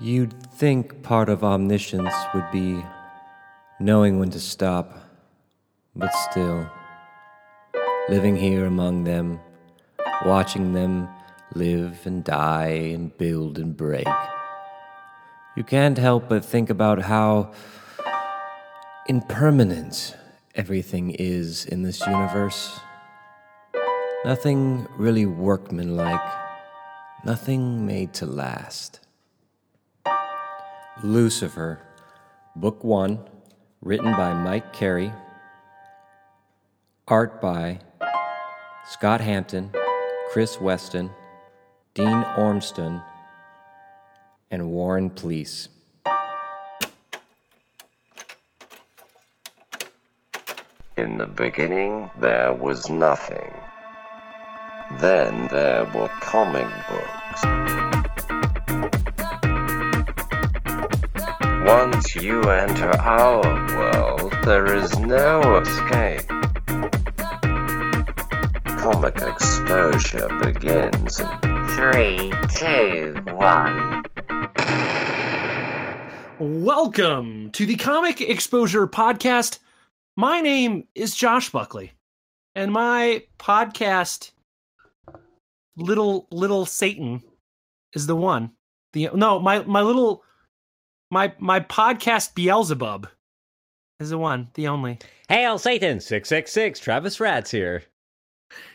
You'd 0.00 0.34
think 0.54 1.04
part 1.04 1.28
of 1.28 1.44
omniscience 1.44 2.12
would 2.34 2.50
be 2.50 2.84
knowing 3.78 4.18
when 4.18 4.30
to 4.30 4.40
stop, 4.40 4.98
but 5.94 6.12
still, 6.30 6.68
living 8.08 8.34
here 8.34 8.64
among 8.64 9.04
them, 9.04 9.38
watching 10.26 10.72
them 10.72 11.08
live 11.54 12.04
and 12.06 12.24
die 12.24 12.90
and 12.92 13.16
build 13.18 13.56
and 13.56 13.76
break, 13.76 14.08
you 15.56 15.62
can't 15.62 15.96
help 15.96 16.28
but 16.28 16.44
think 16.44 16.70
about 16.70 17.00
how 17.00 17.52
impermanent 19.06 20.16
everything 20.56 21.12
is 21.12 21.66
in 21.66 21.82
this 21.82 22.00
universe. 22.04 22.80
Nothing 24.24 24.88
really 24.96 25.26
workmanlike, 25.26 26.28
nothing 27.24 27.86
made 27.86 28.12
to 28.14 28.26
last. 28.26 29.03
Lucifer, 31.02 31.80
Book 32.54 32.84
1, 32.84 33.18
written 33.82 34.12
by 34.12 34.32
Mike 34.32 34.72
Carey, 34.72 35.12
art 37.08 37.40
by 37.40 37.80
Scott 38.88 39.20
Hampton, 39.20 39.72
Chris 40.30 40.60
Weston, 40.60 41.10
Dean 41.94 42.24
Ormston, 42.36 43.02
and 44.52 44.70
Warren 44.70 45.10
Pleece. 45.10 45.68
In 50.96 51.18
the 51.18 51.26
beginning, 51.26 52.08
there 52.20 52.52
was 52.52 52.88
nothing. 52.88 53.52
Then 55.00 55.48
there 55.48 55.90
were 55.92 56.08
comic 56.20 56.68
books. 56.88 57.93
Once 61.64 62.14
you 62.14 62.42
enter 62.42 62.90
our 62.98 63.40
world, 63.74 64.34
there 64.44 64.74
is 64.74 64.98
no 64.98 65.40
escape. 65.60 66.28
Comic 68.66 69.16
exposure 69.22 70.28
begins 70.42 71.20
in 71.20 71.68
three, 71.68 72.30
two, 72.50 73.14
one. 73.32 74.04
Welcome 76.38 77.50
to 77.52 77.64
the 77.64 77.76
Comic 77.76 78.20
Exposure 78.20 78.86
Podcast. 78.86 79.58
My 80.16 80.42
name 80.42 80.86
is 80.94 81.16
Josh 81.16 81.48
Buckley, 81.48 81.92
and 82.54 82.72
my 82.72 83.22
podcast, 83.38 84.32
Little 85.78 86.28
Little 86.30 86.66
Satan, 86.66 87.22
is 87.94 88.06
the 88.06 88.16
one. 88.16 88.50
The 88.92 89.08
no, 89.14 89.38
my 89.40 89.62
my 89.62 89.80
little 89.80 90.24
my 91.14 91.32
my 91.38 91.60
podcast 91.60 92.34
Beelzebub 92.34 93.08
is 94.00 94.10
the 94.10 94.18
one, 94.18 94.48
the 94.54 94.66
only. 94.68 94.98
Hail 95.28 95.58
Satan! 95.58 96.00
Six 96.00 96.28
six 96.28 96.50
six. 96.52 96.80
Travis 96.80 97.20
Rats 97.20 97.50
here. 97.52 97.84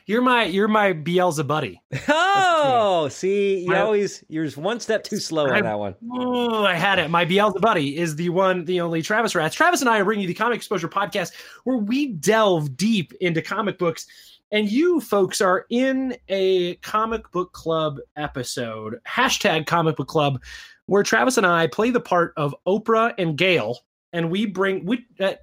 You're 0.05 0.21
my 0.21 0.45
you're 0.45 0.69
my 0.69 0.93
Beelzebuddy. 0.93 1.75
Oh, 2.07 3.07
see, 3.11 3.59
you 3.59 3.67
My- 3.67 3.81
always 3.81 4.23
you're 4.29 4.49
one 4.51 4.79
step 4.79 5.03
too 5.03 5.17
slow 5.17 5.47
I- 5.47 5.57
on 5.57 5.63
that 5.63 5.77
one. 5.79 5.95
Oh, 6.11 6.63
I 6.65 6.75
had 6.75 6.97
it. 6.97 7.09
My 7.09 7.25
Beelzebuddy 7.25 7.95
is 7.97 8.15
the 8.15 8.29
one, 8.29 8.63
the 8.65 8.79
only 8.81 9.01
Travis 9.01 9.35
Rats. 9.35 9.53
Travis 9.55 9.81
and 9.81 9.89
I 9.89 9.99
are 9.99 10.05
bringing 10.05 10.21
you 10.23 10.27
the 10.27 10.33
Comic 10.33 10.55
Exposure 10.55 10.87
Podcast, 10.89 11.33
where 11.65 11.77
we 11.77 12.13
delve 12.13 12.75
deep 12.77 13.11
into 13.21 13.41
comic 13.41 13.77
books. 13.77 14.07
And 14.51 14.67
you 14.71 14.99
folks 14.99 15.41
are 15.41 15.67
in 15.69 16.17
a 16.27 16.75
comic 16.77 17.29
book 17.31 17.51
club 17.53 17.99
episode, 18.15 18.95
hashtag 19.07 19.67
comic 19.67 19.95
book 19.97 20.07
club, 20.07 20.41
where 20.89 21.03
Travis 21.03 21.37
and 21.37 21.45
I 21.45 21.67
play 21.67 21.91
the 21.91 21.99
part 21.99 22.33
of 22.35 22.55
Oprah 22.67 23.13
and 23.17 23.37
Gail. 23.37 23.77
And 24.11 24.31
we 24.31 24.47
bring, 24.47 24.85
we, 24.85 25.05
uh, 25.19 25.33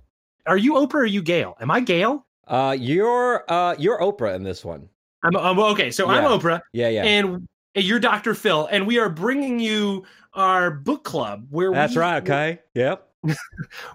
are 0.46 0.56
you 0.56 0.74
Oprah 0.74 0.94
or 0.94 1.00
are 1.00 1.06
you 1.06 1.22
Gail? 1.22 1.56
Am 1.60 1.70
I 1.70 1.80
Gail? 1.80 2.26
Uh, 2.48 2.76
you're 2.78 3.44
uh 3.50 3.74
you're 3.76 3.98
Oprah 3.98 4.34
in 4.36 4.44
this 4.44 4.64
one. 4.64 4.88
I'm, 5.24 5.36
I'm 5.36 5.58
okay. 5.58 5.90
So 5.90 6.08
I'm 6.08 6.22
Oprah. 6.24 6.60
Yeah, 6.72 6.88
yeah. 6.88 7.02
and 7.04 7.48
you're 7.74 7.98
Dr. 7.98 8.34
Phil, 8.34 8.68
and 8.70 8.86
we 8.86 8.98
are 8.98 9.08
bringing 9.08 9.58
you 9.58 10.04
our 10.34 10.70
book 10.70 11.02
club 11.02 11.46
where 11.50 11.72
That's 11.72 11.96
we, 11.96 12.00
right. 12.00 12.22
Okay. 12.22 12.60
Yep. 12.74 13.08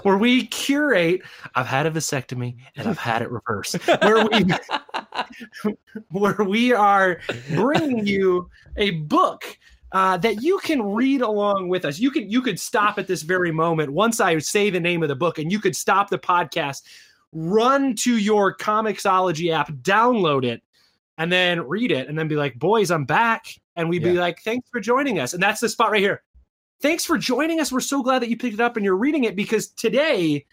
where 0.01 0.17
we 0.17 0.47
curate. 0.47 1.22
I've 1.56 1.67
had 1.67 1.85
a 1.85 1.91
vasectomy 1.91 2.57
and 2.75 2.90
I've 2.90 2.97
had 2.97 3.22
it 3.22 3.31
reversed. 3.31 3.78
Where 4.01 4.28
we 4.28 4.45
where 6.09 6.44
we 6.44 6.73
are 6.73 7.22
bringing 7.53 8.06
you 8.06 8.50
a 8.75 8.91
book. 8.91 9.57
Uh, 9.91 10.16
that 10.16 10.41
you 10.41 10.57
can 10.59 10.81
read 10.81 11.22
along 11.22 11.68
with 11.68 11.84
us. 11.84 12.00
You 12.00 12.12
can 12.12 12.29
you 12.29 12.41
could 12.41 12.57
stop 12.57 12.97
at 12.97 13.07
this 13.07 13.24
very 13.24 13.52
moment 13.52 13.91
once 13.91 14.22
I 14.22 14.38
say 14.40 14.69
the 14.69 14.79
name 14.79 15.03
of 15.03 15.09
the 15.09 15.16
book, 15.16 15.38
and 15.38 15.52
you 15.52 15.59
could 15.59 15.75
stop 15.75 16.09
the 16.09 16.18
podcast, 16.18 16.84
run 17.34 17.96
to 17.96 18.18
your 18.18 18.56
Comixology 18.56 19.52
app, 19.52 19.69
download 19.81 20.46
it, 20.46 20.62
and 21.18 21.29
then 21.29 21.68
read 21.68 21.91
it, 21.91 22.07
and 22.07 22.18
then 22.18 22.29
be 22.29 22.38
like, 22.38 22.57
"Boys, 22.57 22.90
I'm 22.90 23.03
back," 23.03 23.47
and 23.75 23.90
we'd 23.90 24.02
be 24.03 24.13
like, 24.13 24.40
"Thanks 24.44 24.69
for 24.69 24.79
joining 24.79 25.19
us," 25.19 25.34
and 25.34 25.44
that's 25.44 25.59
the 25.59 25.68
spot 25.68 25.91
right 25.91 26.02
here. 26.02 26.23
Thanks 26.81 27.06
for 27.06 27.18
joining 27.18 27.59
us. 27.59 27.72
We're 27.72 27.79
so 27.81 28.02
glad 28.02 28.22
that 28.22 28.29
you 28.29 28.38
picked 28.38 28.56
it 28.56 28.59
up 28.59 28.75
and 28.75 28.84
you're 28.84 28.97
reading 28.97 29.25
it 29.25 29.35
because 29.35 29.68
today, 29.68 30.46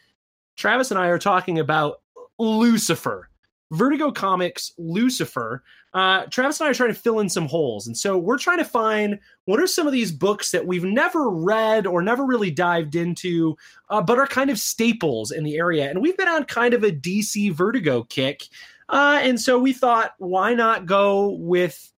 Travis 0.57 0.91
and 0.91 1.01
I 1.01 1.07
are 1.07 1.19
talking 1.19 1.59
about 1.59 2.03
Lucifer, 2.39 3.28
Vertigo 3.71 4.11
Comics 4.11 4.73
Lucifer. 4.79 5.63
Uh, 5.95 6.25
Travis 6.27 6.61
and 6.61 6.69
I 6.69 6.71
are 6.71 6.75
trying 6.75 6.93
to 6.93 7.01
fill 7.01 7.21
in 7.21 7.29
some 7.29 7.47
holes. 7.47 7.87
And 7.87 7.97
so 7.97 8.19
we're 8.19 8.39
trying 8.39 8.59
to 8.59 8.65
find 8.65 9.19
what 9.47 9.61
are 9.61 9.67
some 9.67 9.87
of 9.87 9.93
these 9.93 10.13
books 10.13 10.51
that 10.51 10.67
we've 10.67 10.85
never 10.85 11.31
read 11.31 11.87
or 11.87 12.03
never 12.03 12.25
really 12.25 12.51
dived 12.51 12.95
into, 12.95 13.57
uh, 13.91 14.03
but 14.03 14.19
are 14.19 14.27
kind 14.27 14.51
of 14.51 14.59
staples 14.59 15.31
in 15.31 15.45
the 15.45 15.57
area. 15.57 15.91
And 15.91 16.01
we've 16.01 16.17
been 16.17 16.29
on 16.29 16.45
kind 16.45 16.75
of 16.75 16.85
a 16.85 16.93
DC 16.93 17.53
Vertigo 17.53 18.05
kick. 18.05 18.45
Uh, 18.89 19.21
and 19.23 19.41
so 19.41 19.59
we 19.59 19.73
thought, 19.73 20.13
why 20.19 20.55
not 20.55 20.87
go 20.87 21.31
with 21.41 21.93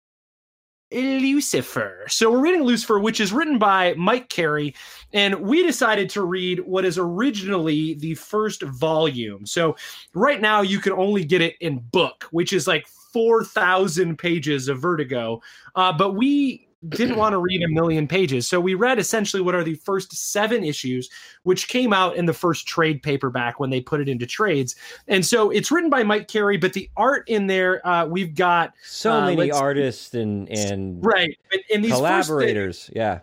Lucifer. 0.92 2.06
So 2.08 2.32
we're 2.32 2.42
reading 2.42 2.64
Lucifer, 2.64 3.00
which 3.00 3.20
is 3.20 3.32
written 3.32 3.60
by 3.60 3.94
Mike 3.96 4.30
Carey, 4.30 4.74
and 5.14 5.36
we 5.42 5.64
decided 5.64 6.10
to 6.12 6.24
read 6.24 6.60
what 6.62 6.86
is 6.86 6.98
originally 6.98 7.96
the 7.96 8.16
first 8.16 8.62
volume. 8.64 9.46
So 9.46 9.76
right 10.14 10.40
now 10.42 10.62
you 10.62 10.80
can 10.80 10.94
only 10.94 11.24
get 11.24 11.42
it 11.42 11.56
in 11.62 11.80
book, 11.92 12.26
which 12.32 12.54
is 12.54 12.68
like 12.68 12.88
4,000 13.14 14.18
pages 14.18 14.68
of 14.68 14.80
Vertigo. 14.80 15.42
Uh, 15.76 15.92
but 15.94 16.14
we 16.16 16.68
didn't 16.90 17.18
want 17.18 17.34
to 17.34 17.38
read 17.40 17.62
a 17.64 17.68
million 17.68 18.08
pages. 18.08 18.48
So 18.48 18.60
we 18.62 18.74
read 18.76 19.00
essentially 19.00 19.42
what 19.42 19.56
are 19.56 19.64
the 19.64 19.74
first 19.76 20.14
seven 20.16 20.64
issues, 20.64 21.10
which 21.44 21.68
came 21.68 21.92
out 21.92 22.16
in 22.16 22.26
the 22.26 22.34
first 22.34 22.68
trade 22.68 23.02
paperback 23.04 23.60
when 23.60 23.70
they 23.70 23.82
put 23.82 24.00
it 24.00 24.08
into 24.08 24.26
trades. 24.26 24.76
And 25.08 25.26
so 25.26 25.50
it's 25.50 25.72
written 25.72 25.90
by 25.90 26.04
Mike 26.04 26.28
Carey, 26.28 26.58
but 26.58 26.74
the 26.74 26.90
art 26.96 27.24
in 27.28 27.48
there, 27.48 27.86
uh, 27.86 28.06
we've 28.06 28.36
got 28.36 28.74
So 28.86 29.12
Uh, 29.12 29.26
many 29.36 29.52
artists 29.52 30.14
and 30.14 30.48
and 30.50 31.04
right 31.06 31.38
in, 31.52 31.60
in 31.70 31.82
these 31.82 31.92
first- 31.92 32.00
collaborators. 32.00 32.90
yeah. 32.96 33.20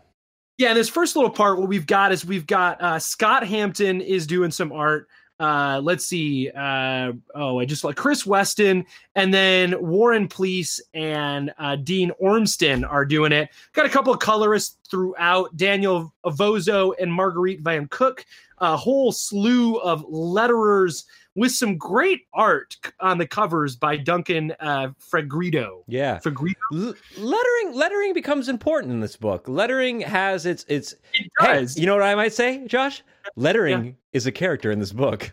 Yeah, 0.59 0.71
in 0.71 0.77
this 0.77 0.89
first 0.89 1.17
little 1.17 1.31
part, 1.31 1.59
what 1.59 1.69
we've 1.69 1.87
got 1.87 2.13
is 2.13 2.25
we've 2.25 2.47
got 2.47 2.81
uh, 2.81 2.99
Scott 2.99 3.47
Hampton 3.47 4.01
is 4.01 4.27
doing 4.27 4.51
some 4.51 4.73
art. 4.73 5.09
Uh, 5.39 5.83
let's 5.85 6.07
see. 6.07 6.51
Uh, 6.51 7.13
oh, 7.35 7.59
I 7.59 7.67
just 7.67 7.85
like 7.85 7.97
Chris 7.97 8.25
Weston, 8.25 8.87
and 9.15 9.35
then 9.35 9.75
Warren 9.87 10.29
Pleece 10.29 10.81
and 10.95 11.53
uh, 11.59 11.77
Dean 11.77 12.11
Ormston 12.19 12.85
are 12.85 13.05
doing 13.05 13.33
it. 13.33 13.51
Got 13.75 13.85
a 13.85 13.91
couple 13.91 14.15
of 14.15 14.19
colorists 14.19 14.79
throughout: 14.91 15.55
Daniel 15.59 16.15
Vozzo 16.25 16.95
and 16.99 17.13
Marguerite 17.13 17.61
Van 17.61 17.87
Cook. 17.89 18.25
A 18.59 18.79
whole 18.79 19.13
slew 19.13 19.77
of 19.77 20.07
letterers 20.07 21.05
with 21.37 21.53
some 21.53 21.77
great 21.77 22.23
art 22.35 22.77
on 23.01 23.19
the 23.19 23.27
covers 23.27 23.77
by 23.77 23.97
Duncan 23.97 24.53
uh, 24.59 24.89
Fegredo. 25.13 25.85
Yeah. 25.87 26.19
Fegredo. 26.19 26.55
L- 26.75 26.95
lettering 27.19 27.75
lettering 27.75 28.13
becomes 28.15 28.49
important 28.49 28.93
in 28.93 29.01
this 29.01 29.17
book. 29.17 29.47
Lettering 29.49 30.01
has 30.01 30.47
its 30.47 30.65
its 30.69 30.93
It 31.15 31.31
Hey, 31.39 31.61
does. 31.61 31.79
you 31.79 31.87
know 31.87 31.95
what 31.95 32.03
I 32.03 32.15
might 32.15 32.33
say, 32.33 32.67
Josh? 32.67 33.03
Lettering 33.37 33.97
is 34.13 34.27
a 34.27 34.33
character 34.33 34.71
in 34.71 34.79
this 34.81 34.93
book. 34.93 35.33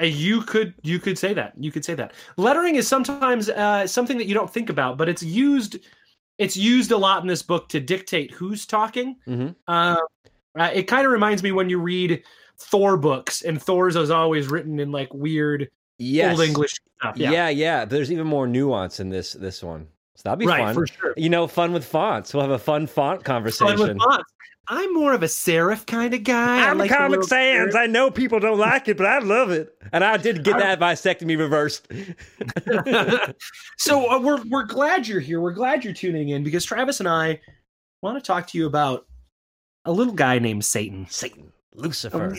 Uh, 0.00 0.04
You 0.06 0.42
could 0.42 0.74
you 0.82 0.98
could 0.98 1.18
say 1.18 1.32
that. 1.34 1.52
You 1.58 1.70
could 1.72 1.84
say 1.84 1.94
that. 1.94 2.12
Lettering 2.36 2.74
is 2.74 2.86
sometimes 2.88 3.48
uh, 3.48 3.86
something 3.86 4.18
that 4.18 4.26
you 4.26 4.34
don't 4.34 4.52
think 4.52 4.68
about, 4.68 4.98
but 4.98 5.08
it's 5.08 5.22
used 5.22 5.78
it's 6.38 6.56
used 6.56 6.90
a 6.90 6.96
lot 6.96 7.22
in 7.22 7.28
this 7.28 7.42
book 7.42 7.68
to 7.68 7.80
dictate 7.80 8.30
who's 8.32 8.66
talking. 8.66 9.16
Mhm. 9.28 9.54
Uh, 9.68 9.96
uh, 10.58 10.70
it 10.74 10.84
kind 10.84 11.06
of 11.06 11.12
reminds 11.12 11.42
me 11.42 11.52
when 11.52 11.68
you 11.70 11.78
read 11.78 12.22
Thor 12.60 12.96
books, 12.96 13.42
and 13.42 13.60
Thor's 13.60 13.96
is 13.96 14.10
always 14.10 14.48
written 14.48 14.78
in 14.78 14.92
like 14.92 15.12
weird 15.12 15.68
Yes. 15.98 16.38
old 16.38 16.46
English 16.48 16.74
stuff. 17.00 17.16
Yeah. 17.16 17.48
yeah, 17.50 17.84
There's 17.84 18.10
even 18.12 18.26
more 18.26 18.46
nuance 18.46 19.00
in 19.00 19.10
this 19.10 19.32
this 19.34 19.62
one. 19.62 19.86
So 20.16 20.22
that'd 20.24 20.38
be 20.38 20.46
right 20.46 20.64
fun. 20.64 20.74
for 20.74 20.86
sure. 20.86 21.14
You 21.16 21.28
know, 21.30 21.46
fun 21.46 21.72
with 21.72 21.84
fonts. 21.84 22.32
We'll 22.34 22.42
have 22.42 22.50
a 22.50 22.58
fun 22.58 22.86
font 22.86 23.20
Fun 23.20 23.24
conversation. 23.24 23.78
with 23.78 23.98
fonts. 23.98 24.30
I'm 24.68 24.94
more 24.94 25.12
of 25.14 25.22
a 25.22 25.26
serif 25.26 25.84
kind 25.86 26.14
of 26.14 26.22
guy. 26.22 26.64
I 26.64 26.70
I'm 26.70 26.78
like 26.78 26.90
Comic 26.90 27.24
Sans. 27.24 27.74
serif. 27.74 27.78
I 27.78 27.86
know 27.86 28.10
people 28.10 28.38
don't 28.38 28.58
like 28.58 28.86
it, 28.88 28.96
but 28.96 29.06
I 29.06 29.18
love 29.18 29.50
it. 29.50 29.74
And 29.92 30.04
I 30.04 30.16
did 30.16 30.44
get 30.44 30.58
that 30.58 30.78
vasectomy 30.78 31.36
reversed. 31.38 31.88
so 33.78 34.10
uh, 34.10 34.20
we're 34.20 34.42
we're 34.44 34.64
glad 34.64 35.08
you're 35.08 35.20
here. 35.20 35.40
We're 35.40 35.52
glad 35.52 35.84
you're 35.84 35.94
tuning 35.94 36.30
in 36.30 36.44
because 36.44 36.64
Travis 36.64 37.00
and 37.00 37.08
I 37.08 37.40
want 38.02 38.16
to 38.22 38.26
talk 38.26 38.46
to 38.48 38.58
you 38.58 38.66
about 38.66 39.06
a 39.84 39.92
little 39.92 40.12
guy 40.14 40.38
named 40.38 40.64
Satan. 40.64 41.06
Satan, 41.10 41.52
Lucifer. 41.74 42.36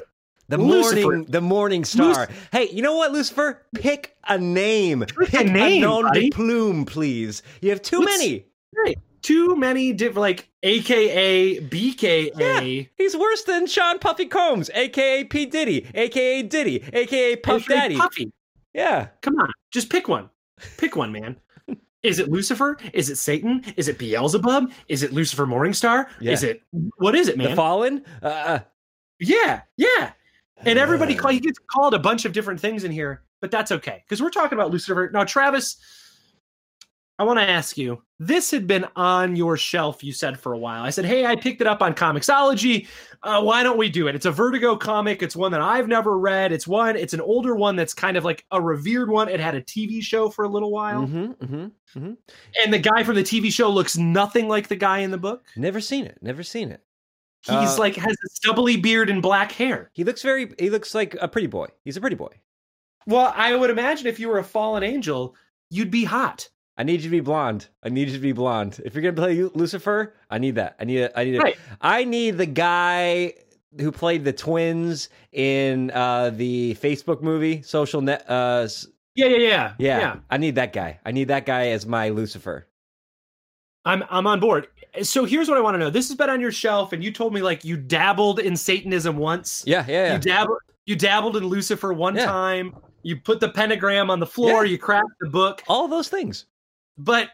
The 0.52 0.58
Lucifer. 0.58 1.02
morning, 1.02 1.26
the 1.30 1.42
morning 1.42 1.86
star. 1.86 2.28
hey, 2.52 2.70
you 2.72 2.82
know 2.82 2.96
what, 2.96 3.12
Lucifer? 3.12 3.62
Pick 3.76 4.16
a 4.28 4.38
name. 4.38 5.06
Pick 5.06 5.34
a 5.34 5.44
name, 5.44 5.82
nom 5.82 6.04
buddy. 6.04 6.30
de 6.30 6.36
plume, 6.36 6.86
please. 6.86 7.42
You 7.62 7.70
have 7.72 7.82
too 7.82 8.00
Let's- 8.00 8.20
many. 8.20 8.46
Right. 8.78 8.98
Too 9.22 9.56
many 9.56 9.94
like 9.94 10.50
AKA, 10.64 11.60
BKA. 11.62 12.32
Yeah, 12.36 12.84
He's 12.98 13.16
worse 13.16 13.44
than 13.44 13.68
Sean 13.68 14.00
Puffy 14.00 14.26
Combs, 14.26 14.70
aka 14.74 15.24
P 15.26 15.46
Diddy, 15.46 15.86
aka 15.94 16.42
Diddy, 16.42 16.84
aka 16.92 17.36
Puff 17.36 17.62
AKA 17.64 17.76
Daddy. 17.76 17.98
Puffy. 17.98 18.32
Yeah. 18.74 19.10
Come 19.22 19.36
on, 19.40 19.52
just 19.72 19.90
pick 19.92 20.08
one. 20.08 20.30
Pick 20.78 20.96
one, 20.96 21.12
man. 21.12 21.36
Is 22.04 22.18
it 22.18 22.30
Lucifer? 22.32 22.78
Is 22.94 23.10
it 23.12 23.18
Satan? 23.18 23.64
Is 23.78 23.88
it 23.88 24.00
Beelzebub? 24.00 24.72
Is 24.88 25.04
it 25.04 25.14
Lucifer 25.14 25.46
Morningstar? 25.46 26.08
Yeah. 26.20 26.32
Is 26.32 26.42
it 26.44 26.64
what 26.98 27.14
is 27.14 27.28
it, 27.28 27.38
The 27.38 27.44
man? 27.50 27.56
Fallen. 27.56 28.04
Uh, 28.24 28.60
yeah, 29.20 29.62
yeah. 29.78 30.14
And 30.66 30.78
everybody 30.80 31.18
Uh. 31.18 31.22
call, 31.22 31.32
he 31.32 31.40
gets 31.40 31.60
called 31.60 31.94
a 31.94 32.00
bunch 32.00 32.26
of 32.26 32.34
different 32.34 32.60
things 32.60 32.84
in 32.84 32.92
here, 32.92 33.24
but 33.42 33.52
that's 33.52 33.72
okay 33.72 34.04
because 34.08 34.22
we're 34.22 34.30
talking 34.30 34.58
about 34.58 34.72
Lucifer 34.72 35.10
now. 35.14 35.24
Travis, 35.24 35.78
I 37.20 37.24
want 37.24 37.38
to 37.40 37.48
ask 37.48 37.78
you. 37.78 38.02
This 38.20 38.50
had 38.52 38.66
been 38.68 38.86
on 38.96 39.36
your 39.36 39.58
shelf. 39.58 40.04
You 40.04 40.12
said 40.12 40.40
for 40.40 40.54
a 40.54 40.58
while. 40.58 40.84
I 40.84 40.90
said, 40.92 41.06
"Hey, 41.06 41.26
I 41.26 41.36
picked 41.36 41.62
it 41.62 41.68
up 41.68 41.82
on 41.82 41.94
Comixology. 41.94 42.88
Uh, 43.22 43.42
why 43.42 43.62
don't 43.62 43.78
we 43.78 43.90
do 43.90 44.08
it? 44.08 44.16
It's 44.16 44.26
a 44.26 44.32
Vertigo 44.32 44.76
comic. 44.76 45.22
It's 45.22 45.36
one 45.36 45.52
that 45.52 45.62
I've 45.62 45.88
never 45.88 46.18
read. 46.18 46.52
It's 46.52 46.68
one. 46.68 46.96
It's 46.96 47.14
an 47.14 47.22
older 47.22 47.56
one 47.56 47.76
that's 47.76 47.94
kind 47.94 48.18
of 48.18 48.24
like 48.26 48.44
a 48.52 48.60
revered 48.62 49.10
one. 49.10 49.30
It 49.30 49.40
had 49.40 49.54
a 49.56 49.62
TV 49.62 50.02
show 50.02 50.30
for 50.30 50.46
a 50.46 50.50
little 50.50 50.72
while, 50.72 51.06
hmm 51.06 51.32
hmm 51.32 51.66
hmm 51.94 52.14
and 52.64 52.74
the 52.74 52.80
guy 52.80 53.04
from 53.04 53.16
the 53.16 53.24
TV 53.24 53.52
show 53.52 53.70
looks 53.70 53.98
nothing 53.98 54.48
like 54.48 54.68
the 54.68 54.76
guy 54.76 55.00
in 55.00 55.12
the 55.12 55.18
book. 55.18 55.44
Never 55.56 55.80
seen 55.82 56.06
it. 56.06 56.18
Never 56.22 56.42
seen 56.44 56.72
it. 56.72 56.82
He's 57.44 57.54
Uh, 57.54 57.76
like 57.80 57.96
has 57.96 58.14
a 58.14 58.30
stubbly 58.34 58.78
beard 58.78 59.10
and 59.10 59.22
black 59.22 59.52
hair. 59.52 59.90
He 59.94 60.04
looks 60.04 60.22
very. 60.22 60.54
He 60.60 60.70
looks 60.70 60.94
like 60.94 61.16
a 61.20 61.28
pretty 61.28 61.48
boy. 61.48 61.68
He's 61.84 61.98
a 61.98 62.02
pretty 62.02 62.16
boy. 62.16 62.40
Well, 63.08 63.34
I 63.36 63.56
would 63.56 63.70
imagine 63.72 64.06
if 64.08 64.20
you 64.20 64.30
were 64.30 64.38
a 64.38 64.44
fallen 64.44 64.84
angel, 64.84 65.36
you'd 65.72 65.90
be 65.92 66.04
hot. 66.04 66.50
I 66.78 66.84
need 66.84 67.02
you 67.02 67.10
to 67.10 67.10
be 67.10 67.20
blonde. 67.20 67.68
I 67.84 67.90
need 67.90 68.08
you 68.10 68.14
to 68.14 68.20
be 68.20 68.32
blonde. 68.32 68.80
If 68.86 68.94
you're 68.94 69.02
gonna 69.02 69.14
play 69.14 69.42
Lucifer, 69.44 70.16
I 70.30 70.38
need 70.38 70.56
that. 70.56 70.76
I 70.80 70.86
need. 70.86 71.00
A, 71.02 71.20
I 71.20 71.24
need. 71.24 71.36
A, 71.36 71.40
Right. 71.40 71.58
I 71.82 72.04
need 72.04 72.38
the 72.38 72.46
guy 72.46 73.34
who 73.80 73.92
played 73.92 74.24
the 74.24 74.34
twins 74.34 75.10
in 75.32 75.90
uh, 75.92 76.30
the 76.32 76.76
Facebook 76.82 77.22
movie 77.24 77.62
Social 77.64 78.02
Net. 78.02 78.24
Uh, 78.30 78.62
s- 78.66 78.86
Yeah, 79.16 79.28
yeah, 79.28 79.38
yeah, 79.38 79.74
yeah, 80.00 80.16
I 80.30 80.38
need 80.38 80.56
that 80.56 80.74
guy. 80.74 81.00
I 81.06 81.12
need 81.12 81.30
that 81.30 81.46
guy 81.48 81.70
as 81.70 81.86
my 81.88 82.10
Lucifer. 82.10 82.68
I'm 83.86 84.04
I'm 84.10 84.28
on 84.28 84.40
board. 84.40 84.68
So 85.04 85.24
here's 85.26 85.48
what 85.48 85.58
I 85.58 85.62
want 85.62 85.76
to 85.76 85.80
know. 85.80 85.90
This 85.90 86.10
has 86.10 86.18
been 86.18 86.30
on 86.30 86.42
your 86.42 86.52
shelf, 86.52 86.92
and 86.94 87.04
you 87.04 87.12
told 87.12 87.34
me 87.34 87.42
like 87.42 87.64
you 87.64 87.78
dabbled 87.78 88.40
in 88.40 88.56
Satanism 88.58 89.18
once. 89.18 89.64
Yeah, 89.66 89.86
yeah, 89.88 90.06
yeah. 90.08 90.14
You 90.14 90.20
dabbled. 90.20 90.58
You 90.86 90.96
dabbled 90.96 91.38
in 91.38 91.46
Lucifer 91.46 91.94
one 91.94 92.16
Yeah. 92.16 92.26
time. 92.26 92.76
You 93.04 93.16
put 93.18 93.40
the 93.40 93.50
pentagram 93.50 94.10
on 94.10 94.20
the 94.20 94.26
floor. 94.28 94.66
Yeah. 94.66 94.72
You 94.72 94.78
cracked 94.78 95.08
the 95.22 95.30
book, 95.30 95.64
All 95.68 95.88
those 95.88 96.10
things. 96.10 96.46
but 96.98 97.30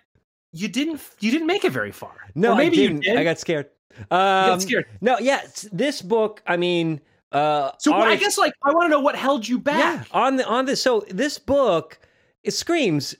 you 0.54 0.68
didn't. 0.68 1.02
You 1.20 1.32
didn't 1.32 1.48
make 1.48 1.66
it 1.66 1.72
very 1.72 1.92
far. 1.92 2.14
No, 2.36 2.52
Or 2.54 2.56
maybe 2.56 2.78
I 2.78 2.82
you 2.82 2.88
didn't. 2.90 3.04
did. 3.04 3.18
I 3.18 3.24
got 3.24 3.40
scared. 3.40 3.70
You 3.98 4.04
Um, 4.04 4.08
got 4.50 4.62
scared. 4.62 4.86
No, 5.02 5.18
yeah. 5.20 5.42
This 5.72 6.02
book. 6.02 6.44
I 6.46 6.58
mean, 6.58 7.02
uh, 7.32 7.72
So 7.80 7.94
on 7.94 8.08
I 8.08 8.16
guess 8.16 8.38
like 8.38 8.54
I 8.64 8.72
want 8.72 8.86
to 8.86 8.90
know 8.90 9.00
what 9.00 9.16
held 9.16 9.48
you 9.48 9.58
yeah, 9.66 9.98
back. 9.98 10.08
on 10.12 10.36
the 10.36 10.46
on 10.48 10.66
this. 10.66 10.82
So 10.82 11.04
this 11.10 11.40
book, 11.40 12.00
it 12.44 12.52
screams 12.52 13.16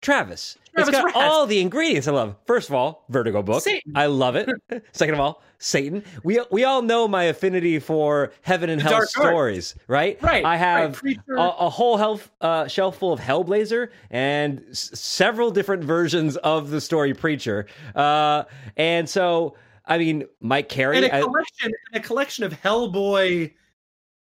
Travis. 0.00 0.56
Travis 0.74 0.94
it's 0.94 1.02
got 1.02 1.14
all 1.14 1.46
the 1.46 1.60
ingredients 1.60 2.08
I 2.08 2.12
love. 2.12 2.36
First 2.46 2.68
of 2.68 2.74
all, 2.74 3.04
Vertigo 3.10 3.42
book. 3.42 3.62
Satan. 3.62 3.92
I 3.94 4.06
love 4.06 4.34
it. 4.36 4.48
Second 4.92 5.14
of 5.14 5.20
all, 5.20 5.42
Satan. 5.58 6.02
We 6.24 6.40
we 6.50 6.64
all 6.64 6.80
know 6.80 7.06
my 7.06 7.24
affinity 7.24 7.78
for 7.80 8.32
heaven 8.42 8.70
and 8.70 8.80
The 8.80 8.88
hell 8.88 9.06
stories, 9.06 9.74
right? 9.88 10.20
Right, 10.22 10.44
I 10.44 10.56
have 10.56 10.94
Preacher. 10.94 11.34
a, 11.36 11.42
a 11.42 11.68
whole 11.68 11.96
health, 11.98 12.30
uh, 12.40 12.66
shelf 12.66 12.98
full 12.98 13.12
of 13.12 13.20
Hellblazer 13.20 13.88
and 14.10 14.64
s- 14.70 14.90
several 14.98 15.50
different 15.50 15.84
versions 15.84 16.36
of 16.38 16.70
the 16.70 16.80
story 16.80 17.12
Preacher. 17.12 17.66
Uh, 17.94 18.44
and 18.76 19.06
so, 19.08 19.54
I 19.84 19.98
mean, 19.98 20.24
Mike 20.40 20.68
Carey. 20.70 20.96
and 20.96 21.06
a 21.06 21.14
I- 21.16 21.20
collection, 21.20 21.72
and 21.92 22.02
a 22.02 22.06
collection 22.06 22.44
of 22.44 22.52
Hellboy 22.52 23.52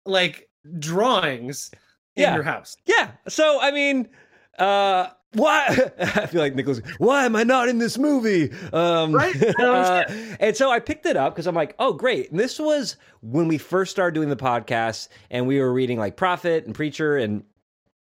like 0.06 0.50
drawings 0.80 1.70
in 2.16 2.34
your 2.34 2.44
house. 2.44 2.76
Yeah. 2.86 3.12
So 3.28 3.60
I 3.62 3.70
mean, 3.72 4.08
uh, 4.58 5.10
why? 5.38 5.92
I 6.00 6.26
feel 6.26 6.42
like 6.42 6.56
Nicholas. 6.56 6.82
Why 6.98 7.26
am 7.26 7.36
I 7.36 7.44
not 7.44 7.70
in 7.70 7.78
this 7.78 7.98
movie? 7.98 8.52
Um, 8.74 9.14
Right? 9.14 9.36
Uh, 9.60 10.04
and 10.40 10.56
so 10.56 10.70
I 10.70 10.80
picked 10.80 11.06
it 11.06 11.16
up 11.18 11.34
because 11.34 11.48
I'm 11.48 11.56
like, 11.56 11.76
oh, 11.80 11.94
great. 11.94 12.32
And 12.32 12.40
this 12.40 12.60
was 12.60 12.98
when 13.22 13.48
we 13.48 13.58
first 13.58 13.92
started 13.92 14.14
doing 14.16 14.30
the 14.30 14.36
podcast, 14.36 15.08
and 15.32 15.48
we 15.48 15.60
were 15.60 15.72
reading 15.72 15.98
like 15.98 16.16
Prophet 16.18 16.66
and 16.66 16.76
Preacher 16.76 17.18
and 17.18 17.44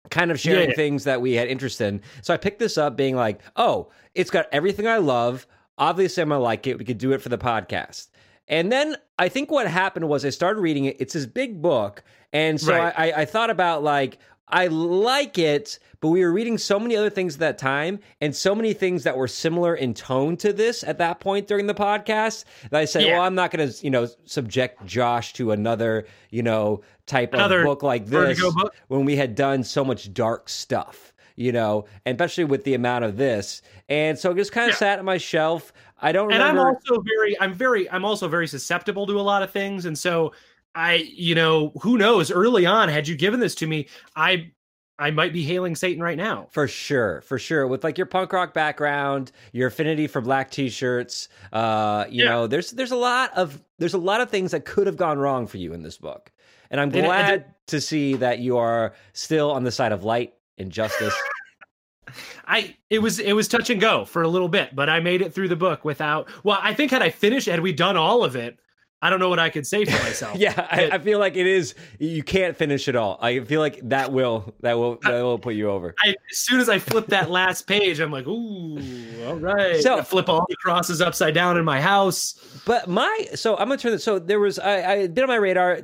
kind 0.10 0.31
of 0.31 0.39
sharing 0.39 0.63
Yeah, 0.63 0.69
yeah. 0.69 0.75
things 0.75 1.04
that 1.06 1.22
we 1.22 1.34
had 1.34 1.48
interest 1.48 1.81
in. 1.81 2.01
So 2.22 2.34
I 2.34 2.38
picked 2.38 2.60
this 2.60 2.78
up, 2.78 2.95
being 2.95 3.16
like, 3.16 3.42
oh, 3.56 3.89
it's 4.16 4.30
got 4.30 4.48
everything 4.51 4.88
I 4.88 4.98
love. 4.98 5.48
Obviously, 5.78 6.24
I'm 6.24 6.30
gonna 6.30 6.42
like 6.42 6.66
it. 6.68 6.78
We 6.80 6.86
could 6.86 6.98
do 6.98 7.12
it 7.12 7.22
for 7.22 7.30
the 7.30 7.38
podcast. 7.38 8.07
And 8.48 8.72
then 8.72 8.95
I 9.19 9.28
think 9.30 9.51
what 9.51 9.68
happened 9.68 10.07
was 10.07 10.24
I 10.25 10.30
started 10.30 10.62
reading 10.62 10.86
it. 10.86 10.95
It's 11.00 11.13
this 11.13 11.25
big 11.25 11.62
book, 11.62 12.04
and 12.31 12.60
so 12.62 12.74
Right. 12.74 12.94
I, 12.98 13.12
I 13.22 13.25
thought 13.25 13.50
about 13.50 13.84
like 13.84 14.18
I 14.49 14.67
like 14.67 15.38
it, 15.38 15.77
but 15.99 16.07
we 16.09 16.23
were 16.23 16.31
reading 16.31 16.57
so 16.57 16.79
many 16.79 16.95
other 16.95 17.09
things 17.09 17.33
at 17.35 17.39
that 17.41 17.57
time, 17.57 17.99
and 18.21 18.35
so 18.35 18.55
many 18.55 18.73
things 18.73 19.03
that 19.03 19.17
were 19.17 19.27
similar 19.27 19.75
in 19.75 19.94
tone 19.94 20.38
to 20.38 20.53
this 20.53 20.83
at 20.83 20.99
that 20.99 21.19
point 21.19 21.47
during 21.47 21.67
the 21.67 21.73
podcast 21.73 22.45
that 22.69 22.79
I 22.79 22.85
said, 22.85 23.03
Yeah. 23.03 23.13
well, 23.17 23.23
I'm 23.23 23.35
not 23.35 23.51
going 23.51 23.69
to 23.69 23.83
you 23.83 23.89
know 23.89 24.07
subject 24.25 24.85
Josh 24.85 25.33
to 25.33 25.51
another 25.51 26.05
you 26.29 26.44
know 26.44 26.81
type 27.07 27.33
Another 27.33 27.59
of 27.61 27.65
book 27.65 27.83
like 27.83 28.05
this 28.05 28.39
book? 28.39 28.73
when 28.88 29.03
we 29.05 29.15
had 29.17 29.35
done 29.35 29.63
so 29.63 29.83
much 29.83 30.13
dark 30.13 30.47
stuff, 30.50 31.13
you 31.35 31.51
know, 31.51 31.85
and 32.05 32.15
especially 32.15 32.43
with 32.45 32.63
the 32.63 32.73
amount 32.73 33.03
of 33.05 33.17
this. 33.17 33.61
And 33.89 34.17
so 34.17 34.31
it 34.31 34.35
just 34.35 34.51
kind 34.51 34.69
of 34.69 34.75
Yeah. 34.75 34.79
sat 34.79 35.00
on 35.00 35.05
my 35.05 35.17
shelf. 35.17 35.73
I 36.00 36.11
don't 36.11 36.31
and 36.31 36.43
I'm 36.43 36.59
also 36.59 37.01
very 37.01 37.39
I'm 37.41 37.53
very 37.53 37.89
I'm 37.89 38.05
also 38.05 38.27
very 38.27 38.47
susceptible 38.47 39.07
to 39.07 39.19
a 39.19 39.21
lot 39.23 39.41
of 39.43 39.51
things 39.51 39.85
and 39.85 39.97
so 39.97 40.31
I 40.77 40.94
you 41.12 41.33
know 41.33 41.71
who 41.81 41.97
knows 41.97 42.31
early 42.31 42.65
on 42.65 42.88
had 42.88 43.07
you 43.07 43.15
given 43.15 43.39
this 43.39 43.56
to 43.56 43.68
me 43.68 43.88
I 44.15 44.51
I 45.00 45.12
might 45.12 45.31
be 45.31 45.44
hailing 45.44 45.75
Satan 45.75 46.01
right 46.01 46.18
now. 46.18 46.47
For 46.51 46.68
sure, 46.68 47.21
for 47.21 47.38
sure. 47.38 47.68
With 47.68 47.83
like 47.83 48.00
your 48.00 48.07
punk 48.07 48.33
rock 48.33 48.53
background, 48.56 49.31
your 49.53 49.68
affinity 49.68 50.07
for 50.07 50.21
black 50.21 50.50
t-shirts, 50.50 51.29
uh, 51.53 52.06
you 52.09 52.24
Yeah. 52.24 52.29
know, 52.31 52.47
there's 52.47 52.71
there's 52.71 52.91
a 52.91 52.95
lot 52.95 53.31
of 53.38 53.62
there's 53.77 53.94
a 53.94 54.00
lot 54.00 54.21
of 54.21 54.29
things 54.31 54.51
that 54.51 54.65
could 54.65 54.88
have 54.88 54.98
gone 54.98 55.19
wrong 55.19 55.46
for 55.46 55.57
you 55.57 55.74
in 55.74 55.84
this 55.84 55.98
book. 55.98 56.31
And 56.72 56.81
I'm 56.81 56.88
And 56.88 56.98
and 56.98 57.05
glad 57.05 57.55
to 57.67 57.79
see 57.81 58.15
that 58.15 58.39
you 58.39 58.57
are 58.57 58.93
still 59.13 59.51
on 59.51 59.63
the 59.63 59.72
side 59.72 59.91
of 59.91 60.03
light 60.03 60.34
and 60.57 60.72
justice. 60.72 61.13
I 62.48 62.75
it 62.89 63.00
was 63.00 63.19
it 63.19 63.34
was 63.34 63.48
touch 63.48 63.69
and 63.69 63.81
go 63.81 64.05
for 64.05 64.22
a 64.22 64.27
little 64.27 64.48
bit, 64.50 64.75
but 64.75 64.89
I 64.89 65.00
made 65.00 65.22
it 65.22 65.34
through 65.34 65.50
the 65.50 65.55
book 65.55 65.84
without 65.86 66.27
well 66.43 66.60
I 66.62 66.74
think 66.74 66.91
had 66.91 67.01
I 67.03 67.10
finished 67.10 67.48
had 67.48 67.60
we 67.60 67.74
done 67.74 67.98
all 67.98 68.24
of 68.24 68.36
it 68.36 68.57
I 69.00 69.12
don't 69.12 69.20
know 69.20 69.30
what 69.30 69.38
I 69.38 69.50
could 69.51 69.68
say 69.68 69.86
for 69.86 69.92
myself. 70.04 70.38
yeah, 70.38 70.68
I, 70.72 70.89
I 70.94 70.98
feel 70.98 71.20
like 71.20 71.36
it 71.38 71.46
is 71.46 71.75
you 72.00 72.24
can't 72.24 72.58
finish 72.58 72.88
it 72.88 72.96
all. 72.96 73.20
I 73.22 73.42
feel 73.42 73.62
like 73.62 73.80
that 73.89 74.12
will 74.12 74.54
that 74.62 74.74
will 74.74 74.96
that 75.04 75.22
will 75.22 75.38
put 75.38 75.54
you 75.54 75.70
over. 75.70 75.94
I, 76.04 76.16
as 76.32 76.38
soon 76.38 76.60
as 76.60 76.68
I 76.68 76.80
flip 76.80 77.06
that 77.08 77.30
last 77.30 77.68
page, 77.68 78.00
I'm 78.00 78.12
like, 78.12 78.25
ooh, 78.25 78.80
all 79.27 79.36
right. 79.36 79.80
So- 79.82 80.00
I 80.00 80.01
flip 80.01 80.30
all 80.30 80.46
the 80.50 80.56
crosses 80.56 81.00
upside 81.00 81.36
down 81.36 81.58
in 81.58 81.66
my 81.66 81.80
house. 81.80 82.34
But 82.66 82.88
my 82.89 83.27
so 83.36 83.56
I'm 83.58 83.68
gonna 83.68 83.77
turn 83.77 83.92
this. 83.92 84.04
So 84.04 84.18
there 84.18 84.39
was 84.39 84.58
I, 84.58 84.92
I 84.94 85.08
did 85.08 85.20
on 85.20 85.27
my 85.27 85.36
radar. 85.36 85.82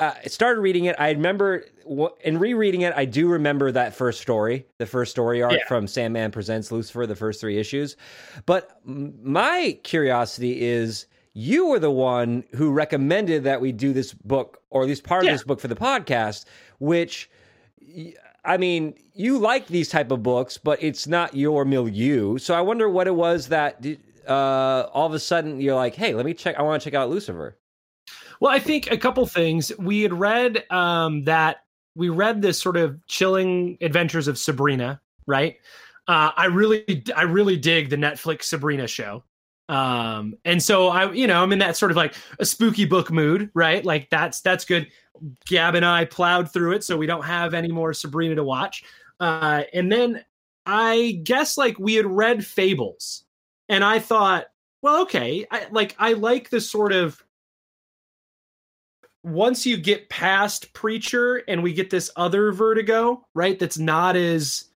Uh, 0.00 0.14
I 0.24 0.28
started 0.28 0.60
reading 0.62 0.86
it. 0.86 0.96
I 0.98 1.10
remember 1.10 1.66
in 2.22 2.38
rereading 2.38 2.80
it. 2.80 2.94
I 2.96 3.04
do 3.04 3.28
remember 3.28 3.70
that 3.72 3.94
first 3.94 4.20
story, 4.22 4.66
the 4.78 4.86
first 4.86 5.10
story 5.10 5.42
arc 5.42 5.52
Yeah. 5.52 5.66
from 5.68 5.86
Sandman 5.86 6.30
Presents 6.30 6.72
Lucifer, 6.72 7.06
the 7.06 7.14
first 7.16 7.40
three 7.42 7.58
issues. 7.58 7.96
But 8.46 8.80
my 8.86 9.78
curiosity 9.82 10.62
is. 10.62 11.04
You 11.40 11.66
were 11.68 11.78
the 11.78 11.90
one 11.90 12.42
who 12.56 12.72
recommended 12.72 13.44
that 13.44 13.60
we 13.60 13.70
do 13.70 13.92
this 13.92 14.12
book, 14.12 14.60
or 14.70 14.82
at 14.82 14.88
least 14.88 15.04
part 15.04 15.22
Yeah. 15.24 15.30
of 15.30 15.34
this 15.36 15.44
book 15.44 15.60
for 15.60 15.68
the 15.68 15.76
podcast. 15.76 16.46
Which, 16.80 17.30
I 18.44 18.56
mean, 18.56 18.94
you 19.14 19.38
like 19.38 19.68
these 19.68 19.88
type 19.88 20.10
of 20.10 20.20
books, 20.20 20.58
but 20.58 20.82
it's 20.82 21.06
not 21.06 21.36
your 21.36 21.64
milieu. 21.64 22.38
So 22.38 22.54
I 22.54 22.60
wonder 22.60 22.88
what 22.88 23.06
it 23.06 23.14
was 23.14 23.46
that 23.48 23.86
uh, 24.26 24.88
all 24.92 25.06
of 25.06 25.14
a 25.14 25.20
sudden 25.20 25.60
you're 25.60 25.76
like, 25.76 25.94
hey, 25.94 26.12
let 26.12 26.26
me 26.26 26.34
check. 26.34 26.56
I 26.58 26.62
want 26.62 26.82
to 26.82 26.90
check 26.90 26.94
out 26.98 27.08
Lucifer. 27.08 27.56
Well, 28.40 28.50
I 28.50 28.58
think 28.58 28.90
a 28.90 28.98
couple 28.98 29.24
things. 29.26 29.70
We 29.78 30.02
had 30.02 30.12
read 30.12 30.64
um, 30.70 31.22
that 31.24 31.58
we 31.94 32.08
read 32.08 32.42
this 32.42 32.60
sort 32.60 32.76
of 32.76 32.98
chilling 33.06 33.78
adventures 33.80 34.26
of 34.26 34.38
Sabrina, 34.38 35.00
right? 35.28 35.56
Uh, 36.08 36.32
I 36.36 36.46
really, 36.46 37.04
I 37.14 37.22
really 37.22 37.56
dig 37.56 37.90
the 37.90 37.96
Netflix 37.96 38.44
Sabrina 38.44 38.88
show. 38.88 39.22
Um, 39.68 40.34
and 40.44 40.62
so 40.62 40.88
I, 40.88 41.12
you 41.12 41.26
know, 41.26 41.42
I'm 41.42 41.52
in 41.52 41.58
that 41.58 41.76
sort 41.76 41.90
of 41.90 41.96
like 41.96 42.14
a 42.38 42.46
spooky 42.46 42.84
book 42.84 43.10
mood, 43.10 43.50
right? 43.54 43.84
Like 43.84 44.08
that's 44.10 44.40
that's 44.40 44.64
good. 44.64 44.88
Gab 45.46 45.74
and 45.74 45.84
I 45.84 46.04
plowed 46.04 46.52
through 46.52 46.72
it, 46.72 46.84
so 46.84 46.96
we 46.96 47.06
don't 47.06 47.24
have 47.24 47.52
any 47.52 47.70
more 47.70 47.92
Sabrina 47.92 48.36
to 48.36 48.44
watch. 48.44 48.84
Uh, 49.20 49.64
and 49.74 49.90
then 49.90 50.24
I 50.64 51.20
guess 51.22 51.58
like 51.58 51.78
we 51.78 51.94
had 51.94 52.06
read 52.06 52.46
Fables, 52.46 53.24
and 53.68 53.84
I 53.84 53.98
thought, 53.98 54.46
well, 54.80 55.02
okay, 55.02 55.46
I 55.50 55.66
like 55.70 55.96
I 55.98 56.12
like 56.14 56.50
the 56.50 56.60
sort 56.60 56.92
of 56.92 57.22
once 59.24 59.66
you 59.66 59.76
get 59.76 60.08
past 60.08 60.72
Preacher 60.72 61.42
and 61.48 61.62
we 61.62 61.72
get 61.72 61.90
this 61.90 62.10
other 62.16 62.52
Vertigo, 62.52 63.26
right? 63.34 63.58
That's 63.58 63.78
not 63.78 64.16
as 64.16 64.67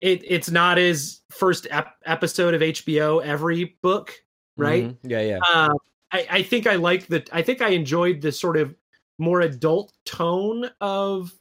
it 0.00 0.22
it's 0.26 0.50
not 0.50 0.78
his 0.78 1.20
first 1.30 1.66
ep- 1.70 1.96
episode 2.06 2.54
of 2.54 2.60
HBO 2.62 3.22
every 3.24 3.76
book, 3.82 4.14
right? 4.56 4.84
Mhm. 4.84 4.96
Yeah, 5.04 5.20
yeah. 5.22 5.38
Uh, 5.48 5.74
I, 6.12 6.26
I 6.30 6.42
think 6.42 6.66
I 6.66 6.76
like 6.76 7.06
the. 7.06 7.26
I 7.32 7.42
think 7.42 7.62
I 7.62 7.68
enjoyed 7.68 8.20
the 8.20 8.32
sort 8.32 8.56
of 8.56 8.74
more 9.18 9.40
adult 9.42 9.92
tone 10.06 10.70
of 10.80 11.32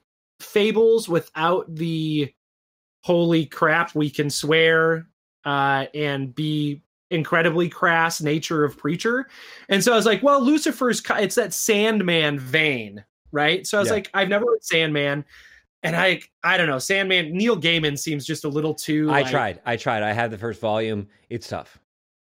Fables 0.41 1.09
without 1.09 1.73
the 1.73 2.33
holy 3.03 3.45
crap 3.45 3.95
we 3.95 4.09
can 4.09 4.29
swear 4.29 5.07
uh, 5.45 5.85
and 5.93 6.35
be 6.35 6.83
incredibly 7.11 7.67
crass 7.69 8.21
nature 8.21 8.63
of 8.63 8.77
Preacher. 8.77 9.27
And 9.69 9.83
so 9.83 9.93
I 9.93 9.95
was 9.95 10.05
like, 10.05 10.21
well, 10.21 10.41
Lucifer's 10.43 11.01
it's 11.17 11.35
that 11.35 11.53
Sandman 11.53 12.37
vein, 12.39 13.03
right? 13.31 13.65
So 13.65 13.77
I 13.77 13.81
was 13.81 13.87
Yeah. 13.87 13.93
like, 13.95 14.09
I've 14.13 14.29
never 14.29 14.45
read 14.45 14.63
Sandman. 14.63 15.25
And 15.83 15.95
I, 15.95 16.21
I 16.43 16.57
don't 16.57 16.67
know, 16.67 16.79
Sandman. 16.79 17.31
Neil 17.31 17.55
Gaiman 17.59 17.97
seems 17.97 18.25
just 18.25 18.43
a 18.43 18.49
little 18.49 18.73
too. 18.73 19.09
I 19.09 19.21
like- 19.21 19.31
tried. 19.31 19.61
I 19.65 19.77
tried. 19.77 20.03
I 20.03 20.11
had 20.13 20.29
the 20.31 20.37
first 20.37 20.59
volume. 20.59 21.07
It's 21.29 21.47
tough. 21.47 21.79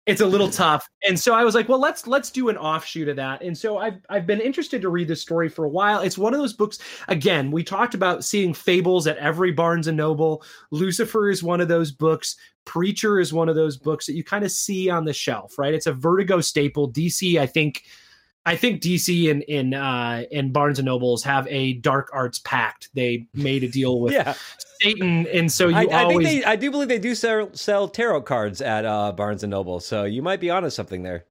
it's 0.05 0.19
a 0.19 0.25
little 0.25 0.49
tough 0.49 0.85
and 1.07 1.17
so 1.17 1.33
i 1.33 1.45
was 1.45 1.55
like 1.55 1.69
well 1.69 1.79
let's 1.79 2.05
let's 2.07 2.29
do 2.29 2.49
an 2.49 2.57
offshoot 2.57 3.07
of 3.07 3.15
that 3.15 3.41
and 3.41 3.57
so 3.57 3.77
i've 3.77 4.01
i've 4.09 4.27
been 4.27 4.41
interested 4.41 4.81
to 4.81 4.89
read 4.89 5.07
this 5.07 5.21
story 5.21 5.47
for 5.47 5.63
a 5.63 5.69
while 5.69 6.01
it's 6.01 6.17
one 6.17 6.33
of 6.33 6.41
those 6.41 6.51
books 6.51 6.77
again 7.07 7.49
we 7.51 7.63
talked 7.63 7.93
about 7.93 8.21
seeing 8.25 8.53
fables 8.53 9.07
at 9.07 9.15
every 9.15 9.53
barnes 9.53 9.87
and 9.87 9.95
noble 9.95 10.43
lucifer 10.71 11.29
is 11.29 11.41
one 11.41 11.61
of 11.61 11.69
those 11.69 11.89
books 11.89 12.35
preacher 12.65 13.17
is 13.17 13.31
one 13.31 13.47
of 13.47 13.55
those 13.55 13.77
books 13.77 14.05
that 14.05 14.13
you 14.13 14.25
kind 14.25 14.43
of 14.43 14.51
see 14.51 14.89
on 14.89 15.05
the 15.05 15.13
shelf 15.13 15.57
right 15.57 15.73
it's 15.73 15.87
a 15.87 15.93
vertigo 15.93 16.41
staple 16.41 16.91
dc 16.91 17.39
i 17.39 17.45
think 17.45 17.83
I 18.45 18.55
think 18.55 18.81
DC 18.81 19.31
and 19.31 19.41
in 19.43 19.73
uh 19.73 20.23
in 20.31 20.51
Barnes 20.51 20.79
and 20.79 20.85
Nobles 20.85 21.23
have 21.23 21.47
a 21.47 21.73
dark 21.73 22.09
arts 22.13 22.39
pact. 22.39 22.89
They 22.93 23.27
made 23.33 23.63
a 23.63 23.69
deal 23.69 24.01
with 24.01 24.13
yeah, 24.13 24.33
Satan, 24.81 25.27
and 25.27 25.51
so 25.51 25.69
you 25.69 25.75
I, 25.75 25.83
I 25.83 26.03
always 26.03 26.27
think 26.27 26.43
they. 26.43 26.49
I 26.49 26.55
do 26.55 26.69
believe 26.69 26.89
they 26.89 26.99
do 26.99 27.15
sell, 27.15 27.53
sell 27.53 27.87
tarot 27.87 28.23
cards 28.23 28.61
at 28.61 28.85
uh, 28.85 29.11
Barnes 29.13 29.43
and 29.43 29.51
Noble. 29.51 29.79
So 29.79 30.03
you 30.03 30.21
might 30.21 30.41
be 30.41 30.49
onto 30.49 30.69
something 30.69 31.03
there. 31.03 31.25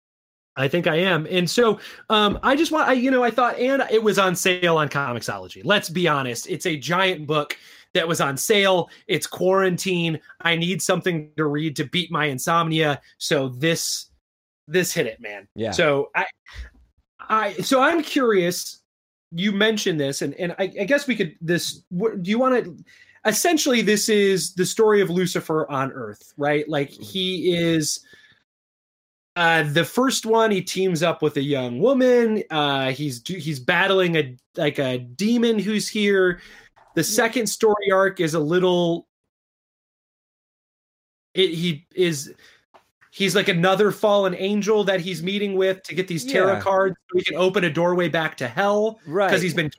I 0.57 0.69
think 0.69 0.87
I 0.87 0.97
am. 0.97 1.27
And 1.31 1.49
so 1.49 1.81
um 2.11 2.39
I 2.43 2.57
just 2.57 2.73
want 2.73 2.89
I 2.89 2.93
you 2.93 3.11
know 3.11 3.23
I 3.23 3.31
thought 3.31 3.59
and 3.59 3.83
it 3.91 4.03
was 4.03 4.19
on 4.19 4.37
sale 4.37 4.77
on 4.77 4.89
Comixology. 4.89 5.63
Let's 5.65 5.89
be 5.89 6.09
honest, 6.09 6.47
it's 6.49 6.67
a 6.67 6.77
giant 6.77 7.27
book 7.27 7.57
that 7.95 8.07
was 8.07 8.21
on 8.21 8.37
sale. 8.37 8.91
It's 9.07 9.27
quarantine. 9.27 10.21
I 10.41 10.57
need 10.57 10.83
something 10.83 11.31
to 11.37 11.47
read 11.47 11.77
to 11.77 11.85
beat 11.85 12.11
my 12.11 12.27
insomnia. 12.27 13.01
So 13.19 13.49
this 13.49 14.11
this 14.69 14.93
hit 14.93 15.07
it, 15.07 15.21
man. 15.21 15.49
Yeah. 15.55 15.73
So 15.73 16.11
I 16.15 16.27
I 17.33 17.55
so 17.55 17.81
I'm 17.81 18.03
curious 18.03 18.83
you 19.33 19.53
mentioned 19.53 19.99
this 19.99 20.21
and 20.21 20.35
and 20.35 20.53
I, 20.59 20.65
I 20.65 20.85
guess 20.85 21.07
we 21.07 21.17
could 21.17 21.35
this 21.41 21.83
what, 21.89 22.23
do 22.23 22.31
you 22.31 22.39
want 22.39 22.65
to 22.65 22.77
essentially 23.25 23.81
this 23.81 24.11
is 24.11 24.55
the 24.55 24.67
story 24.67 25.01
of 25.01 25.09
Lucifer 25.09 25.69
on 25.71 25.91
earth, 25.93 26.35
right? 26.37 26.69
Like 26.69 26.91
he 26.91 27.57
is 27.57 28.05
uh 29.35 29.63
the 29.63 29.85
first 29.85 30.27
one 30.27 30.51
he 30.51 30.61
teams 30.61 31.03
up 31.03 31.23
with 31.23 31.39
a 31.39 31.43
young 31.43 31.79
woman 31.79 32.43
uh 32.51 32.91
he's 32.91 33.27
he's 33.27 33.59
battling 33.59 34.17
a 34.17 34.37
like 34.59 34.79
a 34.79 34.99
demon 34.99 35.59
who's 35.59 35.89
here. 35.89 36.43
The 36.95 37.05
second 37.05 37.47
story 37.47 37.91
arc 37.91 38.21
is 38.21 38.35
a 38.35 38.41
little 38.41 39.09
it, 41.33 41.49
he 41.49 41.87
is 41.95 42.35
he's 43.15 43.37
like 43.37 43.49
another 43.49 43.93
fallen 43.93 44.35
angel 44.37 44.83
that 44.85 44.99
he's 45.01 45.23
meeting 45.23 45.55
with 45.55 45.83
to 45.85 45.95
get 45.95 46.09
these 46.09 46.25
tarot 46.25 46.55
Yeah. 46.55 46.61
cards 46.61 46.97
so 47.13 47.19
he 47.19 47.25
can 47.25 47.37
open 47.37 47.63
a 47.65 47.71
doorway 47.71 48.09
back 48.09 48.37
to 48.39 48.49
hell 48.49 48.99
Right. 49.07 49.29
because 49.29 49.43
he's 49.43 49.55
been 49.55 49.71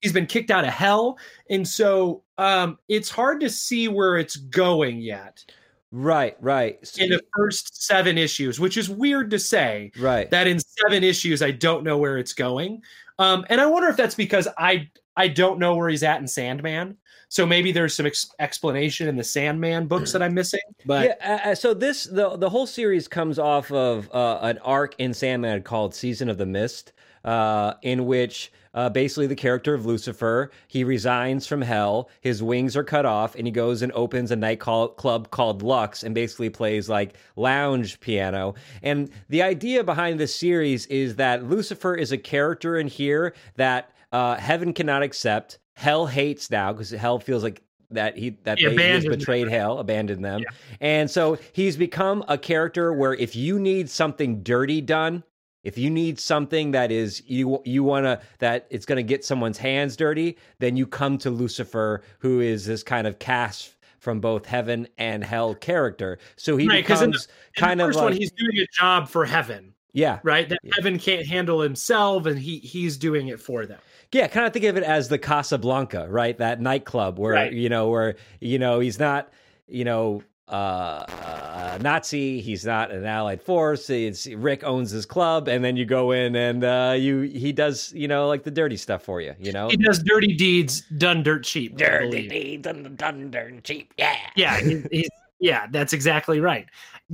he's 0.00 0.12
been 0.12 0.26
kicked 0.26 0.50
out 0.50 0.64
of 0.64 0.70
hell 0.70 1.18
and 1.50 1.66
so 1.68 2.22
um 2.38 2.78
it's 2.88 3.10
hard 3.10 3.40
to 3.40 3.50
see 3.50 3.88
where 3.88 4.16
it's 4.16 4.36
going 4.36 5.00
yet 5.00 5.44
right. 5.90 6.36
Right. 6.40 6.84
So- 6.86 7.02
in 7.02 7.10
the 7.10 7.20
first 7.36 7.82
seven 7.84 8.16
issues 8.18 8.58
which 8.58 8.76
is 8.76 8.88
weird 8.88 9.30
to 9.32 9.38
say 9.38 9.92
right. 9.98 10.30
that 10.30 10.46
in 10.46 10.58
seven 10.58 11.04
issues 11.04 11.42
i 11.42 11.50
don't 11.50 11.84
know 11.84 11.98
where 11.98 12.16
it's 12.18 12.32
going 12.32 12.80
um 13.18 13.44
and 13.50 13.60
i 13.60 13.66
wonder 13.66 13.88
if 13.88 13.96
that's 13.96 14.14
because 14.14 14.48
i 14.56 14.88
i 15.18 15.28
don't 15.28 15.58
know 15.58 15.76
where 15.76 15.88
he's 15.88 16.02
at 16.02 16.20
in 16.20 16.26
sandman 16.26 16.96
so 17.30 17.44
maybe 17.44 17.72
there's 17.72 17.94
some 17.94 18.06
ex- 18.06 18.30
explanation 18.38 19.06
in 19.06 19.16
the 19.16 19.24
sandman 19.24 19.86
books 19.86 20.12
that 20.12 20.22
i'm 20.22 20.32
missing 20.34 20.60
but 20.86 21.04
yeah, 21.20 21.40
uh, 21.44 21.50
uh, 21.50 21.54
so 21.54 21.74
this 21.74 22.04
the 22.04 22.36
the 22.36 22.48
whole 22.48 22.66
series 22.66 23.08
comes 23.08 23.38
off 23.38 23.70
of 23.70 24.10
uh, 24.14 24.38
an 24.42 24.58
arc 24.58 24.94
in 24.98 25.12
Sandman 25.12 25.62
called 25.62 25.94
Season 25.94 26.28
of 26.28 26.38
the 26.38 26.46
Mist, 26.46 26.92
uh, 27.24 27.74
in 27.82 28.06
which 28.06 28.52
uh, 28.74 28.88
basically 28.88 29.26
the 29.26 29.34
character 29.34 29.74
of 29.74 29.86
Lucifer 29.86 30.50
he 30.68 30.84
resigns 30.84 31.46
from 31.46 31.60
hell, 31.60 32.10
his 32.20 32.42
wings 32.42 32.76
are 32.76 32.84
cut 32.84 33.06
off, 33.06 33.34
and 33.34 33.46
he 33.46 33.50
goes 33.50 33.82
and 33.82 33.92
opens 33.92 34.30
a 34.30 34.36
night 34.36 34.60
call- 34.60 34.88
club 34.88 35.30
called 35.30 35.62
Lux 35.62 36.02
and 36.02 36.14
basically 36.14 36.50
plays 36.50 36.88
like 36.88 37.14
lounge 37.36 37.98
piano. 38.00 38.54
And 38.82 39.10
the 39.28 39.42
idea 39.42 39.82
behind 39.82 40.20
this 40.20 40.34
series 40.34 40.86
is 40.86 41.16
that 41.16 41.44
Lucifer 41.44 41.94
is 41.94 42.12
a 42.12 42.18
character 42.18 42.76
in 42.76 42.86
here 42.86 43.34
that 43.56 43.90
uh, 44.12 44.36
heaven 44.36 44.72
cannot 44.72 45.02
accept. 45.02 45.58
Hell 45.74 46.06
hates 46.06 46.50
now 46.50 46.72
because 46.72 46.90
hell 46.90 47.18
feels 47.18 47.42
like 47.42 47.62
that 47.90 48.16
he 48.18 48.30
that 48.44 48.58
He 48.58 48.64
they, 48.66 48.70
he 48.70 48.76
has 48.76 49.04
abandoned 49.04 49.12
them. 49.12 49.18
betrayed 49.18 49.48
hell, 49.48 49.78
abandoned 49.78 50.24
them, 50.24 50.42
and 50.80 51.10
so 51.10 51.38
he's 51.52 51.76
become 51.76 52.24
a 52.28 52.36
character 52.36 52.92
where 52.92 53.14
if 53.14 53.34
you 53.36 53.58
need 53.58 53.88
something 53.88 54.42
dirty 54.42 54.80
done, 54.80 55.22
if 55.64 55.78
you 55.78 55.88
need 55.88 56.18
something 56.18 56.72
that 56.72 56.90
is 56.92 57.22
you 57.26 57.62
you 57.64 57.84
want 57.84 58.04
to 58.04 58.20
that 58.40 58.66
it's 58.70 58.84
going 58.86 58.96
to 58.96 59.02
get 59.02 59.24
someone's 59.24 59.56
hands 59.58 59.96
dirty, 59.96 60.36
then 60.58 60.76
you 60.76 60.86
come 60.86 61.16
to 61.18 61.30
Lucifer, 61.30 62.02
who 62.18 62.40
is 62.40 62.66
this 62.66 62.82
kind 62.82 63.06
of 63.06 63.18
cast 63.20 63.76
from 64.00 64.20
both 64.20 64.46
heaven 64.46 64.86
and 64.98 65.24
hell 65.24 65.54
character. 65.54 66.18
So 66.36 66.56
he 66.56 66.68
Right, 66.68 66.84
'cause 66.86 67.02
in 67.02 67.10
the- 67.10 67.18
becomes 67.18 67.28
in 67.56 67.60
kind 67.62 67.80
the 67.80 67.84
of 67.84 67.88
first 67.88 67.96
like 67.98 68.04
one 68.04 68.12
he's 68.12 68.32
doing 68.32 68.58
a 68.58 68.66
job 68.72 69.08
for 69.08 69.24
heaven 69.24 69.74
yeah, 69.92 70.20
right 70.22 70.48
that 70.48 70.58
heaven 70.76 70.98
can't 70.98 71.26
handle 71.26 71.60
himself 71.60 72.26
and 72.26 72.38
he 72.38 72.58
he's 72.58 72.96
doing 72.96 73.28
it 73.28 73.40
for 73.40 73.66
them 73.66 73.78
Yeah, 74.12 74.28
kind 74.28 74.46
of 74.46 74.52
think 74.52 74.64
of 74.66 74.76
it 74.76 74.82
as 74.84 75.08
the 75.08 75.18
Casablanca, 75.18 76.06
right? 76.08 76.36
That 76.38 76.60
nightclub 76.60 77.18
where 77.18 77.34
Right. 77.34 77.52
you 77.52 77.68
know 77.68 77.88
where 77.88 78.16
you 78.40 78.58
know 78.58 78.80
he's 78.80 78.98
not 78.98 79.30
you 79.66 79.84
know 79.84 80.22
uh, 80.48 81.04
uh 81.06 81.78
Nazi, 81.82 82.40
he's 82.40 82.64
not 82.64 82.90
an 82.90 83.04
allied 83.04 83.42
force. 83.42 83.90
It's 83.90 84.26
Rick 84.26 84.64
owns 84.64 84.90
his 84.90 85.04
club, 85.04 85.46
and 85.46 85.62
then 85.62 85.76
you 85.76 85.84
go 85.84 86.12
in 86.12 86.34
and 86.36 86.64
uh 86.64 86.94
you 86.98 87.20
he 87.20 87.52
does 87.52 87.92
you 87.92 88.08
know 88.08 88.28
like 88.28 88.44
the 88.44 88.50
dirty 88.50 88.78
stuff 88.78 89.02
for 89.02 89.20
you, 89.20 89.34
you 89.38 89.52
know. 89.52 89.68
he 89.68 89.76
does 89.76 90.02
dirty 90.02 90.34
deeds 90.34 90.80
done 90.96 91.22
dirt 91.22 91.44
cheap 91.44 91.76
Dirty 91.76 92.28
deeds 92.28 92.62
done 92.62 92.94
done 92.96 93.30
dirt 93.30 93.62
cheap, 93.64 93.92
yeah. 93.98 94.16
yeah 94.36 94.58
he, 94.60 94.82
he's, 94.90 95.10
yeah 95.38 95.66
that's 95.70 95.92
exactly 95.92 96.40
right 96.40 96.66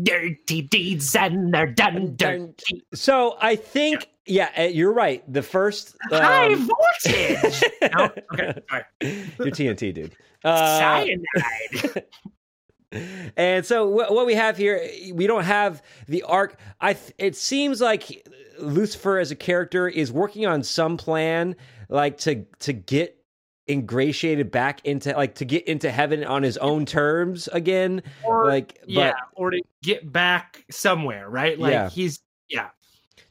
dirty 0.02 0.62
deeds 0.62 1.14
and 1.14 1.52
they're 1.54 1.66
done 1.66 2.14
dirt 2.16 2.58
cheap 2.58 2.84
So 2.94 3.36
I 3.40 3.56
think 3.56 4.08
yeah, 4.26 4.50
uh, 4.58 4.62
you're 4.62 4.92
right. 4.92 5.22
The 5.30 5.42
first 5.42 5.96
high 6.10 6.52
um, 6.52 6.68
voltage 7.04 7.62
no? 7.96 8.10
okay 8.32 8.60
sorry 8.70 8.84
you're 9.38 9.50
TNT 9.50 9.94
dude. 9.94 10.16
Uh, 10.44 10.78
cyanide 10.78 12.04
and 13.36 13.64
so 13.64 13.88
what, 13.88 14.12
what 14.12 14.26
we 14.26 14.34
have 14.34 14.58
here, 14.58 14.88
we 15.14 15.26
don't 15.26 15.44
have 15.44 15.82
the 16.06 16.22
arc. 16.22 16.58
I 16.82 16.92
th- 16.92 17.14
it 17.18 17.36
seems 17.36 17.80
like 17.80 18.28
Lucifer 18.58 19.18
as 19.18 19.30
a 19.30 19.36
character 19.36 19.88
is 19.88 20.12
working 20.12 20.46
on 20.46 20.62
some 20.62 20.96
plan, 20.96 21.56
like 21.88 22.18
to 22.18 22.44
to 22.60 22.72
get 22.72 23.23
ingratiated 23.68 24.50
back 24.50 24.84
into 24.84 25.12
like 25.12 25.34
to 25.36 25.44
get 25.44 25.66
into 25.66 25.90
heaven 25.90 26.22
on 26.24 26.42
his 26.42 26.56
own 26.58 26.84
terms 26.84 27.48
again. 27.48 28.02
Or- 28.22 28.46
like, 28.46 28.78
but 28.80 28.88
yeah 28.88 29.12
or 29.34 29.50
to 29.50 29.62
get 29.82 30.12
back 30.12 30.64
somewhere 30.70 31.28
right 31.30 31.58
like 31.58 31.72
Yeah. 31.72 31.88
he's 31.88 32.20
yeah 32.48 32.68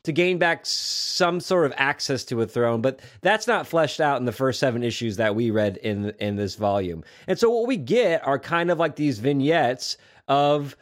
to 0.04 0.12
gain 0.12 0.38
back 0.38 0.66
some 0.66 1.40
sort 1.40 1.66
of 1.66 1.74
access 1.78 2.26
to 2.26 2.42
a 2.42 2.46
throne, 2.46 2.82
but 2.82 3.00
that's 3.22 3.48
not 3.48 3.66
fleshed 3.66 4.02
out 4.02 4.18
in 4.20 4.26
the 4.26 4.34
first 4.34 4.60
seven 4.60 4.84
issues 4.84 5.16
that 5.18 5.34
we 5.36 5.50
read 5.50 5.78
in 5.78 6.10
in 6.20 6.36
this 6.36 6.56
volume. 6.56 7.04
And 7.28 7.40
so 7.40 7.50
what 7.50 7.68
we 7.68 7.78
get 7.78 8.26
are 8.28 8.38
kind 8.38 8.70
of 8.70 8.78
like 8.80 8.96
these 8.98 9.20
vignettes 9.20 9.98
of 10.28 10.76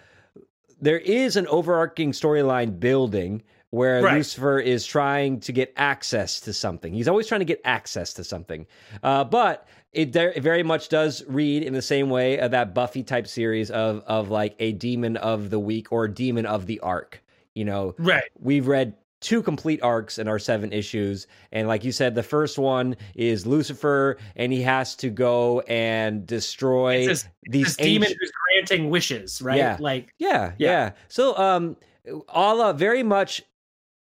there 0.80 1.00
is 1.00 1.36
an 1.36 1.46
overarching 1.48 2.12
storyline 2.14 2.80
building 2.80 3.44
where 3.72 4.02
Right. 4.04 4.18
Lucifer 4.18 4.60
is 4.60 4.86
trying 4.86 5.40
to 5.42 5.52
get 5.52 5.74
access 5.76 6.40
to 6.42 6.54
something. 6.54 6.94
He's 6.94 7.08
always 7.08 7.28
trying 7.28 7.40
to 7.42 7.46
get 7.46 7.60
access 7.66 8.14
to 8.14 8.24
something, 8.24 8.68
uh, 9.04 9.24
but 9.24 9.68
it, 9.94 10.14
there, 10.14 10.32
it 10.32 10.44
very 10.44 10.64
much 10.64 10.88
does 10.90 11.24
read 11.28 11.64
in 11.64 11.74
the 11.74 11.82
same 11.82 12.10
way 12.10 12.38
of 12.40 12.52
that 12.52 12.74
Buffy 12.74 13.04
type 13.04 13.28
series 13.28 13.70
of 13.72 14.04
of 14.06 14.30
like 14.30 14.56
a 14.60 14.72
demon 14.74 15.18
of 15.18 15.50
the 15.50 15.60
week 15.60 15.92
or 15.92 16.08
demon 16.08 16.46
of 16.46 16.66
the 16.68 16.80
arc. 16.82 17.22
You 17.56 17.66
know, 17.66 17.96
right 17.98 18.24
we've 18.40 18.68
read 18.68 18.94
two 19.20 19.44
complete 19.44 19.82
arcs 19.84 20.18
in 20.18 20.28
our 20.28 20.40
seven 20.40 20.72
issues 20.74 21.28
and 21.52 21.68
like 21.68 21.84
you 21.84 21.92
said 21.92 22.16
the 22.16 22.24
first 22.24 22.58
one 22.58 22.96
is 23.14 23.46
lucifer 23.46 24.18
and 24.36 24.52
he 24.52 24.64
has 24.64 24.96
to 24.96 25.12
go 25.12 25.60
and 25.68 26.26
destroy 26.26 27.06
this- 27.06 27.28
these 27.44 27.66
this 27.68 27.76
demon 27.76 28.08
who's 28.20 28.32
granting 28.56 28.90
wishes 28.90 29.40
right 29.42 29.58
Yeah. 29.58 29.78
like 29.80 30.12
yeah, 30.18 30.54
Yeah. 30.58 30.72
yeah 30.72 30.92
so 31.08 31.38
um 31.38 31.78
a 32.06 32.56
la 32.56 32.74
very 32.74 33.04
much 33.04 33.44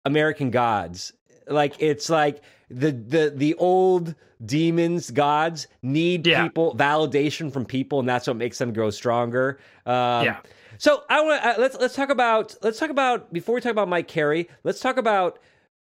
american 0.07 0.51
gods 0.51 1.13
Like 1.49 1.75
it's 1.79 2.09
like 2.11 2.43
the 2.71 2.91
the 2.93 3.33
the 3.35 3.55
old 3.55 4.15
demons 4.45 5.11
gods 5.13 5.69
need 5.83 6.27
Yeah. 6.27 6.43
people 6.43 6.75
validation 6.75 7.53
from 7.53 7.65
people, 7.65 8.01
and 8.01 8.09
that's 8.09 8.27
what 8.27 8.37
makes 8.37 8.59
them 8.59 8.73
grow 8.73 8.91
stronger. 8.91 9.59
Um, 9.87 10.25
Yeah. 10.27 10.39
So 10.79 11.05
I 11.09 11.23
want 11.23 11.45
uh, 11.45 11.55
let's 11.59 11.77
let's 11.83 11.95
talk 11.95 12.11
about 12.11 12.55
let's 12.63 12.79
talk 12.79 12.91
about 12.91 13.33
before 13.33 13.55
we 13.55 13.61
talk 13.61 13.71
about 13.73 13.89
Mike 13.89 14.09
Carey. 14.09 14.49
Let's 14.65 14.81
talk 14.81 14.97
about, 14.99 15.39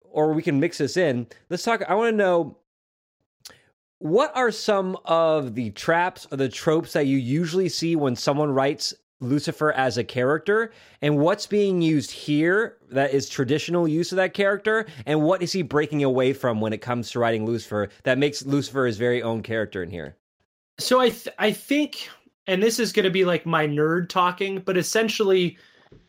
or 0.02 0.32
we 0.32 0.42
can 0.42 0.58
mix 0.58 0.78
this 0.78 0.96
in. 0.96 1.26
Let's 1.50 1.62
talk. 1.62 1.82
I 1.86 1.94
want 1.94 2.12
to 2.14 2.16
know 2.16 2.56
what 3.98 4.34
are 4.34 4.50
some 4.50 4.96
of 5.04 5.54
the 5.54 5.70
traps 5.70 6.26
or 6.32 6.36
the 6.36 6.48
tropes 6.48 6.94
that 6.94 7.06
you 7.06 7.18
usually 7.18 7.68
see 7.68 7.94
when 7.94 8.16
someone 8.16 8.50
writes 8.50 8.92
Lucifer 9.22 9.72
as 9.72 9.96
a 9.96 10.04
character, 10.04 10.72
and 11.00 11.18
what's 11.18 11.46
being 11.46 11.80
used 11.80 12.10
here 12.10 12.76
that 12.90 13.14
is 13.14 13.28
traditional 13.28 13.88
use 13.88 14.12
of 14.12 14.16
that 14.16 14.34
character, 14.34 14.86
and 15.06 15.22
what 15.22 15.42
is 15.42 15.52
he 15.52 15.62
breaking 15.62 16.04
away 16.04 16.32
from 16.32 16.60
when 16.60 16.72
it 16.72 16.82
comes 16.82 17.10
to 17.10 17.18
writing 17.18 17.46
Lucifer 17.46 17.88
that 18.02 18.18
makes 18.18 18.44
Lucifer 18.44 18.86
his 18.86 18.98
very 18.98 19.22
own 19.22 19.42
character 19.42 19.82
in 19.82 19.90
here? 19.90 20.16
So 20.78 21.00
I 21.00 21.10
th- 21.10 21.34
I 21.38 21.52
think, 21.52 22.08
and 22.46 22.62
this 22.62 22.78
is 22.78 22.92
going 22.92 23.04
to 23.04 23.10
be 23.10 23.24
like 23.24 23.46
my 23.46 23.66
nerd 23.66 24.08
talking, 24.08 24.58
but 24.58 24.76
essentially, 24.76 25.56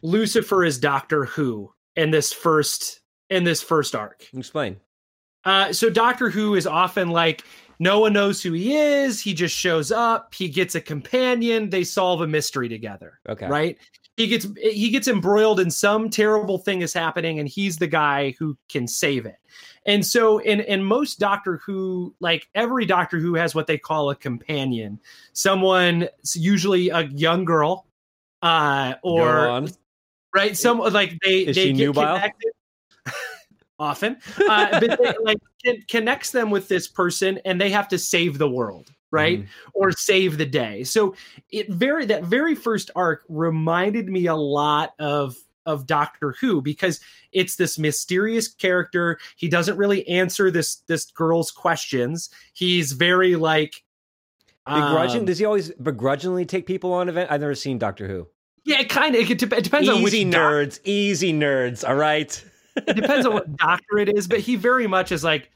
Lucifer 0.01 0.63
is 0.63 0.77
Doctor 0.77 1.25
Who 1.25 1.71
in 1.95 2.11
this 2.11 2.33
first 2.33 3.01
in 3.29 3.43
this 3.43 3.61
first 3.61 3.95
arc. 3.95 4.27
Explain. 4.35 4.77
Uh, 5.45 5.73
so 5.73 5.89
Doctor 5.89 6.29
Who 6.29 6.55
is 6.55 6.65
often 6.65 7.09
like 7.09 7.43
no 7.79 7.99
one 7.99 8.13
knows 8.13 8.41
who 8.41 8.53
he 8.53 8.75
is. 8.75 9.19
He 9.19 9.33
just 9.33 9.55
shows 9.55 9.91
up. 9.91 10.33
He 10.33 10.49
gets 10.49 10.75
a 10.75 10.81
companion. 10.81 11.69
They 11.69 11.83
solve 11.83 12.21
a 12.21 12.27
mystery 12.27 12.69
together. 12.69 13.19
Okay. 13.27 13.47
Right. 13.47 13.77
He 14.15 14.27
gets 14.27 14.47
he 14.61 14.91
gets 14.91 15.07
embroiled 15.07 15.59
in 15.59 15.71
some 15.71 16.07
terrible 16.07 16.59
thing 16.59 16.81
is 16.81 16.93
happening, 16.93 17.39
and 17.39 17.49
he's 17.49 17.77
the 17.77 17.87
guy 17.87 18.35
who 18.37 18.55
can 18.69 18.87
save 18.87 19.25
it. 19.25 19.37
And 19.87 20.05
so 20.05 20.37
in 20.37 20.59
in 20.59 20.83
most 20.83 21.19
Doctor 21.19 21.57
Who, 21.65 22.13
like 22.19 22.47
every 22.53 22.85
Doctor 22.85 23.19
Who 23.19 23.33
has 23.33 23.55
what 23.55 23.65
they 23.65 23.79
call 23.79 24.11
a 24.11 24.15
companion, 24.15 24.99
someone 25.33 26.07
usually 26.35 26.89
a 26.89 27.05
young 27.05 27.43
girl, 27.43 27.87
uh, 28.43 28.93
or 29.01 29.65
right, 30.35 30.55
some 30.55 30.77
like 30.77 31.17
they 31.25 31.39
Is 31.39 31.55
they 31.55 31.63
she 31.67 31.73
get 31.73 31.85
nubile? 31.85 32.15
connected. 32.17 32.51
Often, 33.83 34.17
uh, 34.49 34.79
but 34.79 34.97
they, 34.99 35.13
like 35.23 35.37
it 35.63 35.87
connects 35.89 36.31
them 36.31 36.49
with 36.51 36.67
this 36.69 36.87
person, 36.87 37.39
and 37.45 37.59
they 37.59 37.69
have 37.69 37.87
to 37.89 37.97
save 37.97 38.37
the 38.37 38.49
world, 38.49 38.91
right? 39.11 39.41
Mhm. 39.41 39.47
or 39.73 39.91
save 39.91 40.37
the 40.37 40.45
day. 40.45 40.83
So 40.85 41.15
it 41.51 41.69
very 41.69 42.05
that 42.05 42.23
very 42.23 42.55
first 42.55 42.91
arc 42.95 43.23
reminded 43.27 44.07
me 44.07 44.27
a 44.27 44.35
lot 44.35 44.93
of 44.99 45.35
of 45.65 45.85
Doctor 45.87 46.35
Who 46.41 46.61
because 46.61 46.99
it's 47.31 47.55
this 47.55 47.77
mysterious 47.79 48.47
character. 48.47 49.17
He 49.37 49.47
doesn't 49.49 49.77
really 49.77 50.07
answer 50.07 50.49
this 50.51 50.75
this 50.87 51.05
girl's 51.11 51.51
questions. 51.51 52.29
He's 52.53 52.91
very 52.93 53.35
like 53.35 53.83
Begrudging? 54.65 55.19
um, 55.21 55.25
Does 55.25 55.39
he 55.39 55.45
always 55.45 55.71
begrudgingly 55.71 56.45
take 56.45 56.65
people 56.65 56.93
on 56.93 57.09
event? 57.09 57.29
I've 57.31 57.41
never 57.41 57.55
seen 57.55 57.77
Doctor 57.77 58.07
Who. 58.07 58.27
yeah, 58.63 58.79
it 58.79 58.87
kind 58.89 59.13
of. 59.15 59.29
It, 59.29 59.37
dep- 59.37 59.51
it 59.53 59.63
depends 59.65 59.89
on 59.89 60.01
which 60.01 60.13
Easy 60.13 60.23
doc- 60.29 60.41
nerds, 60.41 60.79
easy 60.85 61.33
nerds. 61.33 61.85
All 61.87 61.95
right. 61.95 62.41
It 62.75 62.95
depends 62.95 63.25
on 63.25 63.33
what 63.33 63.55
doctor 63.57 63.97
it 63.97 64.09
is, 64.15 64.27
but 64.27 64.39
he 64.39 64.55
very 64.55 64.87
much 64.87 65.11
is 65.11 65.23
like, 65.23 65.51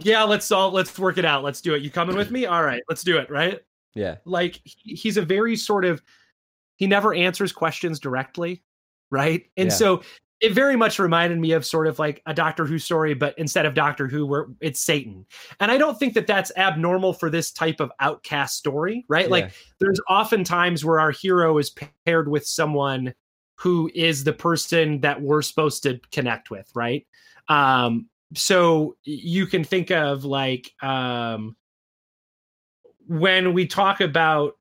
yeah, 0.00 0.22
let's 0.24 0.50
all 0.50 0.70
let's 0.72 0.98
work 0.98 1.18
it 1.18 1.24
out. 1.24 1.44
Let's 1.44 1.60
do 1.60 1.74
it. 1.74 1.82
You 1.82 1.90
coming 1.90 2.16
with 2.16 2.30
me? 2.30 2.46
All 2.46 2.62
right, 2.62 2.82
let's 2.88 3.02
do 3.04 3.18
it. 3.18 3.30
Right? 3.30 3.60
Yeah. 3.94 4.16
like 4.26 4.60
he- 4.64 4.94
he's 4.94 5.16
a 5.16 5.22
very 5.22 5.56
sort 5.56 5.86
of 5.86 6.02
he 6.76 6.86
never 6.86 7.14
answers 7.14 7.50
questions 7.50 7.98
directly 7.98 8.62
right 9.10 9.46
and 9.56 9.68
Yeah. 9.70 9.74
so 9.74 10.02
it 10.42 10.52
very 10.52 10.76
much 10.76 10.98
reminded 10.98 11.38
me 11.38 11.52
of 11.52 11.64
sort 11.64 11.86
of 11.86 11.98
like 11.98 12.20
a 12.26 12.34
doctor 12.34 12.66
who 12.66 12.78
story 12.78 13.14
but 13.14 13.32
instead 13.38 13.64
of 13.64 13.72
doctor 13.72 14.06
who 14.06 14.26
where 14.26 14.48
it's 14.60 14.80
satan 14.80 15.24
and 15.60 15.70
i 15.70 15.78
don't 15.78 15.98
think 15.98 16.12
that 16.12 16.26
that's 16.26 16.52
abnormal 16.58 17.14
for 17.14 17.30
this 17.30 17.50
type 17.50 17.80
of 17.80 17.90
outcast 18.00 18.58
story 18.58 19.06
right 19.08 19.30
like 19.30 19.52
there's 19.80 19.98
often 20.10 20.44
times 20.44 20.84
where 20.84 21.00
our 21.00 21.10
hero 21.12 21.56
is 21.56 21.74
paired 22.04 22.28
with 22.28 22.46
someone 22.46 23.14
who 23.56 23.90
is 23.94 24.24
the 24.24 24.32
person 24.32 25.00
that 25.00 25.20
we're 25.20 25.42
supposed 25.42 25.82
to 25.82 26.00
connect 26.12 26.50
with 26.50 26.70
right? 26.74 27.06
Um 27.48 28.06
so 28.34 28.96
you 29.04 29.46
can 29.46 29.64
think 29.64 29.90
of 29.90 30.24
like 30.24 30.72
um 30.82 31.56
when 33.06 33.52
we 33.52 33.66
talk 33.66 34.00
about 34.00 34.54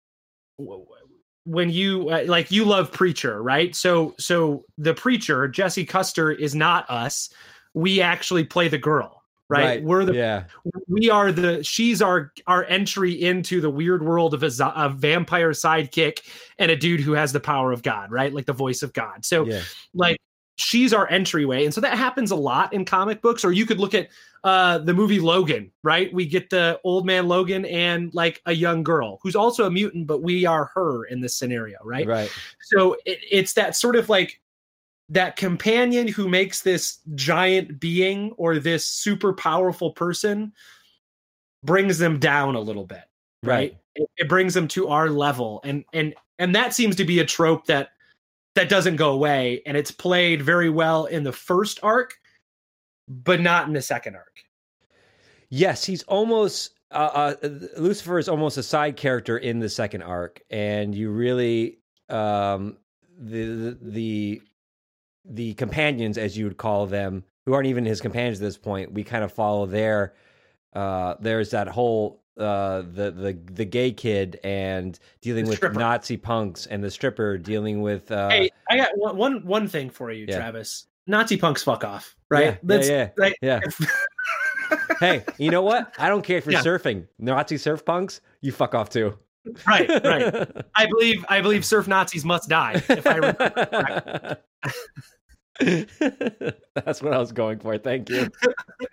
when 1.45 1.69
you 1.69 2.09
uh, 2.09 2.23
like 2.27 2.51
you 2.51 2.65
love 2.65 2.91
preacher 2.91 3.41
right? 3.41 3.75
So 3.75 4.15
so 4.17 4.65
the 4.77 4.93
preacher 4.93 5.47
jesse 5.47 5.85
custer 5.85 6.31
is 6.31 6.55
not 6.55 6.89
us. 6.89 7.29
We 7.73 8.01
actually 8.01 8.45
play 8.45 8.67
the 8.67 8.77
girl 8.77 9.24
right, 9.49 9.83
we're 9.83 10.05
the 10.05 10.13
yeah. 10.13 10.45
we 10.87 11.09
are 11.09 11.31
the 11.31 11.63
she's 11.63 12.01
our 12.01 12.31
our 12.47 12.63
entry 12.65 13.11
into 13.13 13.61
the 13.61 13.69
weird 13.69 14.03
world 14.03 14.33
of 14.33 14.43
a, 14.43 14.51
a 14.75 14.89
vampire 14.89 15.51
sidekick 15.51 16.19
and 16.57 16.71
a 16.71 16.75
dude 16.75 16.99
who 16.99 17.11
has 17.11 17.31
the 17.31 17.39
power 17.39 17.71
of 17.71 17.83
god 17.83 18.11
right? 18.11 18.33
Like 18.33 18.45
the 18.45 18.53
voice 18.53 18.81
of 18.81 18.93
god. 18.93 19.25
So 19.25 19.45
Yeah. 19.45 19.61
like 19.93 20.17
she's 20.57 20.93
our 20.93 21.07
entryway. 21.09 21.65
And 21.65 21.73
so 21.73 21.81
that 21.81 21.97
happens 21.97 22.31
a 22.31 22.35
lot 22.35 22.71
in 22.71 22.85
comic 22.85 23.21
books. 23.21 23.43
Or 23.43 23.51
you 23.51 23.65
could 23.65 23.79
look 23.79 23.93
at 23.93 24.09
uh 24.43 24.77
the 24.79 24.93
movie 24.93 25.19
logan 25.19 25.71
right? 25.83 26.13
We 26.13 26.25
get 26.25 26.49
the 26.49 26.79
old 26.83 27.05
man 27.05 27.27
logan 27.27 27.65
and 27.65 28.13
like 28.13 28.41
a 28.45 28.53
young 28.53 28.83
girl 28.83 29.19
who's 29.21 29.35
also 29.35 29.65
a 29.65 29.71
mutant 29.71 30.07
but 30.07 30.21
we 30.23 30.45
are 30.45 30.71
her 30.73 31.05
in 31.05 31.21
this 31.21 31.35
scenario 31.35 31.77
right? 31.83 32.07
Right. 32.07 32.31
so 32.61 32.95
it, 33.05 33.19
it's 33.31 33.53
that 33.53 33.75
sort 33.75 33.95
of 33.95 34.07
like 34.09 34.39
that 35.09 35.35
companion 35.35 36.07
who 36.07 36.27
makes 36.27 36.61
this 36.61 36.99
giant 37.13 37.79
being 37.79 38.31
or 38.37 38.57
this 38.57 38.87
super 38.87 39.33
powerful 39.33 39.91
person 39.91 40.51
brings 41.63 41.97
them 41.97 42.19
down 42.19 42.55
a 42.55 42.59
little 42.59 42.85
bit 42.85 43.03
right, 43.43 43.53
Right. 43.53 43.77
It, 43.95 44.09
it 44.17 44.29
brings 44.29 44.53
them 44.53 44.67
to 44.69 44.87
our 44.89 45.09
level. 45.09 45.61
And 45.63 45.85
and 45.93 46.15
and 46.39 46.53
that 46.55 46.73
seems 46.73 46.95
to 46.97 47.05
be 47.05 47.19
a 47.19 47.25
trope 47.25 47.65
that 47.67 47.89
that 48.55 48.69
doesn't 48.69 48.95
go 48.95 49.11
away. 49.11 49.61
And 49.65 49.77
it's 49.77 49.91
played 49.91 50.41
very 50.41 50.69
well 50.69 51.05
in 51.05 51.23
the 51.23 51.31
first 51.31 51.79
arc 51.83 52.15
but 53.07 53.41
not 53.41 53.67
in 53.67 53.73
the 53.73 53.81
second 53.81 54.15
arc. 54.15 54.39
Yes, 55.49 55.85
he's 55.85 56.03
almost 56.03 56.71
uh, 56.91 57.35
uh, 57.43 57.49
Lucifer 57.77 58.19
is 58.19 58.29
almost 58.29 58.57
a 58.57 58.63
side 58.63 58.95
character 58.95 59.37
in 59.37 59.59
the 59.59 59.69
second 59.69 60.01
arc, 60.01 60.41
and 60.49 60.95
you 60.95 61.11
really 61.11 61.79
um, 62.09 62.77
the, 63.17 63.77
the 63.81 64.41
the 65.27 65.53
companions, 65.55 66.17
as 66.17 66.37
you 66.37 66.45
would 66.45 66.57
call 66.57 66.85
them, 66.85 67.23
who 67.45 67.53
aren't 67.53 67.67
even 67.67 67.85
his 67.85 68.01
companions 68.01 68.39
at 68.39 68.43
this 68.45 68.57
point. 68.57 68.91
We 68.93 69.03
kind 69.03 69.23
of 69.23 69.31
follow 69.31 69.65
their. 69.65 70.13
Uh, 70.73 71.15
there's 71.19 71.51
that 71.51 71.67
whole 71.67 72.21
uh, 72.37 72.81
the 72.81 73.11
the 73.11 73.37
the 73.53 73.65
gay 73.65 73.91
kid 73.91 74.39
and 74.43 74.99
dealing 75.21 75.45
The 75.45 75.49
with 75.49 75.57
stripper. 75.59 75.79
Nazi 75.79 76.17
punks, 76.17 76.65
and 76.65 76.83
the 76.83 76.91
stripper 76.91 77.37
dealing 77.37 77.81
with. 77.81 78.11
Uh, 78.11 78.29
hey 78.29 78.49
i 78.69 78.77
got 78.77 78.89
one, 78.97 79.15
one 79.17 79.45
one 79.45 79.67
thing 79.67 79.89
for 79.89 80.11
you 80.11 80.25
Yeah. 80.27 80.37
travis 80.37 80.87
nazi 81.07 81.37
punks 81.37 81.63
fuck 81.63 81.83
off 81.85 82.15
yeah, 82.31 82.37
right 82.39 82.59
yeah, 82.63 82.81
yeah, 82.81 83.09
right 83.15 83.35
yeah. 83.41 83.59
hey, 84.99 85.23
you 85.37 85.49
know 85.51 85.61
what? 85.61 85.93
I 85.97 86.09
don't 86.09 86.23
care 86.23 86.37
if 86.37 86.45
you're 86.45 86.53
Yeah. 86.53 86.63
surfing. 86.63 87.07
Nazi 87.19 87.57
surf 87.57 87.85
punks, 87.85 88.21
you 88.41 88.51
fuck 88.51 88.75
off 88.75 88.89
too. 88.89 89.17
right 89.67 89.87
right 90.03 90.49
I 90.75 90.87
believe 90.87 91.23
I 91.29 91.39
believe 91.41 91.63
surf 91.63 91.87
Nazis 91.87 92.25
must 92.25 92.49
die. 92.49 92.81
If 92.89 93.05
I 93.07 93.15
remember. 93.15 94.37
That's 95.59 97.01
what 97.01 97.13
I 97.13 97.17
was 97.17 97.31
going 97.31 97.59
for. 97.59 97.77
Thank 97.77 98.09
you. 98.09 98.29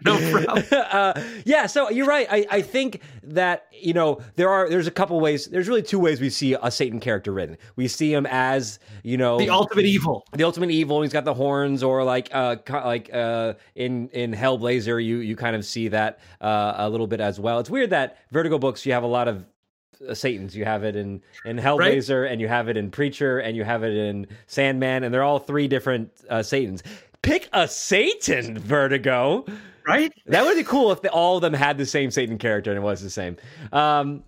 No 0.05 0.19
problem. 0.33 0.65
uh, 0.73 1.21
yeah, 1.45 1.67
so 1.67 1.89
you're 1.89 2.07
right. 2.07 2.27
I, 2.29 2.45
I 2.51 2.61
think 2.63 3.03
that 3.23 3.67
you 3.73 3.93
know 3.93 4.21
there 4.35 4.49
are 4.49 4.69
there's 4.69 4.89
a 4.89 4.93
couple 4.93 5.21
ways. 5.21 5.47
There's 5.47 5.69
really 5.69 5.83
two 5.83 6.01
ways 6.01 6.21
we 6.21 6.29
see 6.29 6.57
a 6.61 6.73
Satan 6.73 6.99
character 6.99 7.33
written. 7.33 7.57
We 7.77 7.87
see 7.87 8.13
him 8.13 8.27
as 8.29 8.81
you 9.05 9.17
know 9.17 9.39
the 9.39 9.51
ultimate 9.51 9.85
evil. 9.85 10.25
the 10.33 10.43
ultimate 10.43 10.71
evil. 10.71 11.03
He's 11.03 11.13
got 11.13 11.25
the 11.25 11.35
horns, 11.35 11.85
or 11.85 12.03
like 12.03 12.31
uh, 12.33 12.57
like 12.69 13.15
uh, 13.15 13.55
in 13.77 14.09
in 14.09 14.33
Hellblazer, 14.33 15.05
you 15.05 15.19
you 15.19 15.37
kind 15.37 15.55
of 15.55 15.65
see 15.65 15.87
that 15.89 16.19
uh, 16.41 16.75
a 16.79 16.91
little 16.91 17.07
bit 17.07 17.21
as 17.21 17.39
well. 17.39 17.61
It's 17.61 17.71
weird 17.71 17.91
that 17.91 18.19
Vertigo 18.33 18.59
books 18.59 18.85
you 18.85 18.93
have 18.93 19.05
a 19.05 19.09
lot 19.09 19.29
of 19.29 19.45
Satans. 20.12 20.57
You 20.57 20.65
have 20.65 20.85
it 20.85 20.97
in 20.97 21.23
in 21.45 21.57
Hellblazer, 21.59 22.31
and 22.31 22.41
you 22.41 22.49
have 22.49 22.69
it 22.69 22.77
in 22.77 22.91
Preacher, 22.91 23.38
and 23.38 23.57
you 23.57 23.65
have 23.65 23.83
it 23.85 23.93
in 23.97 24.27
Sandman, 24.47 25.05
and 25.05 25.12
they're 25.15 25.23
all 25.23 25.38
three 25.38 25.69
different 25.69 26.11
uh, 26.29 26.43
Satans. 26.43 26.83
Pick 27.23 27.49
a 27.53 27.69
Satan, 27.69 28.59
Vertigo. 28.59 29.45
Right? 29.87 30.12
That 30.27 30.45
would 30.45 30.57
be 30.57 30.65
cool 30.65 30.93
if 30.93 31.03
they, 31.03 31.09
all 31.09 31.37
of 31.37 31.43
them 31.43 31.53
had 31.55 31.77
the 31.79 31.87
same 31.87 32.11
Satan 32.12 32.38
character 32.38 32.71
and 32.71 32.79
it 32.79 32.83
was 32.83 33.03
the 33.03 33.11
same. 33.11 33.37
Um, 33.73 34.23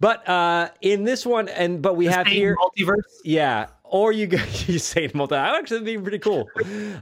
but 0.00 0.28
uh, 0.28 0.68
in 0.82 1.04
this 1.04 1.24
one, 1.24 1.48
and 1.48 1.80
but 1.80 1.96
we 1.96 2.06
The 2.06 2.12
have 2.12 2.26
here, 2.26 2.56
multiverse. 2.56 3.02
yeah. 3.24 3.68
Or 3.84 4.12
you 4.12 4.26
go- 4.26 4.36
you 4.66 4.78
Satan 4.78 5.16
multi. 5.16 5.34
That 5.34 5.52
would 5.52 5.58
actually 5.60 5.96
be 5.96 5.98
pretty 5.98 6.18
cool. 6.18 6.48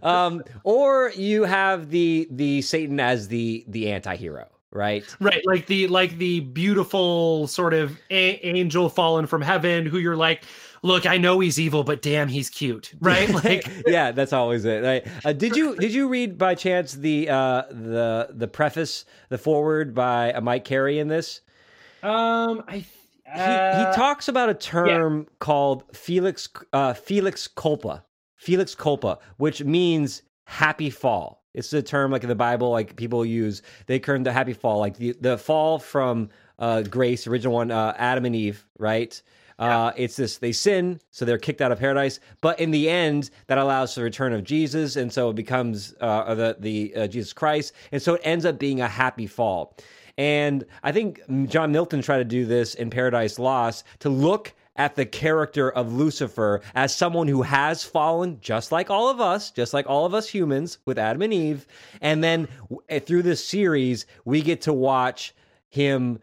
Um, 0.03 0.43
or 0.63 1.11
you 1.17 1.45
have 1.45 1.91
the 1.91 2.29
the 2.31 2.63
Satan 2.63 3.01
as 3.01 3.27
the 3.29 3.65
the 3.69 3.91
anti-hero, 3.91 4.47
right? 4.75 5.05
Right, 5.21 5.41
like 5.47 5.67
the 5.67 5.87
like 5.87 6.19
the 6.19 6.41
beautiful 6.41 7.47
sort 7.47 7.73
of 7.73 7.99
a- 8.11 8.47
angel 8.47 8.91
fallen 8.91 9.27
from 9.27 9.41
heaven 9.41 9.87
who 9.87 9.99
you're 9.99 10.17
like, 10.17 10.45
look, 10.83 11.07
I 11.07 11.17
know 11.17 11.41
he's 11.41 11.59
evil, 11.59 11.85
but 11.85 12.03
damn, 12.03 12.29
he's 12.29 12.51
cute, 12.51 12.93
right? 13.01 13.29
Like, 13.45 13.67
yeah, 13.87 14.13
that's 14.13 14.33
always 14.33 14.65
it. 14.65 14.83
Right? 14.83 15.07
Uh, 15.25 15.33
did 15.33 15.57
you 15.57 15.77
did 15.77 15.95
you 15.95 16.09
read 16.09 16.37
by 16.37 16.55
chance 16.55 16.93
the 16.93 17.31
uh, 17.31 17.63
the 17.71 18.29
the 18.33 18.49
preface, 18.49 19.07
the 19.31 19.39
forward 19.39 19.95
by 19.95 20.33
uh, 20.33 20.41
Mike 20.41 20.65
Carey 20.65 20.99
in 20.99 21.09
this? 21.09 21.41
um, 22.03 22.63
I 22.69 22.79
He, 22.79 23.41
uh, 23.41 23.91
he 23.91 23.97
talks 23.97 24.29
about 24.29 24.51
a 24.51 24.55
term 24.55 25.27
called 25.39 25.85
Felix 25.97 26.49
uh, 26.73 26.93
Felix 26.95 27.49
culpa, 27.49 28.05
Felix 28.37 28.75
culpa, 28.75 29.19
which 29.39 29.65
means 29.65 30.23
happy 30.47 30.91
fall. 30.91 31.44
It's 31.55 31.73
a 31.73 31.83
term 31.83 32.11
like 32.11 32.23
in 32.23 32.29
the 32.29 32.35
Bible, 32.35 32.71
like 32.71 32.97
people 32.97 33.25
use. 33.25 33.63
They 33.87 33.99
term 33.99 34.25
the 34.25 34.33
happy 34.33 34.53
fall, 34.53 34.79
like 34.79 34.97
the 34.97 35.17
the 35.21 35.39
fall 35.39 35.79
from 35.79 36.29
uh, 36.59 36.83
grace, 36.83 37.27
original 37.27 37.55
one, 37.55 37.71
uh, 37.71 37.95
Adam 37.97 38.25
and 38.25 38.37
Eve, 38.37 38.67
right? 38.79 39.21
Uh, 39.59 39.93
it's 39.97 40.17
this 40.17 40.39
they 40.39 40.51
sin, 40.51 41.01
so 41.13 41.25
they're 41.25 41.39
kicked 41.39 41.61
out 41.61 41.71
of 41.71 41.79
paradise. 41.79 42.19
But 42.41 42.59
in 42.59 42.73
the 42.73 42.91
end, 42.91 43.31
that 43.47 43.57
allows 43.57 43.95
for 43.95 44.01
the 44.01 44.05
return 44.05 44.33
of 44.33 44.43
Jesus, 44.43 44.97
and 44.97 45.13
so 45.13 45.31
it 45.31 45.37
becomes 45.37 45.95
uh, 46.01 46.35
the 46.35 46.57
the 46.59 46.95
uh, 46.97 47.07
Jesus 47.07 47.33
Christ, 47.33 47.73
and 47.93 48.03
so 48.03 48.15
it 48.15 48.21
ends 48.25 48.45
up 48.45 48.59
being 48.59 48.81
a 48.81 48.89
happy 48.89 49.27
fall. 49.27 49.77
And 50.17 50.65
I 50.83 50.93
think 50.93 51.21
John 51.49 51.73
Milton 51.73 52.03
tried 52.03 52.19
to 52.19 52.25
do 52.25 52.47
this 52.47 52.75
in 52.75 52.91
Paradise 52.91 53.39
Lost 53.39 53.85
to 54.01 54.09
look 54.09 54.55
at 54.77 54.97
the 54.97 55.07
character 55.07 55.71
of 55.71 55.93
Lucifer 55.93 56.61
as 56.75 56.95
someone 56.95 57.29
who 57.29 57.43
has 57.43 57.85
fallen, 57.85 58.39
just 58.41 58.73
like 58.73 58.91
all 58.91 59.09
of 59.09 59.21
us, 59.21 59.51
just 59.51 59.73
like 59.73 59.89
all 59.89 60.05
of 60.05 60.15
us 60.15 60.29
humans 60.29 60.79
with 60.85 60.99
Adam 60.99 61.23
and 61.23 61.33
Eve. 61.33 61.67
And 62.01 62.25
then 62.25 62.49
eh, 62.89 62.99
through 62.99 63.23
this 63.23 63.45
series, 63.47 64.07
we 64.25 64.43
get 64.43 64.63
to 64.63 64.73
watch 64.73 65.35
him 65.71 66.19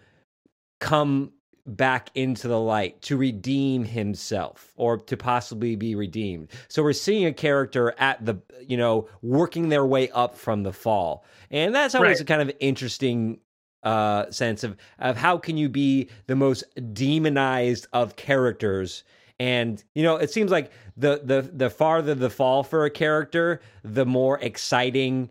come 0.79 1.31
back 1.67 2.09
into 2.15 2.47
the 2.47 2.59
light 2.59 3.01
to 3.03 3.15
redeem 3.15 3.85
himself 3.85 4.73
or 4.77 4.97
to 4.97 5.15
possibly 5.15 5.75
be 5.75 5.93
redeemed. 5.95 6.49
So 6.67 6.81
we're 6.81 6.93
seeing 6.93 7.25
a 7.25 7.33
character 7.33 7.93
at 7.99 8.25
the, 8.25 8.37
you 8.67 8.77
know, 8.77 9.07
working 9.21 9.69
their 9.69 9.85
way 9.85 10.09
up 10.09 10.35
from 10.35 10.63
the 10.63 10.73
fall. 10.73 11.23
And 11.51 11.73
that's 11.73 11.93
always 11.93 12.17
Right. 12.17 12.21
a 12.21 12.25
kind 12.25 12.41
of 12.41 12.51
interesting 12.59 13.39
uh 13.83 14.29
sense 14.31 14.63
of 14.63 14.77
of 14.99 15.17
how 15.17 15.37
can 15.37 15.57
you 15.57 15.67
be 15.69 16.09
the 16.27 16.35
most 16.35 16.63
demonized 16.93 17.87
of 17.93 18.15
characters 18.15 19.03
and 19.39 19.83
you 19.95 20.03
know 20.03 20.17
it 20.17 20.29
seems 20.31 20.51
like 20.51 20.71
the 20.97 21.21
the 21.23 21.41
the 21.53 21.69
farther 21.69 22.13
the 22.13 22.29
fall 22.29 22.63
for 22.63 22.85
a 22.85 22.89
character 22.91 23.59
the 23.83 24.05
more 24.05 24.39
exciting 24.41 25.29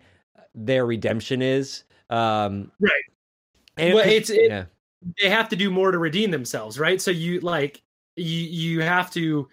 their 0.55 0.85
redemption 0.87 1.43
is 1.43 1.85
um 2.11 2.73
Right. 2.81 2.93
and 3.77 3.95
Well, 3.95 4.05
it's- 4.07 4.31
it- 4.31 4.51
yeah 4.51 4.65
they 5.23 5.31
have 5.31 5.49
to 5.51 5.57
do 5.57 5.71
more 5.71 5.93
to 5.93 5.99
redeem 5.99 6.31
themselves, 6.31 6.79
right? 6.79 7.01
So 7.01 7.11
you 7.11 7.41
like 7.41 7.83
you 8.17 8.25
you 8.27 8.81
have 8.83 9.11
to 9.13 9.49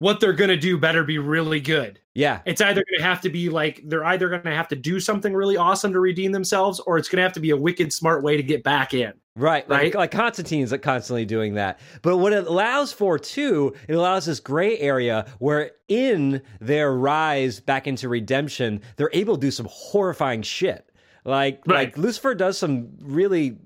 what 0.00 0.20
they're 0.20 0.32
gonna 0.34 0.56
do 0.58 0.76
better 0.78 1.04
be 1.04 1.18
really 1.18 1.60
good. 1.60 1.99
Yeah 2.20 2.40
It's 2.44 2.60
either 2.60 2.84
gonna 2.90 3.08
have 3.08 3.20
to 3.22 3.30
be 3.30 3.48
like 3.48 3.80
they're 3.84 4.04
either 4.04 4.28
gonna 4.28 4.54
have 4.54 4.68
to 4.68 4.76
do 4.76 5.00
something 5.00 5.34
really 5.34 5.56
awesome 5.56 5.92
to 5.92 6.00
redeem 6.00 6.32
themselves, 6.32 6.78
or 6.86 6.98
it's 6.98 7.08
gonna 7.08 7.22
have 7.22 7.32
to 7.34 7.40
be 7.40 7.50
a 7.50 7.56
wicked 7.56 7.92
smart 7.92 8.22
way 8.22 8.36
to 8.36 8.42
get 8.42 8.62
back 8.62 8.94
in. 8.94 9.12
Right, 9.36 9.66
like, 9.70 9.80
Right? 9.80 9.94
like 9.94 10.10
Constantine's 10.10 10.72
like 10.72 10.82
constantly 10.82 11.24
doing 11.24 11.54
that. 11.54 11.78
But 12.02 12.18
what 12.18 12.32
it 12.32 12.46
allows 12.46 12.92
for 12.92 13.18
too, 13.18 13.74
it 13.88 13.94
allows 13.94 14.26
this 14.26 14.40
gray 14.40 14.78
area 14.78 15.24
where 15.38 15.70
in 15.88 16.42
their 16.60 16.92
rise 16.92 17.58
back 17.60 17.86
into 17.86 18.08
redemption, 18.08 18.82
they're 18.96 19.10
able 19.12 19.36
to 19.36 19.40
do 19.40 19.50
some 19.50 19.68
horrifying 19.70 20.42
shit. 20.42 20.84
Like 21.24 21.62
Right. 21.66 21.76
like 21.88 21.98
Lucifer 21.98 22.34
does 22.34 22.58
some 22.58 22.88
really 23.00 23.56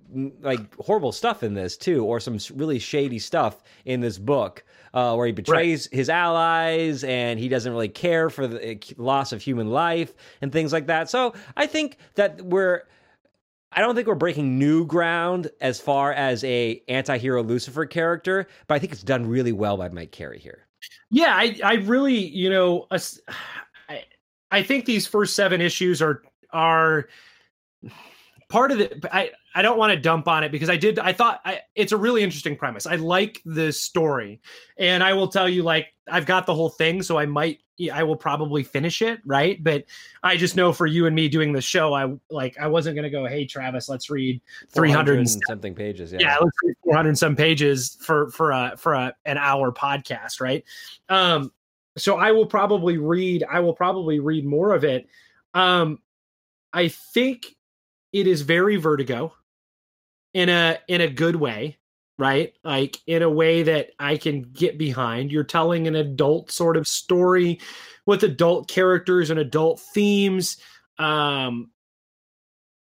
like 0.40 0.74
horrible 0.76 1.12
stuff 1.12 1.42
in 1.42 1.54
this 1.54 1.76
too, 1.76 2.04
or 2.04 2.20
some 2.20 2.38
really 2.54 2.78
shady 2.78 3.18
stuff 3.18 3.62
in 3.84 4.00
this 4.00 4.18
book. 4.18 4.64
Uh, 4.92 5.12
where 5.16 5.26
he 5.26 5.32
betrays 5.32 5.88
his 5.90 6.08
allies 6.08 7.02
and 7.02 7.40
he 7.40 7.48
doesn't 7.48 7.72
really 7.72 7.88
care 7.88 8.30
for 8.30 8.46
the 8.46 8.76
uh, 8.76 8.78
loss 8.96 9.32
of 9.32 9.42
human 9.42 9.68
life 9.70 10.14
and 10.40 10.52
things 10.52 10.72
like 10.72 10.86
that. 10.86 11.10
So 11.10 11.34
I 11.56 11.66
think 11.66 11.96
that 12.14 12.40
we're 12.42 12.84
I 13.72 13.80
don't 13.80 13.94
think 13.94 14.06
we're 14.06 14.14
breaking 14.14 14.56
new 14.58 14.86
ground 14.86 15.50
as 15.60 15.80
far 15.80 16.12
as 16.12 16.44
a 16.44 16.80
anti-hero 16.88 17.42
Lucifer 17.42 17.86
character, 17.86 18.46
but 18.68 18.74
I 18.74 18.78
think 18.78 18.92
it's 18.92 19.02
done 19.02 19.26
really 19.26 19.52
well 19.52 19.76
by 19.76 19.88
Mike 19.88 20.12
Carey 20.12 20.38
here. 20.38 20.68
Yeah, 21.10 21.34
I 21.36 21.58
I 21.64 21.74
really 21.74 22.14
you 22.14 22.50
know 22.50 22.86
I 22.90 24.04
I 24.50 24.62
think 24.62 24.84
these 24.84 25.06
first 25.06 25.34
seven 25.34 25.60
issues 25.60 26.00
are 26.00 26.22
are 26.52 27.08
part 28.48 28.70
of 28.70 28.78
the 28.78 29.08
I 29.12 29.30
I 29.54 29.62
don't 29.62 29.78
want 29.78 29.92
to 29.92 29.98
dump 29.98 30.26
on 30.26 30.42
it 30.42 30.50
because 30.50 30.68
I 30.68 30.76
did 30.76 30.98
I 30.98 31.12
thought 31.12 31.40
I, 31.44 31.60
it's 31.76 31.92
a 31.92 31.96
really 31.96 32.22
interesting 32.22 32.56
premise. 32.56 32.86
I 32.86 32.96
like 32.96 33.40
the 33.44 33.72
story, 33.72 34.40
and 34.78 35.02
I 35.02 35.12
will 35.12 35.28
tell 35.28 35.48
you 35.48 35.62
like 35.62 35.88
I've 36.08 36.26
got 36.26 36.46
the 36.46 36.54
whole 36.54 36.70
thing, 36.70 37.02
so 37.02 37.18
I 37.18 37.26
might 37.26 37.60
I 37.92 38.02
will 38.02 38.16
probably 38.16 38.64
finish 38.64 39.00
it 39.00 39.20
right. 39.24 39.62
But 39.62 39.84
I 40.24 40.36
just 40.36 40.56
know 40.56 40.72
for 40.72 40.86
you 40.86 41.06
and 41.06 41.14
me 41.14 41.28
doing 41.28 41.52
the 41.52 41.60
show, 41.60 41.94
I 41.94 42.12
like 42.30 42.58
I 42.58 42.66
wasn't 42.66 42.96
gonna 42.96 43.10
go, 43.10 43.26
hey 43.26 43.46
Travis, 43.46 43.88
let's 43.88 44.10
read 44.10 44.40
three 44.70 44.90
hundred 44.90 45.18
and 45.18 45.30
something 45.46 45.74
pages. 45.74 46.12
Yeah. 46.12 46.18
yeah, 46.20 46.36
let's 46.40 46.56
read 46.64 46.74
400 46.82 47.16
some 47.16 47.36
pages 47.36 47.96
for 48.00 48.30
for 48.30 48.50
a 48.50 48.74
for 48.76 48.94
a 48.94 49.14
an 49.24 49.38
hour 49.38 49.70
podcast, 49.72 50.40
right? 50.40 50.64
Um, 51.08 51.52
so 51.96 52.16
I 52.16 52.32
will 52.32 52.46
probably 52.46 52.98
read. 52.98 53.44
I 53.48 53.60
will 53.60 53.74
probably 53.74 54.18
read 54.18 54.44
more 54.44 54.74
of 54.74 54.82
it. 54.82 55.06
Um, 55.54 56.00
I 56.72 56.88
think 56.88 57.54
it 58.12 58.26
is 58.26 58.42
very 58.42 58.76
Vertigo 58.76 59.32
in 60.34 60.48
a 60.48 60.78
in 60.88 61.00
a 61.00 61.08
good 61.08 61.36
way, 61.36 61.78
right? 62.18 62.52
Like 62.62 62.98
in 63.06 63.22
a 63.22 63.30
way 63.30 63.62
that 63.62 63.90
I 63.98 64.16
can 64.18 64.42
get 64.42 64.76
behind. 64.78 65.32
You're 65.32 65.44
telling 65.44 65.86
an 65.86 65.94
adult 65.96 66.50
sort 66.50 66.76
of 66.76 66.86
story 66.86 67.60
with 68.06 68.22
adult 68.24 68.68
characters 68.68 69.30
and 69.30 69.40
adult 69.40 69.80
themes. 69.80 70.58
Um, 70.98 71.70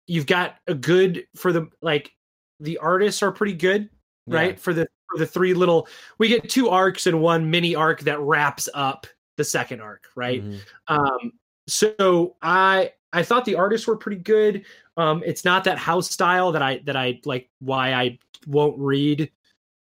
you've 0.06 0.26
got 0.26 0.56
a 0.66 0.74
good 0.74 1.26
for 1.36 1.52
the 1.52 1.68
like 1.80 2.12
the 2.60 2.78
artists 2.78 3.22
are 3.22 3.32
pretty 3.32 3.54
good 3.54 3.88
right 4.26 4.58
for 4.60 4.72
the 4.74 4.86
for 5.10 5.18
the 5.18 5.26
three 5.26 5.52
little 5.54 5.86
we 6.18 6.28
get 6.28 6.48
two 6.48 6.68
arcs 6.70 7.06
and 7.06 7.20
one 7.20 7.50
mini 7.50 7.74
arc 7.74 8.00
that 8.00 8.18
wraps 8.20 8.68
up 8.74 9.06
the 9.36 9.44
second 9.44 9.80
arc 9.80 10.04
right 10.14 10.42
Mhm. 10.44 10.60
um 10.88 11.32
so 11.68 12.36
i 12.42 12.92
i 13.12 13.22
thought 13.22 13.44
the 13.44 13.54
artists 13.54 13.86
were 13.86 13.96
pretty 13.96 14.20
good 14.22 14.64
um 14.96 15.22
it's 15.24 15.44
not 15.44 15.64
that 15.64 15.78
house 15.78 16.10
style 16.10 16.52
that 16.52 16.62
i 16.62 16.78
that 16.84 16.96
i 16.96 17.20
like 17.24 17.48
why 17.60 17.92
i 17.92 18.18
won't 18.46 18.78
read 18.78 19.30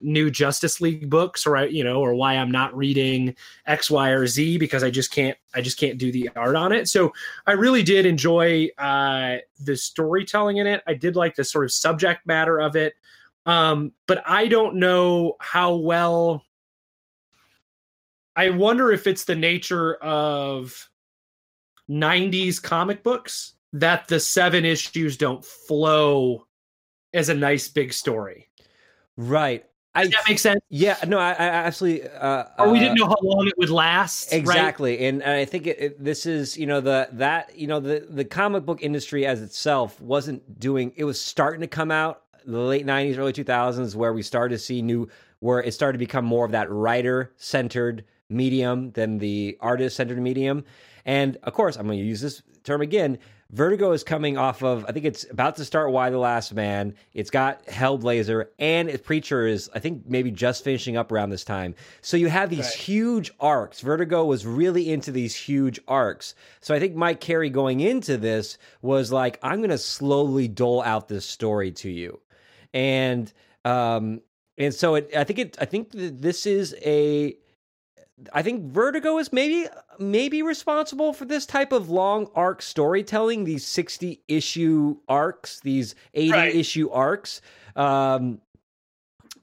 new 0.01 0.31
justice 0.31 0.81
league 0.81 1.09
books 1.09 1.45
or 1.45 1.57
I, 1.57 1.65
you 1.65 1.83
know 1.83 2.01
or 2.01 2.13
why 2.15 2.35
i'm 2.35 2.51
not 2.51 2.75
reading 2.75 3.35
x 3.65 3.89
y 3.89 4.09
or 4.09 4.25
z 4.27 4.57
because 4.57 4.83
i 4.83 4.89
just 4.89 5.11
can't 5.11 5.37
i 5.53 5.61
just 5.61 5.79
can't 5.79 5.97
do 5.97 6.11
the 6.11 6.29
art 6.35 6.55
on 6.55 6.71
it. 6.71 6.87
So 6.87 7.13
i 7.45 7.51
really 7.51 7.83
did 7.83 8.05
enjoy 8.05 8.69
uh 8.77 9.37
the 9.59 9.75
storytelling 9.75 10.57
in 10.57 10.67
it. 10.67 10.81
I 10.87 10.93
did 10.93 11.15
like 11.15 11.35
the 11.35 11.43
sort 11.43 11.65
of 11.65 11.71
subject 11.71 12.25
matter 12.25 12.59
of 12.59 12.75
it. 12.75 12.93
Um 13.45 13.93
but 14.07 14.23
i 14.25 14.47
don't 14.47 14.75
know 14.75 15.35
how 15.39 15.75
well 15.75 16.43
i 18.35 18.49
wonder 18.49 18.91
if 18.91 19.07
it's 19.07 19.25
the 19.25 19.35
nature 19.35 19.95
of 19.95 20.89
90s 21.89 22.61
comic 22.61 23.03
books 23.03 23.53
that 23.73 24.07
the 24.07 24.19
seven 24.19 24.65
issues 24.65 25.17
don't 25.17 25.43
flow 25.43 26.45
as 27.13 27.29
a 27.29 27.33
nice 27.33 27.67
big 27.67 27.93
story 27.93 28.49
Right. 29.17 29.65
I 29.93 30.03
does 30.03 30.11
that 30.11 30.23
make 30.27 30.39
sense 30.39 30.61
yeah, 30.69 30.95
no, 31.05 31.17
I, 31.17 31.31
I 31.31 31.47
absolutely. 31.47 32.07
Uh, 32.09 32.45
or 32.57 32.71
we 32.71 32.77
uh, 32.77 32.81
didn't 32.81 32.97
know 32.97 33.07
how 33.07 33.17
long 33.21 33.45
it 33.45 33.53
would 33.57 33.69
last 33.69 34.31
right? 34.31 34.39
exactly 34.39 35.05
and, 35.05 35.21
and 35.21 35.33
i 35.33 35.43
think 35.43 35.67
it, 35.67 35.81
it, 35.81 36.01
this 36.01 36.25
is 36.25 36.57
you 36.57 36.65
know 36.65 36.79
the 36.79 37.09
that 37.11 37.57
you 37.57 37.67
know 37.67 37.81
the 37.81 38.07
the 38.09 38.23
comic 38.23 38.65
book 38.65 38.81
industry 38.81 39.25
as 39.25 39.41
itself 39.41 39.99
wasn't 39.99 40.57
doing 40.61 40.93
it 40.95 41.03
was 41.03 41.19
starting 41.19 41.59
to 41.59 41.67
come 41.67 41.91
out 41.91 42.21
the 42.45 42.57
late 42.57 42.85
90s 42.85 43.17
early 43.17 43.33
2000s 43.33 43.93
where 43.93 44.13
we 44.13 44.21
started 44.21 44.55
to 44.55 44.59
see 44.59 44.81
new 44.81 45.09
where 45.39 45.61
it 45.61 45.73
started 45.73 45.97
to 45.97 45.99
become 45.99 46.23
more 46.23 46.45
of 46.45 46.53
that 46.53 46.71
writer 46.71 47.33
centered 47.35 48.05
medium 48.29 48.91
than 48.91 49.17
the 49.17 49.57
artist 49.59 49.97
centered 49.97 50.19
medium 50.19 50.63
and 51.03 51.35
of 51.43 51.53
course 51.53 51.75
i'm 51.75 51.85
going 51.85 51.99
to 51.99 52.05
use 52.05 52.21
this 52.21 52.41
term 52.63 52.79
again 52.79 53.17
vertigo 53.51 53.91
is 53.91 54.03
coming 54.03 54.37
off 54.37 54.63
of 54.63 54.85
i 54.87 54.91
think 54.91 55.05
it's 55.05 55.29
about 55.29 55.55
to 55.57 55.65
start 55.65 55.91
Y: 55.91 56.09
The 56.09 56.17
Last 56.17 56.53
Man. 56.53 56.93
It's 57.13 57.29
got 57.29 57.65
hellblazer 57.65 58.47
and 58.59 59.03
preacher 59.03 59.45
is 59.45 59.69
i 59.75 59.79
think 59.79 60.03
maybe 60.07 60.31
just 60.31 60.63
finishing 60.63 60.97
up 60.97 61.11
around 61.11 61.29
this 61.29 61.43
time. 61.43 61.75
So 62.01 62.17
you 62.17 62.27
have 62.29 62.49
these 62.49 62.59
Right. 62.65 62.73
huge 62.73 63.31
arcs. 63.39 63.81
Vertigo 63.81 64.25
was 64.25 64.45
really 64.45 64.91
into 64.91 65.11
these 65.11 65.35
huge 65.35 65.79
arcs. 65.87 66.35
So 66.61 66.73
i 66.73 66.79
think 66.79 66.95
mike 66.95 67.19
carey 67.19 67.49
going 67.49 67.79
into 67.81 68.17
this 68.17 68.57
was 68.81 69.11
like 69.11 69.39
i'm 69.43 69.57
going 69.59 69.69
to 69.69 69.77
slowly 69.77 70.47
dole 70.47 70.81
out 70.83 71.07
this 71.07 71.25
story 71.25 71.71
to 71.73 71.89
you. 71.89 72.19
And 72.73 73.31
um 73.65 74.21
and 74.57 74.73
so 74.73 74.95
it, 74.95 75.11
i 75.15 75.23
think 75.23 75.39
it 75.39 75.57
i 75.59 75.65
think 75.65 75.91
that 75.91 76.21
this 76.21 76.45
is 76.45 76.75
a 76.83 77.35
I 78.33 78.41
think 78.41 78.71
Vertigo 78.71 79.17
is 79.17 79.31
maybe 79.33 79.67
maybe 79.99 80.41
responsible 80.43 81.13
for 81.13 81.25
this 81.25 81.45
type 81.45 81.71
of 81.71 81.89
long 81.89 82.27
arc 82.35 82.61
storytelling, 82.61 83.43
these 83.43 83.65
60 83.65 84.21
issue 84.27 84.97
arcs, 85.07 85.59
these 85.61 85.95
80 86.13 86.31
Right. 86.31 86.55
issue 86.55 86.89
arcs. 86.91 87.41
Um 87.75 88.41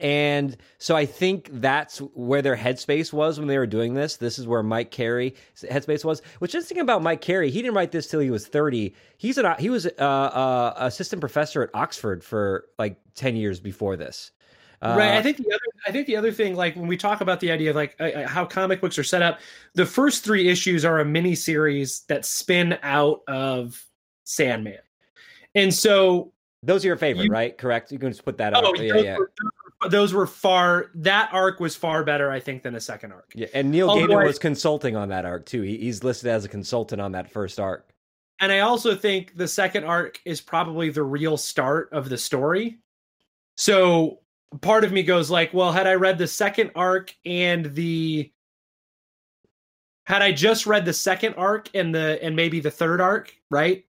And 0.01 0.57
so 0.79 0.95
I 0.95 1.07
think 1.07 1.49
that's 1.53 1.99
where 1.99 2.41
their 2.41 2.57
headspace 2.57 3.13
was 3.13 3.39
when 3.41 3.49
they 3.49 3.59
were 3.59 3.67
doing 3.67 3.95
this. 3.95 4.17
This 4.17 4.39
is 4.39 4.47
where 4.47 4.63
Mike 4.63 4.93
Carey 4.93 5.35
headspace 5.61 6.05
was. 6.05 6.23
What's 6.39 6.55
interesting 6.55 6.79
about 6.79 7.03
Mike 7.03 7.21
Carey, 7.21 7.51
he 7.51 7.61
didn't 7.63 7.75
write 7.75 7.91
this 7.91 8.07
till 8.07 8.21
he 8.21 8.31
was 8.31 8.47
30. 8.47 8.95
He's 9.17 9.39
an 9.39 9.47
he 9.59 9.71
was 9.71 9.87
a, 9.87 10.05
a 10.05 10.75
assistant 10.87 11.21
professor 11.21 11.63
at 11.65 11.71
Oxford 11.75 12.23
for 12.23 12.67
like 12.79 12.97
10 13.17 13.35
years 13.35 13.59
before 13.59 13.97
this. 13.97 14.31
Uh, 14.81 14.95
right. 14.97 15.13
I 15.13 15.23
think 15.23 15.39
the 15.39 15.49
other 15.49 15.61
I 15.87 15.93
think 15.93 16.07
the 16.07 16.17
other 16.17 16.31
thing 16.31 16.55
like 16.55 16.77
when 16.77 16.87
we 16.87 16.97
talk 16.97 17.21
about 17.21 17.41
the 17.41 17.51
idea 17.51 17.71
of 17.71 17.77
like 17.77 17.97
uh, 17.99 18.27
how 18.29 18.45
comic 18.45 18.81
books 18.81 18.99
are 18.99 19.05
set 19.05 19.23
up, 19.23 19.41
the 19.75 19.87
first 19.87 20.25
3 20.25 20.49
issues 20.49 20.85
are 20.85 21.01
a 21.01 21.05
mini 21.05 21.35
series 21.35 22.03
that 22.09 22.25
spin 22.25 22.79
out 22.83 23.23
of 23.27 23.85
Sandman. 24.25 24.79
And 25.55 25.75
so 25.75 26.33
those 26.63 26.85
are 26.85 26.89
your 26.89 26.97
favorite, 26.97 27.25
you, 27.25 27.31
right? 27.31 27.57
Correct. 27.57 27.91
You 27.91 27.99
can 27.99 28.11
just 28.11 28.25
put 28.25 28.39
that 28.39 28.55
oh, 28.55 28.71
up. 28.71 28.77
Yeah, 28.77 28.97
yeah. 28.97 29.17
Were, 29.17 29.31
those 29.89 30.13
were 30.13 30.27
far 30.27 30.91
that 30.95 31.31
arc 31.33 31.61
was 31.61 31.77
far 31.77 32.03
better 32.03 32.31
i 32.31 32.41
think 32.41 32.63
than 32.63 32.75
the 32.75 32.81
second 32.81 33.13
arc 33.13 33.31
yeah 33.35 33.47
and 33.55 33.71
neil 33.71 33.89
Although 33.89 34.09
gaiman 34.09 34.23
I, 34.23 34.27
was 34.27 34.39
consulting 34.39 34.97
on 34.97 35.09
that 35.11 35.25
arc 35.25 35.47
too 35.47 35.63
he, 35.63 35.77
he's 35.77 36.03
listed 36.03 36.29
as 36.29 36.45
a 36.45 36.49
consultant 36.49 37.01
on 37.01 37.13
that 37.13 37.31
first 37.31 37.61
arc 37.61 37.89
and 38.41 38.51
i 38.51 38.61
also 38.61 38.97
think 38.97 39.37
the 39.37 39.47
second 39.47 39.85
arc 39.85 40.21
is 40.25 40.41
probably 40.41 40.91
the 40.91 41.03
real 41.03 41.37
start 41.37 41.91
of 41.93 42.09
the 42.09 42.19
story 42.19 42.79
so 43.57 44.19
part 44.61 44.85
of 44.85 44.93
me 44.93 45.03
goes 45.03 45.31
like 45.31 45.53
well 45.53 45.73
had 45.73 45.87
i 45.87 45.95
read 45.95 46.19
the 46.19 46.27
second 46.27 46.71
arc 46.75 47.15
and 47.25 47.67
the 47.75 48.31
had 50.07 50.23
i 50.23 50.33
just 50.33 50.67
read 50.67 50.85
the 50.85 50.93
second 50.93 51.35
arc 51.35 51.69
and 51.75 51.95
the 51.95 52.19
and 52.23 52.35
maybe 52.35 52.61
the 52.61 52.71
third 52.71 53.01
arc 53.01 53.35
right 53.51 53.85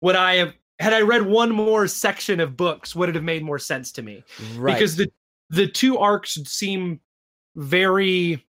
would 0.00 0.16
i 0.16 0.34
have 0.34 0.52
had 0.80 0.94
I 0.94 1.02
read 1.02 1.26
one 1.26 1.50
more 1.50 1.86
section 1.86 2.40
of 2.40 2.56
books, 2.56 2.96
would 2.96 3.10
it 3.10 3.14
have 3.14 3.22
made 3.22 3.44
more 3.44 3.58
sense 3.58 3.92
to 3.92 4.02
me? 4.02 4.24
Right. 4.56 4.74
Because 4.74 4.96
the 4.96 5.12
the 5.50 5.66
two 5.66 5.98
arcs 5.98 6.38
seem 6.46 7.00
very 7.56 8.46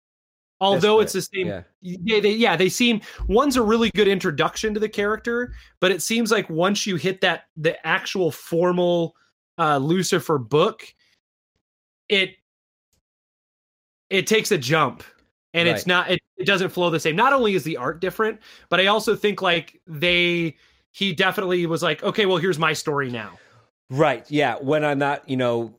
although 0.62 1.00
it's 1.00 1.14
the 1.14 1.22
same 1.24 1.48
yeah. 1.48 1.64
yeah 1.82 2.20
they 2.20 2.32
yeah 2.32 2.56
they 2.56 2.70
seem 2.70 3.02
one's 3.28 3.58
a 3.58 3.62
really 3.62 3.90
good 3.96 4.08
introduction 4.08 4.76
to 4.76 4.80
the 4.80 4.88
character 4.88 5.56
but 5.80 5.92
it 5.92 6.04
seems 6.04 6.32
like 6.32 6.48
once 6.52 6.86
you 6.86 6.96
hit 6.96 7.20
that 7.20 7.46
the 7.58 7.86
actual 7.86 8.30
formal 8.30 9.16
uh 9.58 9.80
lucifer 9.80 10.38
book 10.38 10.86
it 12.12 12.36
it 14.10 14.28
takes 14.28 14.52
a 14.52 14.58
jump 14.58 15.04
and 15.54 15.68
right. 15.68 15.76
it's 15.76 15.88
not 15.88 16.12
it, 16.12 16.22
it 16.38 16.46
doesn't 16.46 16.70
flow 16.70 16.92
the 16.92 17.00
same 17.00 17.16
not 17.16 17.34
only 17.34 17.56
is 17.56 17.64
the 17.64 17.78
art 17.78 18.00
different 18.00 18.40
but 18.70 18.80
i 18.80 18.86
also 18.86 19.16
think 19.16 19.42
like 19.42 19.82
they 19.88 20.56
he 20.92 21.14
definitely 21.14 21.66
was 21.66 21.82
like 21.82 22.04
okay 22.04 22.28
well 22.28 22.38
here's 22.38 22.60
my 22.60 22.74
story 22.74 23.10
now 23.10 23.32
right 23.90 24.30
yeah 24.30 24.56
when 24.62 24.86
i'm 24.86 25.00
not 25.00 25.28
you 25.28 25.38
know 25.38 25.74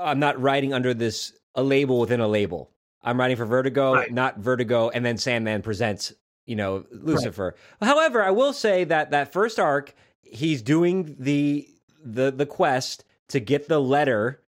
I'm 0.00 0.18
not 0.18 0.40
writing 0.40 0.72
under 0.72 0.94
this 0.94 1.32
a 1.54 1.62
label 1.62 2.00
within 2.00 2.20
a 2.20 2.28
label. 2.28 2.70
I'm 3.02 3.18
writing 3.18 3.36
for 3.36 3.46
Vertigo, 3.46 3.94
right. 3.94 4.12
not 4.12 4.38
Vertigo, 4.38 4.90
and 4.90 5.04
then 5.04 5.16
Sandman 5.16 5.62
presents, 5.62 6.12
you 6.46 6.56
know, 6.56 6.84
Lucifer. 6.90 7.54
Right. 7.80 7.88
However, 7.88 8.22
I 8.22 8.30
will 8.30 8.52
say 8.52 8.84
that 8.84 9.10
that 9.10 9.32
first 9.32 9.58
arc, 9.58 9.94
he's 10.22 10.62
doing 10.62 11.16
the 11.18 11.68
the 12.04 12.30
the 12.30 12.46
quest 12.46 13.04
to 13.28 13.40
get 13.40 13.68
the 13.68 13.80
letter, 13.80 14.42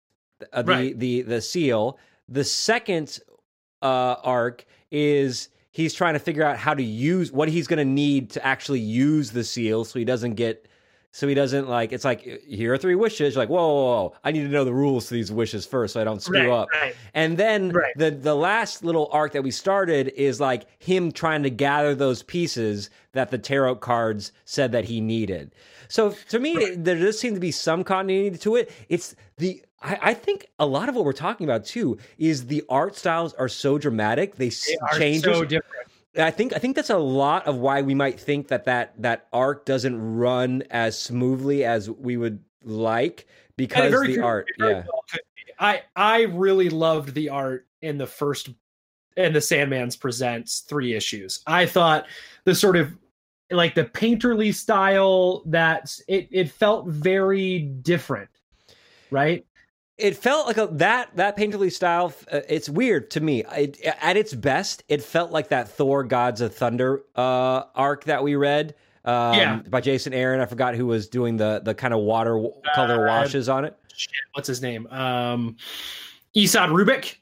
uh, 0.53 0.63
the, 0.63 0.73
right. 0.73 0.99
the 0.99 1.23
the 1.23 1.41
seal. 1.41 1.99
The 2.29 2.45
second 2.45 3.19
uh, 3.83 4.17
arc 4.23 4.65
is 4.91 5.49
he's 5.73 5.95
trying 5.95 6.15
to 6.15 6.21
figure 6.21 6.45
out 6.45 6.57
how 6.57 6.75
to 6.75 6.83
use 6.83 7.33
what 7.33 7.49
he's 7.49 7.67
going 7.67 7.79
to 7.79 7.85
need 7.85 8.31
to 8.31 8.47
actually 8.47 8.81
use 8.81 9.31
the 9.31 9.45
seal, 9.45 9.85
so 9.85 9.99
he 9.99 10.05
doesn't 10.05 10.35
get 10.35 10.67
so 11.13 11.27
he 11.27 11.35
doesn't 11.35 11.69
like 11.69 11.93
it's 11.93 12.05
like 12.05 12.23
here 12.23 12.73
are 12.73 12.79
three 12.79 12.95
wishes. 12.95 13.35
You're 13.35 13.43
like 13.43 13.49
whoa, 13.49 13.67
whoa, 13.67 13.85
whoa, 13.85 14.15
i 14.23 14.31
need 14.31 14.43
to 14.43 14.49
know 14.49 14.65
the 14.65 14.73
rules 14.73 15.09
to 15.09 15.15
these 15.15 15.33
wishes 15.33 15.67
first 15.67 15.95
so 15.95 16.01
i 16.01 16.05
don't 16.05 16.23
screw 16.23 16.49
right, 16.49 16.51
up. 16.51 16.69
right. 16.73 16.95
and 17.15 17.37
then 17.37 17.71
right. 17.71 17.93
the 17.97 18.11
the 18.11 18.35
last 18.35 18.85
little 18.85 19.09
arc 19.13 19.33
that 19.33 19.43
we 19.43 19.51
started 19.51 20.09
is 20.17 20.41
like 20.41 20.67
him 20.83 21.11
trying 21.11 21.43
to 21.43 21.51
gather 21.51 21.95
those 21.95 22.23
pieces 22.23 22.91
that 23.13 23.31
the 23.31 23.39
tarot 23.39 23.77
cards 23.77 24.33
said 24.45 24.73
that 24.73 24.85
he 24.85 25.01
needed. 25.01 25.53
So 25.89 26.15
to 26.29 26.39
me 26.39 26.75
there 26.77 26.97
does 26.97 27.19
seem 27.19 27.35
to 27.35 27.41
be 27.41 27.51
some 27.51 27.83
continuity 27.83 28.39
to 28.39 28.57
it. 28.57 28.71
It's 28.89 29.17
the 29.39 29.63
I, 29.83 29.99
I, 30.03 30.15
think 30.15 30.47
a 30.59 30.67
lot 30.67 30.89
of 30.89 30.95
what 30.95 31.05
we're 31.05 31.13
talking 31.13 31.47
about 31.47 31.65
too 31.65 31.99
is 32.19 32.47
the 32.47 32.63
art 32.69 32.95
styles 32.95 33.33
are 33.35 33.49
so 33.49 33.79
dramatic 33.79 34.37
they, 34.37 34.51
they 34.51 34.77
change 34.99 35.25
so 35.25 35.45
different 35.45 35.90
I 36.19 36.31
think 36.31 36.55
I 36.55 36.59
think 36.59 36.77
that's 36.77 36.91
a 36.91 36.99
lot 36.99 37.47
of 37.47 37.59
why 37.59 37.83
we 37.83 37.95
might 37.95 38.19
think 38.19 38.49
that 38.49 38.65
that 38.65 39.01
that 39.01 39.29
arc 39.33 39.65
doesn't 39.65 40.17
run 40.17 40.65
as 40.71 41.01
smoothly 41.01 41.65
as 41.65 41.89
we 41.89 42.17
would 42.17 42.43
like 42.65 43.27
because 43.57 43.93
the 43.93 44.15
good, 44.15 44.19
art. 44.19 44.49
Yeah, 44.59 44.83
I 45.59 45.83
I 45.95 46.23
really 46.23 46.69
loved 46.69 47.15
the 47.15 47.29
art 47.29 47.67
in 47.81 47.97
the 47.97 48.07
first 48.07 48.51
in 49.17 49.33
the 49.33 49.41
Sandman's 49.41 49.97
presents 49.97 50.61
three 50.61 50.95
issues. 50.95 51.41
I 51.47 51.67
thought 51.67 52.07
the 52.45 52.55
sort 52.55 52.77
of 52.77 52.93
like 53.51 53.75
the 53.75 53.85
painterly 53.85 54.55
style 54.55 55.43
that 55.47 55.97
it 56.09 56.29
it 56.31 56.51
felt 56.51 56.89
very 56.89 57.61
different, 57.61 58.31
right? 59.11 59.45
It 60.01 60.17
felt 60.17 60.47
like 60.47 60.57
a, 60.57 60.67
that 60.73 61.15
that 61.17 61.37
painterly 61.37 61.73
style. 61.73 62.13
Uh, 62.31 62.41
it's 62.49 62.69
weird 62.69 63.11
to 63.13 63.21
me. 63.21 63.45
It, 63.53 63.81
at 63.83 64.17
its 64.17 64.35
best, 64.35 64.83
it 64.89 65.03
felt 65.03 65.31
like 65.31 65.49
that 65.49 65.69
Thor: 65.69 66.05
Gods 66.05 66.41
of 66.41 66.55
Thunder 66.55 67.03
uh, 67.17 67.65
arc 67.75 68.05
that 68.05 68.23
we 68.23 68.37
read. 68.37 68.75
Um, 69.03 69.35
yeah. 69.35 69.57
by 69.69 69.81
Jason 69.81 70.13
Aaron. 70.13 70.41
I 70.41 70.47
forgot 70.47 70.75
who 70.75 70.87
was 70.87 71.09
doing 71.09 71.37
the 71.37 71.61
the 71.65 71.75
kind 71.75 71.95
of 71.95 72.01
water 72.01 72.43
color 72.75 73.09
uh, 73.09 73.13
washes 73.13 73.49
on 73.49 73.65
it. 73.65 73.77
Shit, 73.95 74.13
what's 74.35 74.49
his 74.49 74.61
name? 74.61 74.87
Um, 74.89 75.57
Esad 76.35 76.71
Ribic. 76.71 77.17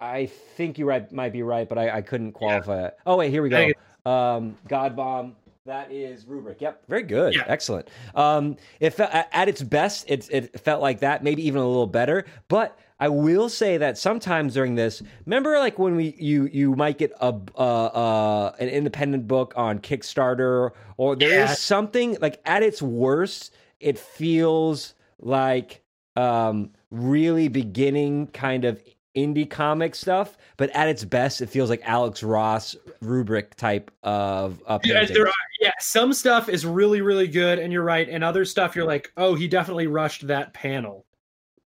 I 0.00 0.26
think 0.26 0.78
you 0.78 0.86
right 0.86 1.10
might 1.12 1.32
be 1.32 1.42
right, 1.42 1.68
but 1.68 1.78
I, 1.78 1.98
I 1.98 2.00
couldn't 2.02 2.32
qualify 2.32 2.80
yeah. 2.80 2.86
it. 2.86 2.98
Oh 3.06 3.16
wait, 3.16 3.30
here 3.30 3.42
we 3.42 3.48
go. 3.48 3.72
Um, 4.10 4.56
God 4.68 4.96
Bomb. 4.96 5.36
That 5.70 5.92
is 5.92 6.24
Ribic. 6.24 6.60
Yep, 6.60 6.88
very 6.88 7.04
good, 7.04 7.32
yeah. 7.32 7.44
excellent. 7.46 7.88
Um, 8.16 8.56
it 8.80 8.90
felt 8.90 9.12
at 9.12 9.48
its 9.48 9.62
best, 9.62 10.04
it 10.08 10.28
it 10.28 10.58
felt 10.58 10.82
like 10.82 10.98
that, 10.98 11.22
maybe 11.22 11.46
even 11.46 11.60
a 11.60 11.64
little 11.64 11.86
better. 11.86 12.24
But 12.48 12.76
I 12.98 13.08
will 13.08 13.48
say 13.48 13.76
that 13.76 13.96
sometimes 13.96 14.54
during 14.54 14.74
this, 14.74 15.00
remember, 15.26 15.60
like 15.60 15.78
when 15.78 15.94
we 15.94 16.16
you 16.18 16.46
you 16.52 16.74
might 16.74 16.98
get 16.98 17.12
a 17.20 17.32
uh, 17.56 17.60
uh, 17.60 18.52
an 18.58 18.68
independent 18.68 19.28
book 19.28 19.54
on 19.54 19.78
Kickstarter, 19.78 20.72
or 20.96 21.14
there 21.14 21.34
yeah. 21.34 21.52
is 21.52 21.60
something 21.60 22.18
like 22.20 22.40
at 22.44 22.64
its 22.64 22.82
worst, 22.82 23.54
it 23.78 23.96
feels 23.96 24.94
like 25.20 25.82
um, 26.16 26.70
really 26.90 27.46
beginning 27.46 28.26
kind 28.26 28.64
of 28.64 28.82
indie 29.16 29.48
comic 29.48 29.94
stuff, 29.94 30.36
but 30.56 30.70
at 30.70 30.88
its 30.88 31.04
best, 31.04 31.40
it 31.40 31.48
feels 31.48 31.70
like 31.70 31.80
Alex 31.84 32.22
Ross 32.22 32.76
Ribic 33.02 33.54
type 33.54 33.90
of 34.02 34.62
uh, 34.66 34.78
yeah, 34.84 35.00
are, 35.02 35.30
yeah, 35.60 35.72
some 35.78 36.12
stuff 36.12 36.48
is 36.48 36.64
really 36.64 37.00
really 37.00 37.28
good, 37.28 37.58
and 37.58 37.72
you're 37.72 37.84
right, 37.84 38.08
and 38.08 38.22
other 38.22 38.44
stuff 38.44 38.76
you're 38.76 38.86
like, 38.86 39.12
oh, 39.16 39.34
he 39.34 39.48
definitely 39.48 39.86
rushed 39.86 40.26
that 40.26 40.52
panel. 40.54 41.06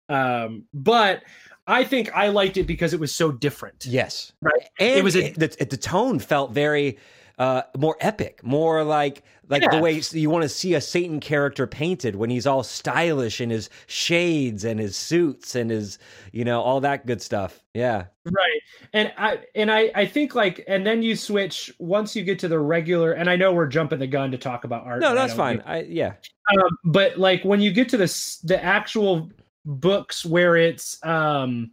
Um, 0.10 0.66
but 0.74 1.24
I 1.68 1.84
think 1.84 2.12
I 2.14 2.28
liked 2.28 2.58
it 2.58 2.68
because 2.68 2.94
it 2.94 3.00
was 3.00 3.14
so 3.14 3.32
different. 3.32 3.86
Yes, 3.86 4.34
right. 4.42 4.70
And 4.80 4.98
it 5.00 5.04
was 5.04 5.16
a, 5.16 5.32
the, 5.32 5.48
the 5.70 5.78
tone 5.78 6.20
felt 6.20 6.52
very 6.52 6.98
uh, 7.40 7.64
more 7.78 7.98
epic, 8.00 8.44
more 8.44 8.84
like 8.84 9.24
like 9.50 9.62
yeah. 9.64 9.70
the 9.70 9.80
way 9.80 10.02
you 10.12 10.30
want 10.30 10.44
to 10.44 10.50
see 10.50 10.74
a 10.74 10.82
Satan 10.82 11.20
character 11.20 11.68
painted 11.68 12.16
when 12.16 12.30
he's 12.30 12.48
all 12.48 12.64
stylish 12.64 13.42
in 13.42 13.50
his 13.50 13.70
shades 13.88 14.64
and 14.64 14.80
his 14.80 14.96
suits 14.96 15.56
and 15.56 15.70
his 15.70 15.98
you 16.32 16.46
know 16.46 16.62
all 16.62 16.80
that 16.82 17.06
good 17.06 17.22
stuff. 17.22 17.64
Yeah, 17.74 18.06
right. 18.26 18.62
And 18.94 19.12
I 19.18 19.40
and 19.56 19.72
I 19.72 19.92
I 19.96 20.06
think 20.06 20.36
like 20.36 20.64
and 20.68 20.86
then 20.86 21.02
you 21.02 21.16
switch 21.16 21.74
once 21.80 22.16
you 22.16 22.24
get 22.24 22.40
to 22.40 22.48
the 22.48 22.60
regular. 22.60 23.14
And 23.14 23.30
I 23.30 23.36
know 23.36 23.52
we're 23.52 23.68
jumping 23.68 24.00
the 24.00 24.08
gun 24.08 24.32
to 24.32 24.38
talk 24.38 24.64
about 24.64 24.86
art. 24.86 25.02
No, 25.02 25.16
that's 25.16 25.34
fine. 25.34 25.62
I 25.66 25.82
yeah. 25.82 26.14
Um, 26.52 26.78
but 26.86 27.18
like 27.18 27.44
when 27.44 27.62
you 27.62 27.72
get 27.72 27.90
to 27.90 27.98
the 27.98 28.40
the 28.44 28.64
actual 28.64 29.32
books 29.66 30.26
where 30.26 30.56
it's 30.56 31.04
um 31.06 31.72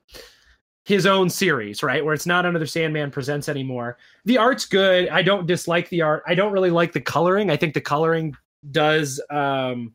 his 0.90 1.06
own 1.06 1.30
series, 1.30 1.84
right? 1.84 2.04
Where 2.04 2.12
it's 2.12 2.26
not 2.26 2.44
another 2.44 2.66
Sandman 2.66 3.12
Presents 3.12 3.48
anymore. 3.48 3.96
The 4.24 4.38
art's 4.38 4.66
good. 4.66 5.08
I 5.08 5.22
don't 5.22 5.46
dislike 5.46 5.88
the 5.88 6.02
art. 6.02 6.24
I 6.26 6.34
don't 6.34 6.52
really 6.52 6.70
like 6.70 6.92
the 6.92 7.00
coloring. 7.00 7.48
I 7.48 7.56
think 7.56 7.74
the 7.74 7.80
coloring 7.80 8.36
does 8.72 9.22
um 9.30 9.94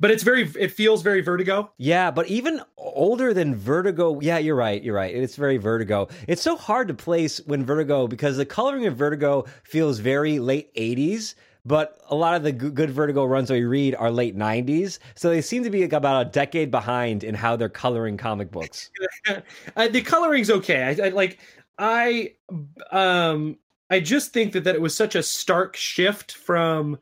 but 0.00 0.10
it's 0.10 0.24
very 0.24 0.50
it 0.58 0.72
feels 0.72 1.02
very 1.02 1.20
vertigo 1.20 1.70
yeah 1.78 2.10
but 2.10 2.26
even 2.26 2.60
older 2.76 3.32
than 3.32 3.54
vertigo 3.54 4.18
yeah 4.18 4.38
you're 4.38 4.56
right 4.56 4.82
you're 4.82 4.96
right 4.96 5.14
it's 5.14 5.36
very 5.36 5.56
vertigo 5.56 6.08
it's 6.26 6.42
so 6.42 6.56
hard 6.56 6.88
to 6.88 6.94
place 6.94 7.40
when 7.46 7.64
vertigo 7.64 8.08
because 8.08 8.36
the 8.36 8.44
coloring 8.44 8.86
of 8.86 8.96
vertigo 8.96 9.44
feels 9.62 10.00
very 10.00 10.40
late 10.40 10.74
80s 10.74 11.36
but 11.66 12.00
a 12.08 12.14
lot 12.14 12.36
of 12.36 12.42
the 12.42 12.52
good 12.52 12.90
Vertigo 12.90 13.24
runs 13.24 13.48
that 13.48 13.54
we 13.54 13.64
read 13.64 13.94
are 13.94 14.10
late 14.10 14.36
90s. 14.36 14.98
So 15.14 15.30
they 15.30 15.40
seem 15.40 15.64
to 15.64 15.70
be 15.70 15.84
about 15.84 16.26
a 16.26 16.30
decade 16.30 16.70
behind 16.70 17.24
in 17.24 17.34
how 17.34 17.56
they're 17.56 17.68
coloring 17.68 18.16
comic 18.16 18.50
books. 18.50 18.90
uh, 19.76 19.88
the 19.88 20.02
coloring's 20.02 20.50
okay. 20.50 20.82
I, 20.82 21.06
I, 21.06 21.08
like, 21.10 21.38
I, 21.78 22.34
um, 22.90 23.56
I 23.90 24.00
just 24.00 24.32
think 24.32 24.52
that, 24.52 24.64
that 24.64 24.74
it 24.74 24.82
was 24.82 24.94
such 24.94 25.14
a 25.14 25.22
stark 25.22 25.76
shift 25.76 26.32
from 26.32 26.98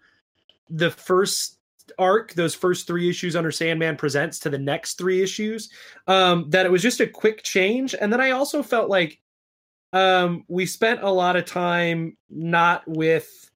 the 0.71 0.91
first 0.91 1.59
arc, 1.99 2.35
those 2.35 2.55
first 2.55 2.87
three 2.87 3.11
issues 3.11 3.35
under 3.35 3.51
Sandman 3.51 3.97
Presents 3.97 4.39
to 4.41 4.51
the 4.51 4.59
next 4.59 4.97
three 4.97 5.23
issues, 5.23 5.71
um, 6.07 6.49
that 6.51 6.67
it 6.67 6.73
was 6.73 6.83
just 6.83 7.01
a 7.01 7.07
quick 7.07 7.43
change. 7.43 7.95
And 8.01 8.13
then 8.13 8.21
I 8.21 8.31
also 8.31 8.63
felt 8.63 8.89
like 8.89 9.21
um, 9.93 10.45
we 10.49 10.67
spent 10.67 11.03
a 11.03 11.11
lot 11.11 11.37
of 11.37 11.45
time 11.45 12.17
not 12.31 12.87
with, 12.87 13.51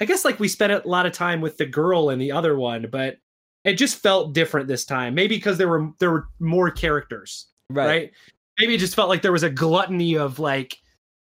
I 0.00 0.04
guess, 0.04 0.24
like 0.24 0.38
we 0.38 0.48
spent 0.48 0.72
a 0.72 0.86
lot 0.88 1.06
of 1.06 1.12
time 1.12 1.40
with 1.40 1.56
the 1.56 1.66
girl 1.66 2.10
in 2.10 2.18
the 2.18 2.32
other 2.32 2.56
one, 2.58 2.86
but 2.90 3.16
it 3.64 3.74
just 3.74 3.96
felt 4.02 4.32
different 4.34 4.68
this 4.68 4.84
time. 4.84 5.14
Maybe 5.14 5.36
because 5.36 5.58
there 5.58 5.68
were 5.68 5.90
there 5.98 6.10
were 6.10 6.28
more 6.38 6.70
characters, 6.70 7.46
Right. 7.70 7.86
right? 7.86 8.12
Maybe 8.58 8.74
it 8.74 8.78
just 8.78 8.94
felt 8.94 9.08
like 9.08 9.22
there 9.22 9.32
was 9.32 9.42
a 9.42 9.50
gluttony 9.50 10.16
of 10.16 10.38
like, 10.38 10.78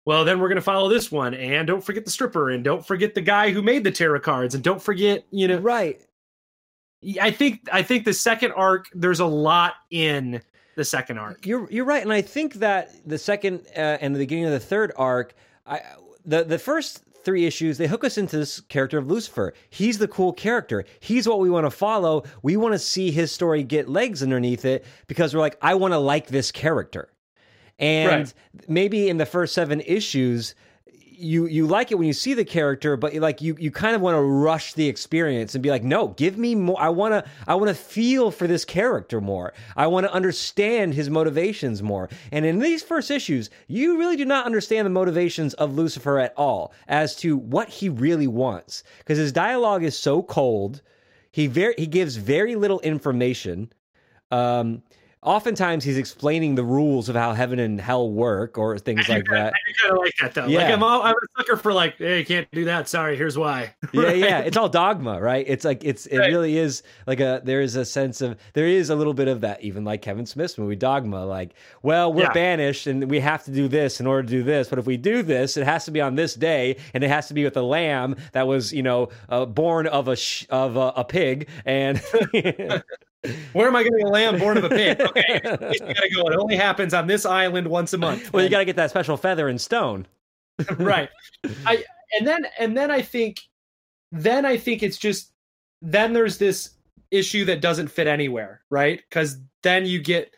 well, 0.05 0.25
then 0.25 0.39
we're 0.39 0.49
gonna 0.49 0.61
follow 0.61 0.89
this 0.89 1.11
one, 1.11 1.33
and 1.33 1.67
don't 1.67 1.83
forget 1.83 2.05
the 2.05 2.11
stripper, 2.11 2.49
and 2.49 2.63
don't 2.63 2.85
forget 2.85 3.13
the 3.15 3.21
guy 3.21 3.51
who 3.51 3.61
made 3.61 3.83
the 3.83 3.91
tarot 3.91 4.19
cards, 4.21 4.55
and 4.55 4.63
don't 4.63 4.81
forget, 4.81 5.23
you 5.31 5.47
know, 5.47 5.57
Right. 5.59 6.01
I 7.21 7.31
think 7.31 7.61
I 7.71 7.81
think 7.81 8.03
the 8.03 8.13
second 8.13 8.51
arc 8.51 8.89
there's 8.93 9.21
a 9.21 9.25
lot 9.25 9.75
in 9.89 10.41
the 10.75 10.83
second 10.83 11.17
arc. 11.17 11.45
You're 11.47 11.69
you're 11.71 11.85
right, 11.85 12.03
and 12.03 12.11
I 12.11 12.21
think 12.21 12.55
that 12.55 12.91
the 13.07 13.17
second 13.17 13.65
uh, 13.75 13.97
and 14.01 14.13
the 14.13 14.19
beginning 14.19 14.45
of 14.45 14.51
the 14.51 14.59
third 14.59 14.91
arc, 14.97 15.33
I 15.65 15.79
the 16.25 16.43
the 16.43 16.59
first 16.59 17.03
three 17.23 17.45
issues 17.45 17.77
they 17.77 17.87
hook 17.87 18.03
us 18.03 18.17
into 18.17 18.37
this 18.37 18.59
character 18.61 18.97
of 18.97 19.07
Lucifer. 19.07 19.53
He's 19.69 19.97
the 19.97 20.07
cool 20.07 20.33
character. 20.33 20.85
He's 20.99 21.27
what 21.27 21.39
we 21.39 21.49
want 21.49 21.65
to 21.65 21.71
follow. 21.71 22.23
We 22.41 22.57
want 22.57 22.73
to 22.73 22.79
see 22.79 23.11
his 23.11 23.31
story 23.31 23.63
get 23.63 23.89
legs 23.89 24.23
underneath 24.23 24.65
it 24.65 24.85
because 25.07 25.33
we're 25.33 25.39
like, 25.41 25.57
I 25.61 25.75
want 25.75 25.93
to 25.93 25.97
like 25.99 26.27
this 26.27 26.51
character. 26.51 27.09
And 27.77 28.09
Right. 28.25 28.33
maybe 28.67 29.07
in 29.09 29.17
the 29.17 29.25
first 29.25 29.53
seven 29.53 29.81
issues, 29.81 30.53
you 31.19 31.45
you 31.47 31.67
like 31.67 31.91
it 31.91 31.95
when 31.95 32.07
you 32.07 32.13
see 32.13 32.33
the 32.33 32.45
character, 32.45 32.95
but 32.95 33.13
like 33.15 33.41
you 33.41 33.55
you 33.59 33.71
kind 33.71 33.95
of 33.95 34.01
want 34.01 34.15
to 34.15 34.21
rush 34.21 34.73
the 34.73 34.87
experience 34.87 35.53
and 35.53 35.61
be 35.61 35.69
like, 35.69 35.83
no, 35.83 36.09
give 36.09 36.37
me 36.37 36.55
more. 36.55 36.79
I 36.79 36.89
want 36.89 37.13
to 37.13 37.29
I 37.47 37.55
want 37.55 37.69
to 37.69 37.75
feel 37.75 38.31
for 38.31 38.47
this 38.47 38.65
character 38.65 39.19
more. 39.19 39.53
I 39.75 39.87
want 39.87 40.05
to 40.05 40.13
understand 40.13 40.93
his 40.93 41.09
motivations 41.09 41.83
more. 41.83 42.09
And 42.31 42.45
in 42.45 42.59
these 42.59 42.83
first 42.83 43.11
issues, 43.11 43.49
you 43.67 43.97
really 43.97 44.15
do 44.15 44.25
not 44.25 44.45
understand 44.45 44.85
the 44.85 44.91
motivations 44.91 45.53
of 45.55 45.75
Lucifer 45.75 46.19
at 46.19 46.33
all 46.37 46.73
as 46.87 47.15
to 47.17 47.37
what 47.37 47.69
he 47.69 47.89
really 47.89 48.27
wants 48.27 48.83
because 48.99 49.17
his 49.17 49.31
dialogue 49.31 49.83
is 49.83 49.97
so 49.97 50.23
cold. 50.23 50.81
He 51.31 51.47
very 51.47 51.75
he 51.77 51.87
gives 51.87 52.15
very 52.15 52.55
little 52.55 52.79
information. 52.79 53.71
Um, 54.31 54.83
oftentimes 55.21 55.83
he's 55.83 55.97
explaining 55.97 56.55
the 56.55 56.63
rules 56.63 57.09
of 57.09 57.15
how 57.15 57.33
heaven 57.33 57.59
and 57.59 57.79
hell 57.81 58.09
work 58.09 58.57
or 58.57 58.77
things 58.79 59.09
like 59.09 59.25
that. 59.31 59.53
I 59.53 59.81
kind 59.81 59.93
of 59.93 59.97
like 59.99 60.13
that 60.21 60.33
though. 60.33 60.47
Like 60.47 60.71
I'm, 60.71 60.81
all, 60.83 61.01
I'm 61.03 61.13
a 61.13 61.27
sucker 61.37 61.57
for 61.57 61.73
like, 61.73 61.97
hey, 61.97 62.19
you 62.19 62.25
can't 62.25 62.49
do 62.51 62.65
that. 62.65 62.87
Sorry, 62.87 63.15
here's 63.17 63.37
why. 63.37 63.73
yeah 63.93 64.11
yeah 64.11 64.39
it's 64.39 64.55
all 64.55 64.69
dogma 64.69 65.19
right 65.19 65.45
it's 65.47 65.65
like 65.65 65.83
it's 65.83 66.05
it 66.05 66.17
Right. 66.19 66.27
really 66.27 66.57
is 66.57 66.83
like 67.07 67.19
a 67.19 67.41
there 67.43 67.59
is 67.61 67.75
a 67.75 67.83
sense 67.83 68.21
of 68.21 68.37
there 68.53 68.67
is 68.67 68.89
a 68.91 68.95
little 68.95 69.13
bit 69.15 69.27
of 69.27 69.41
that 69.41 69.61
even 69.63 69.83
like 69.83 70.01
kevin 70.03 70.25
smith's 70.27 70.57
movie 70.59 70.75
dogma 70.75 71.25
like 71.25 71.53
well 71.81 72.13
we're 72.13 72.23
Yeah. 72.23 72.33
banished 72.33 72.85
and 72.87 73.09
we 73.09 73.19
have 73.19 73.43
to 73.45 73.51
do 73.51 73.67
this 73.67 73.99
in 73.99 74.05
order 74.05 74.21
to 74.23 74.29
do 74.29 74.43
this 74.43 74.67
but 74.69 74.77
if 74.77 74.85
we 74.85 74.95
do 74.97 75.23
this 75.23 75.57
it 75.57 75.65
has 75.65 75.85
to 75.85 75.91
be 75.91 76.01
on 76.01 76.13
this 76.15 76.35
day 76.35 76.77
and 76.93 77.03
it 77.03 77.09
has 77.09 77.27
to 77.29 77.33
be 77.33 77.43
with 77.43 77.57
a 77.57 77.61
lamb 77.63 78.15
that 78.33 78.45
was 78.47 78.71
you 78.71 78.83
know 78.83 79.09
uh, 79.29 79.45
born 79.45 79.87
of 79.87 80.07
a 80.07 80.15
sh- 80.15 80.45
of 80.51 80.75
a, 80.77 80.93
a 80.97 81.03
pig 81.03 81.49
and 81.65 81.99
Where 83.53 83.67
am 83.67 83.75
I 83.75 83.83
getting 83.83 84.03
a 84.03 84.09
lamb 84.09 84.39
born 84.39 84.57
of 84.57 84.63
a 84.63 84.69
pig? 84.69 85.01
Okay, 85.01 85.39
you 85.43 85.79
gotta 85.79 86.09
go. 86.15 86.27
It 86.29 86.37
only 86.37 86.55
happens 86.55 86.93
on 86.93 87.07
this 87.07 87.25
island 87.25 87.67
once 87.67 87.91
a 87.93 87.97
month. 87.97 88.31
well 88.31 88.43
you 88.43 88.49
got 88.49 88.59
to 88.59 88.65
get 88.65 88.77
that 88.77 88.89
special 88.91 89.17
feather 89.17 89.49
and 89.49 89.59
stone 89.59 90.07
right. 90.77 91.09
I 91.65 91.83
and 92.17 92.27
then 92.27 92.45
and 92.57 92.77
then 92.77 92.91
I 92.91 93.01
think 93.01 93.41
then 94.11 94.45
I 94.45 94.57
think 94.57 94.83
it's 94.83 94.97
just 94.97 95.31
then 95.81 96.13
there's 96.13 96.37
this 96.37 96.71
issue 97.11 97.45
that 97.45 97.61
doesn't 97.61 97.89
fit 97.89 98.07
anywhere, 98.07 98.61
right? 98.69 99.01
Because 99.09 99.37
then 99.63 99.85
you 99.85 100.01
get 100.01 100.33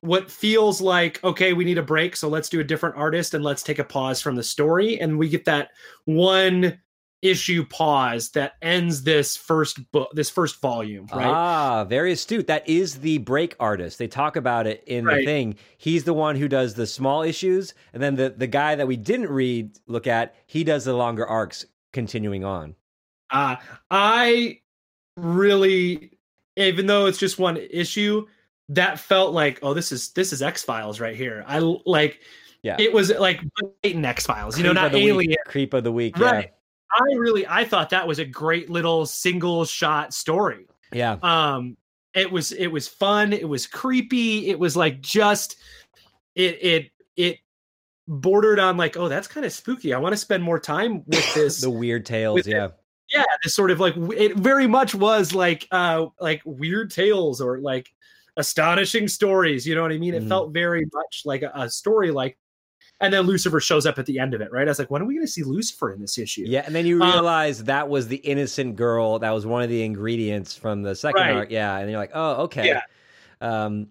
what 0.00 0.30
feels 0.30 0.80
like 0.80 1.22
okay, 1.22 1.52
we 1.52 1.64
need 1.64 1.78
a 1.78 1.82
break, 1.82 2.16
so 2.16 2.28
let's 2.28 2.48
do 2.48 2.60
a 2.60 2.64
different 2.64 2.96
artist 2.96 3.34
and 3.34 3.44
let's 3.44 3.62
take 3.62 3.78
a 3.78 3.84
pause 3.84 4.20
from 4.20 4.34
the 4.34 4.42
story, 4.42 5.00
and 5.00 5.18
we 5.18 5.28
get 5.28 5.44
that 5.44 5.70
one 6.06 6.78
issue 7.22 7.64
pause 7.66 8.30
that 8.30 8.54
ends 8.62 9.02
this 9.02 9.36
first 9.36 9.90
book, 9.92 10.10
this 10.14 10.30
first 10.30 10.60
volume, 10.60 11.06
right? 11.12 11.26
Ah, 11.26 11.84
very 11.84 12.12
astute. 12.12 12.46
That 12.46 12.66
is 12.68 13.00
the 13.00 13.18
break 13.18 13.54
artist. 13.60 13.98
They 13.98 14.08
talk 14.08 14.36
about 14.36 14.66
it 14.66 14.82
in 14.86 15.04
the 15.04 15.24
thing. 15.24 15.56
He's 15.78 16.04
the 16.04 16.14
one 16.14 16.36
who 16.36 16.48
does 16.48 16.74
the 16.74 16.86
small 16.86 17.22
issues, 17.22 17.74
and 17.92 18.02
then 18.02 18.16
the 18.16 18.30
the 18.30 18.46
guy 18.46 18.74
that 18.74 18.86
we 18.86 18.96
didn't 18.96 19.28
read 19.30 19.78
look 19.86 20.06
at, 20.06 20.34
he 20.46 20.64
does 20.64 20.84
the 20.84 20.94
longer 20.94 21.26
arcs 21.26 21.66
continuing 21.92 22.44
on. 22.44 22.74
Uh, 23.30 23.56
I 23.90 24.60
really, 25.16 26.18
even 26.56 26.86
though 26.86 27.06
it's 27.06 27.18
just 27.18 27.38
one 27.38 27.56
issue, 27.56 28.26
that 28.70 28.98
felt 28.98 29.32
like, 29.34 29.58
oh, 29.62 29.74
this 29.74 29.92
is 29.92 30.10
this 30.12 30.32
is 30.32 30.42
X 30.42 30.62
Files 30.64 31.00
right 31.00 31.16
here. 31.16 31.44
i 31.46 31.58
like, 31.58 32.20
Yeah. 32.62 32.76
it 32.78 32.92
was 32.92 33.10
like 33.10 33.40
blatant 33.82 34.06
X 34.06 34.26
Files, 34.26 34.56
you 34.56 34.64
know, 34.64 34.72
not 34.72 34.92
the 34.92 34.98
week- 34.98 35.08
Alien. 35.08 35.36
creep 35.46 35.74
of 35.74 35.84
the 35.84 35.92
week. 35.92 36.18
Right. 36.18 36.52
I 36.92 37.14
really, 37.16 37.46
I 37.46 37.64
thought 37.64 37.90
that 37.90 38.06
was 38.06 38.18
a 38.18 38.24
great 38.24 38.70
little 38.70 39.06
single 39.06 39.64
shot 39.64 40.12
story. 40.14 40.66
Yeah. 40.92 41.18
Um, 41.22 41.76
it 42.14 42.30
was 42.30 42.50
it 42.52 42.66
was 42.68 42.88
fun. 42.88 43.32
It 43.32 43.48
was 43.48 43.66
creepy. 43.66 44.48
It 44.48 44.58
was 44.58 44.76
like 44.76 45.00
just 45.00 45.56
it 46.34 46.58
it 46.62 46.90
it 47.16 47.38
bordered 48.08 48.58
on 48.58 48.76
like, 48.76 48.96
oh, 48.96 49.08
that's 49.08 49.28
kind 49.28 49.46
of 49.46 49.52
spooky. 49.52 49.94
I 49.94 49.98
want 49.98 50.12
to 50.12 50.16
spend 50.16 50.42
more 50.42 50.58
time 50.58 51.04
with 51.06 51.34
this. 51.34 51.60
The 51.60 51.70
weird 51.70 52.04
tales. 52.06 52.46
Yeah. 52.46 52.68
yeah 53.12 53.24
this 53.44 53.54
sort 53.54 53.70
of 53.70 53.78
like 53.78 53.94
it 53.96 54.36
very 54.36 54.66
much 54.66 54.94
was 54.94 55.32
like 55.34 55.68
uh 55.70 56.06
like 56.20 56.42
weird 56.44 56.90
tales 56.90 57.40
or 57.40 57.58
like 57.60 57.88
astonishing 58.36 59.08
stories 59.08 59.66
you 59.66 59.74
know 59.74 59.82
what 59.82 59.90
i 59.90 59.98
mean 59.98 60.14
it 60.14 60.22
Mhm. 60.22 60.28
felt 60.28 60.52
very 60.52 60.86
much 60.94 61.22
like 61.24 61.42
a, 61.42 61.50
a 61.54 61.68
story 61.68 62.10
like 62.12 62.38
and 63.00 63.12
then 63.12 63.22
lucifer 63.22 63.60
shows 63.60 63.86
up 63.86 63.98
at 63.98 64.06
the 64.06 64.18
end 64.18 64.34
of 64.34 64.40
it 64.40 64.50
right 64.52 64.68
i 64.68 64.70
was 64.70 64.78
like 64.78 64.90
when 64.90 65.00
are 65.02 65.04
we 65.06 65.14
going 65.14 65.26
to 65.26 65.30
see 65.32 65.42
lucifer 65.42 65.92
in 65.92 66.00
this 66.00 66.18
issue 66.18 66.44
Yeah, 66.46 66.62
and 66.66 66.74
then 66.74 66.86
you 66.86 67.02
Uh, 67.02 67.12
realize 67.12 67.64
that 67.64 67.88
was 67.88 68.08
the 68.08 68.16
innocent 68.16 68.76
girl. 68.76 69.18
That 69.18 69.30
was 69.30 69.46
one 69.46 69.62
of 69.62 69.68
the 69.68 69.82
ingredients 69.82 70.54
from 70.56 70.82
the 70.82 70.94
second 70.94 71.20
Right. 71.20 71.34
arc. 71.36 71.50
Yeah, 71.50 71.76
and 71.78 71.90
you're 71.90 71.98
like, 71.98 72.12
oh, 72.14 72.42
okay. 72.44 72.66
Yeah. 72.66 72.82
Um, 73.40 73.88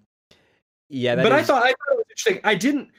yeah, 0.90 1.16
that 1.16 1.24
but 1.24 1.32
i 1.32 1.44
thought 1.44 1.64
i 1.64 1.68
thought 1.70 1.92
it 1.92 1.98
was 1.98 2.06
interesting 2.10 2.40
i 2.44 2.56
didn't 2.56 2.90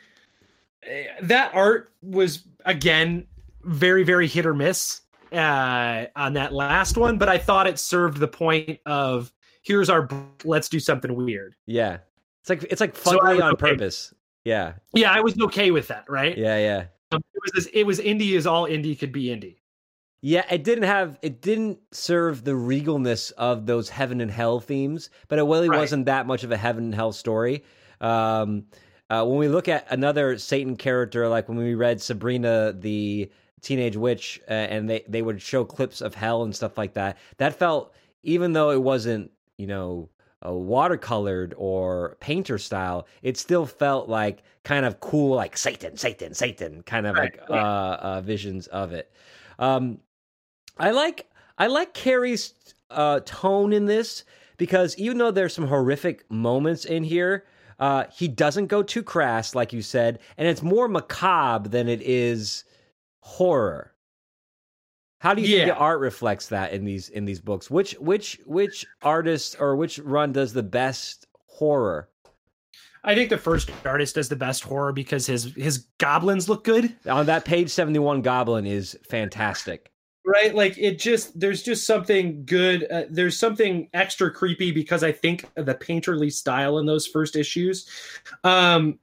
eh, 0.84 1.04
that 1.22 1.52
art 1.54 1.92
was 2.02 2.44
again 2.64 3.26
very 3.64 4.04
very 4.04 4.26
hit 4.28 4.46
or 4.46 4.54
miss 4.54 5.00
uh 5.32 6.06
on 6.16 6.32
that 6.34 6.52
last 6.52 6.96
one 6.96 7.18
but 7.18 7.28
i 7.28 7.36
thought 7.38 7.66
it 7.66 7.78
served 7.80 8.18
the 8.18 8.28
point 8.28 8.78
of 8.86 9.32
here's 9.62 9.90
our 9.90 10.08
let's 10.44 10.68
do 10.68 10.78
something 10.80 11.14
weird 11.14 11.54
yeah, 11.66 11.98
it's 12.40 12.48
like 12.48 12.62
it's 12.64 12.80
like 12.80 12.96
So 12.96 13.18
fugly 13.18 13.34
was 13.34 13.40
on 13.42 13.52
okay. 13.54 13.70
purpose. 13.72 14.14
Yeah, 14.50 14.72
yeah 14.94 15.12
i 15.12 15.20
was 15.20 15.38
okay 15.40 15.70
with 15.70 15.88
that 15.88 16.04
right 16.08 16.36
yeah, 16.36 16.58
yeah. 16.58 16.84
Um, 17.12 17.22
it 17.34 17.40
was 17.42 17.52
this, 17.52 17.72
it 17.72 17.84
was 17.84 17.98
indie 17.98 18.36
as 18.36 18.46
all 18.46 18.66
indie 18.66 18.98
could 18.98 19.10
be 19.12 19.24
indie. 19.24 19.56
Yeah, 20.22 20.44
it 20.50 20.64
didn't 20.64 20.84
have 20.84 21.18
it 21.22 21.40
didn't 21.40 21.78
serve 21.92 22.44
the 22.44 22.52
regalness 22.52 23.32
of 23.32 23.66
those 23.66 23.88
heaven 23.88 24.20
and 24.20 24.30
hell 24.30 24.60
themes, 24.60 25.10
but 25.28 25.38
it 25.38 25.42
really 25.42 25.68
Right. 25.68 25.78
wasn't 25.78 26.06
that 26.06 26.26
much 26.26 26.44
of 26.44 26.52
a 26.52 26.56
heaven 26.56 26.84
and 26.84 26.94
hell 26.94 27.12
story. 27.12 27.64
Um, 28.00 28.66
uh, 29.08 29.24
when 29.24 29.38
we 29.38 29.48
look 29.48 29.66
at 29.66 29.86
another 29.90 30.38
Satan 30.38 30.76
character, 30.76 31.26
like 31.26 31.48
when 31.48 31.58
we 31.58 31.74
read 31.74 32.00
Sabrina 32.00 32.72
the 32.72 33.30
Teenage 33.62 33.96
Witch, 33.96 34.40
uh, 34.48 34.52
and 34.52 34.88
they 34.88 35.04
they 35.08 35.22
would 35.22 35.40
show 35.42 35.64
clips 35.64 36.00
of 36.00 36.14
hell 36.14 36.42
and 36.44 36.54
stuff 36.54 36.78
like 36.78 36.94
that, 36.94 37.18
that 37.38 37.56
felt 37.56 37.92
even 38.22 38.52
though 38.52 38.70
it 38.70 38.82
wasn't 38.82 39.30
you 39.56 39.66
know 39.66 40.10
a 40.42 40.50
watercolored 40.50 41.52
or 41.56 42.16
painter 42.20 42.58
style, 42.58 43.06
it 43.22 43.36
still 43.36 43.66
felt 43.66 44.08
like 44.08 44.42
kind 44.64 44.84
of 44.86 45.00
cool, 45.00 45.36
like 45.36 45.56
Satan, 45.56 45.96
Satan, 45.96 46.34
Satan, 46.34 46.82
kind 46.84 47.06
of 47.06 47.16
Right, 47.16 47.38
like 47.48 47.50
uh, 47.50 47.96
uh, 48.00 48.20
visions 48.22 48.66
of 48.68 48.92
it. 48.92 49.12
Um, 49.58 49.98
I 50.78 50.90
like 50.90 51.28
I 51.58 51.66
like 51.66 51.92
Carey's 51.92 52.54
uh, 52.90 53.20
tone 53.24 53.72
in 53.72 53.84
this 53.84 54.24
because 54.56 54.96
even 54.96 55.18
though 55.18 55.30
there's 55.30 55.54
some 55.54 55.66
horrific 55.66 56.30
moments 56.30 56.84
in 56.86 57.04
here, 57.04 57.44
uh, 57.78 58.04
he 58.12 58.28
doesn't 58.28 58.66
go 58.66 58.82
too 58.82 59.02
crass, 59.02 59.54
like 59.54 59.72
you 59.72 59.82
said, 59.82 60.20
and 60.38 60.48
it's 60.48 60.62
more 60.62 60.88
macabre 60.88 61.68
than 61.68 61.88
it 61.88 62.00
is 62.02 62.64
horror. 63.20 63.89
How 65.20 65.34
do 65.34 65.42
you 65.42 65.48
think 65.48 65.68
the 65.68 65.76
art 65.76 66.00
reflects 66.00 66.48
that 66.48 66.72
in 66.72 66.84
these 66.84 67.10
in 67.10 67.24
these 67.26 67.40
books? 67.40 67.70
Which 67.70 67.92
which 68.00 68.40
which 68.46 68.86
artist 69.02 69.56
or 69.60 69.76
which 69.76 69.98
run 69.98 70.32
does 70.32 70.52
the 70.52 70.62
best 70.62 71.26
horror? 71.46 72.08
I 73.04 73.14
think 73.14 73.28
the 73.30 73.38
first 73.38 73.70
artist 73.84 74.14
does 74.16 74.28
the 74.30 74.36
best 74.36 74.62
horror 74.62 74.92
because 74.92 75.26
his 75.26 75.54
his 75.54 75.86
goblins 75.98 76.48
look 76.48 76.64
good, 76.64 76.96
On 77.06 77.26
that 77.26 77.44
page 77.44 77.70
seventy 77.70 77.98
one, 77.98 78.22
Goblin 78.22 78.66
is 78.66 78.98
fantastic. 79.08 79.90
right? 80.24 80.54
Like 80.54 80.76
it 80.78 80.98
just 80.98 81.38
there's 81.38 81.62
just 81.62 81.86
something 81.86 82.44
good. 82.46 82.90
Uh, 82.90 83.04
there's 83.10 83.38
something 83.38 83.88
extra 83.92 84.30
creepy 84.30 84.70
because 84.70 85.04
I 85.04 85.12
think 85.12 85.44
of 85.56 85.66
the 85.66 85.74
painterly 85.74 86.32
style 86.32 86.78
in 86.78 86.86
those 86.86 87.06
first 87.06 87.36
issues. 87.36 87.86
Um, 88.44 88.98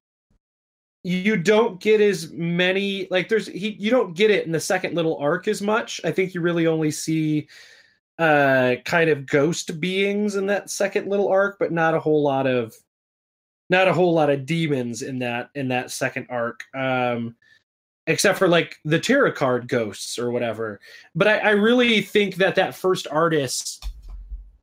you 1.07 1.37
don't 1.37 1.79
get 1.79 2.01
as 2.01 2.33
many 2.33 3.07
like 3.09 3.29
there's 3.29 3.47
he 3.47 3.77
you 3.79 3.89
don't 3.89 4.13
get 4.13 4.29
it 4.29 4.45
in 4.45 4.51
the 4.51 4.59
second 4.59 4.93
little 4.93 5.17
arc 5.17 5.47
as 5.47 5.61
much. 5.61 6.01
I 6.03 6.11
think 6.11 6.33
you 6.33 6.41
really 6.41 6.67
only 6.67 6.91
see 6.91 7.47
uh 8.19 8.75
kind 8.83 9.09
of 9.09 9.25
ghost 9.25 9.79
beings 9.79 10.35
in 10.35 10.47
that 10.47 10.69
second 10.69 11.07
little 11.07 11.29
arc, 11.29 11.59
but 11.59 11.71
not 11.71 11.93
a 11.93 11.99
whole 11.99 12.21
lot 12.21 12.45
of 12.45 12.75
not 13.69 13.87
a 13.87 13.93
whole 13.93 14.13
lot 14.13 14.29
of 14.29 14.45
demons 14.45 15.01
in 15.01 15.19
that 15.19 15.49
in 15.55 15.69
that 15.69 15.91
second 15.91 16.27
arc. 16.29 16.65
Um 16.75 17.37
except 18.07 18.37
for 18.37 18.49
like 18.49 18.77
the 18.83 18.99
tarot 18.99 19.31
card 19.31 19.69
ghosts 19.69 20.19
or 20.19 20.31
whatever. 20.31 20.81
But 21.15 21.29
I, 21.29 21.37
I 21.37 21.49
really 21.51 22.01
think 22.01 22.35
that 22.35 22.55
that 22.55 22.75
first 22.75 23.07
artist 23.09 23.85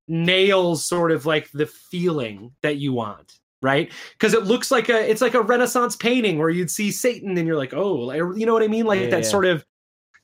nails 0.08 0.84
sort 0.84 1.10
of 1.10 1.24
like 1.24 1.50
the 1.52 1.66
feeling 1.66 2.52
that 2.60 2.76
you 2.76 2.92
want 2.92 3.38
right 3.64 3.90
because 4.12 4.34
it 4.34 4.44
looks 4.44 4.70
like 4.70 4.88
a 4.90 5.10
it's 5.10 5.22
like 5.22 5.34
a 5.34 5.40
renaissance 5.40 5.96
painting 5.96 6.38
where 6.38 6.50
you'd 6.50 6.70
see 6.70 6.90
satan 6.90 7.36
and 7.38 7.48
you're 7.48 7.56
like 7.56 7.72
oh 7.72 8.12
you 8.34 8.44
know 8.44 8.52
what 8.52 8.62
i 8.62 8.68
mean 8.68 8.84
like 8.84 9.00
Yeah, 9.00 9.06
that 9.08 9.22
yeah. 9.24 9.28
sort 9.28 9.46
of 9.46 9.64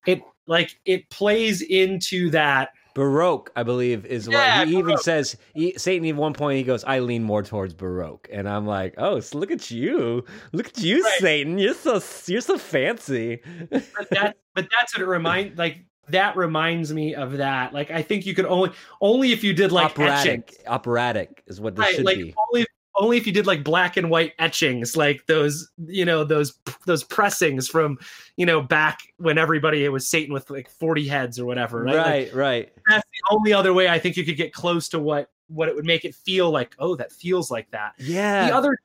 it 0.06 0.22
like 0.46 0.78
it 0.84 1.08
plays 1.10 1.62
into 1.62 2.30
that 2.30 2.70
Baroque, 2.92 3.52
I 3.54 3.62
believe, 3.62 4.04
is 4.04 4.28
Yeah, 4.28 4.58
what 4.58 4.66
he 4.68 4.76
even 4.76 4.98
says. 4.98 5.36
He, 5.54 5.74
Satan 5.78 6.08
at 6.08 6.16
one 6.16 6.34
point 6.34 6.58
he 6.58 6.64
goes, 6.64 6.82
"I 6.82 6.98
lean 6.98 7.22
more 7.22 7.40
towards 7.44 7.72
Baroque," 7.72 8.28
and 8.32 8.48
I'm 8.48 8.66
like, 8.66 8.94
"Oh, 8.98 9.20
so 9.20 9.38
look 9.38 9.52
at 9.52 9.70
you, 9.70 10.24
look 10.52 10.66
at 10.66 10.78
you, 10.78 11.00
Right. 11.04 11.20
Satan! 11.20 11.56
You're 11.56 11.74
so 11.74 12.02
you're 12.26 12.40
so 12.40 12.58
fancy." 12.58 13.42
but 13.70 14.10
that 14.10 14.36
but 14.56 14.66
that's 14.76 14.92
what 14.92 15.02
it 15.02 15.06
remind 15.06 15.56
like 15.56 15.84
that 16.08 16.36
reminds 16.36 16.92
me 16.92 17.14
of 17.14 17.36
that 17.36 17.72
like 17.72 17.90
i 17.92 18.02
think 18.02 18.26
you 18.26 18.34
could 18.34 18.46
only 18.46 18.70
only 19.00 19.30
if 19.32 19.44
you 19.44 19.52
did 19.52 19.70
like 19.70 19.92
etching 19.98 20.42
operatic, 20.42 20.64
operatic 20.66 21.42
is 21.46 21.60
what 21.60 21.76
this 21.76 21.84
right 21.84 21.94
should 21.94 22.04
like 22.04 22.16
be. 22.18 22.34
only 22.52 22.66
only 22.96 23.16
if 23.16 23.26
you 23.26 23.32
did 23.32 23.46
like 23.46 23.62
black 23.64 23.96
and 23.96 24.10
white 24.10 24.32
etchings 24.38 24.96
like 24.96 25.24
those 25.26 25.70
you 25.86 26.04
know 26.04 26.24
those 26.24 26.54
those 26.86 27.04
pressings 27.04 27.68
from 27.68 27.98
you 28.36 28.44
know 28.44 28.60
back 28.60 28.98
when 29.18 29.38
everybody 29.38 29.84
it 29.84 29.90
was 29.90 30.08
satan 30.08 30.34
with 30.34 30.50
like 30.50 30.68
40 30.68 31.06
heads 31.06 31.38
or 31.38 31.46
whatever 31.46 31.82
right, 31.84 31.94
Like, 31.94 32.06
Right, 32.06 32.34
right. 32.34 32.72
that's 32.88 33.04
the 33.04 33.34
only 33.36 33.52
other 33.52 33.72
way 33.72 33.88
i 33.88 33.98
think 33.98 34.16
you 34.16 34.24
could 34.24 34.36
get 34.36 34.52
close 34.52 34.88
to 34.90 34.98
what 34.98 35.30
what 35.46 35.68
it 35.68 35.74
would 35.74 35.84
make 35.84 36.04
it 36.04 36.14
feel 36.14 36.48
like. 36.50 36.76
Oh 36.78 36.94
that 36.94 37.10
feels 37.10 37.50
like 37.50 37.68
that. 37.72 37.94
Yeah, 37.98 38.46
the 38.46 38.54
other 38.54 38.78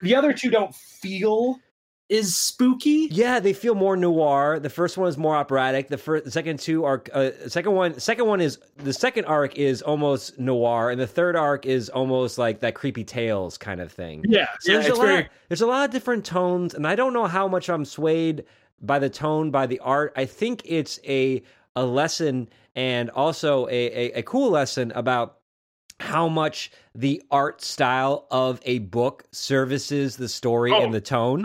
the 0.00 0.14
other 0.14 0.32
two 0.32 0.48
don't 0.48 0.72
feel 0.72 1.58
is 2.08 2.36
spooky 2.36 3.08
Yeah, 3.10 3.40
they 3.40 3.52
feel 3.52 3.74
more 3.74 3.96
noir. 3.96 4.58
The 4.60 4.68
first 4.70 4.98
one 4.98 5.08
is 5.08 5.16
more 5.16 5.34
operatic. 5.34 5.88
The 5.88 5.96
first, 5.98 6.24
the 6.24 6.30
second 6.30 6.60
two 6.60 6.84
are 6.84 7.02
uh, 7.12 7.30
second 7.48 7.72
one. 7.72 7.98
Second 7.98 8.26
one 8.26 8.40
is 8.40 8.58
the 8.76 8.92
second 8.92 9.24
arc 9.24 9.56
is 9.56 9.80
almost 9.82 10.38
noir, 10.38 10.90
and 10.90 11.00
the 11.00 11.06
third 11.06 11.34
arc 11.36 11.64
is 11.66 11.88
almost 11.88 12.36
like 12.36 12.60
that 12.60 12.74
creepy 12.74 13.04
tales 13.04 13.56
kind 13.56 13.80
of 13.80 13.90
thing. 13.90 14.22
yeah, 14.28 14.46
So 14.60 14.72
yeah 14.72 14.78
there's 14.80 14.92
a 14.92 14.94
lot. 14.94 15.06
very 15.06 15.28
There's 15.48 15.62
a 15.62 15.66
lot 15.66 15.84
of 15.86 15.90
different 15.92 16.24
tones, 16.24 16.74
and 16.74 16.86
I 16.86 16.94
don't 16.94 17.12
know 17.14 17.26
how 17.26 17.48
much 17.48 17.68
I'm 17.70 17.84
swayed 17.84 18.44
by 18.82 18.98
the 18.98 19.08
tone, 19.08 19.50
by 19.50 19.66
the 19.66 19.80
art. 19.80 20.12
I 20.16 20.26
think 20.26 20.62
it's 20.66 21.00
a 21.06 21.42
a 21.76 21.84
lesson 21.84 22.48
and 22.76 23.08
also 23.10 23.66
a, 23.68 23.70
a, 23.72 24.12
a 24.18 24.22
cool 24.22 24.50
lesson 24.50 24.92
about 24.94 25.38
how 26.00 26.28
much 26.28 26.70
the 26.94 27.22
art 27.30 27.62
style 27.62 28.26
of 28.30 28.60
a 28.64 28.80
book 28.80 29.24
services 29.32 30.16
the 30.16 30.28
story 30.28 30.72
Oh, 30.72 30.82
and 30.82 30.92
the 30.92 31.00
tone. 31.00 31.44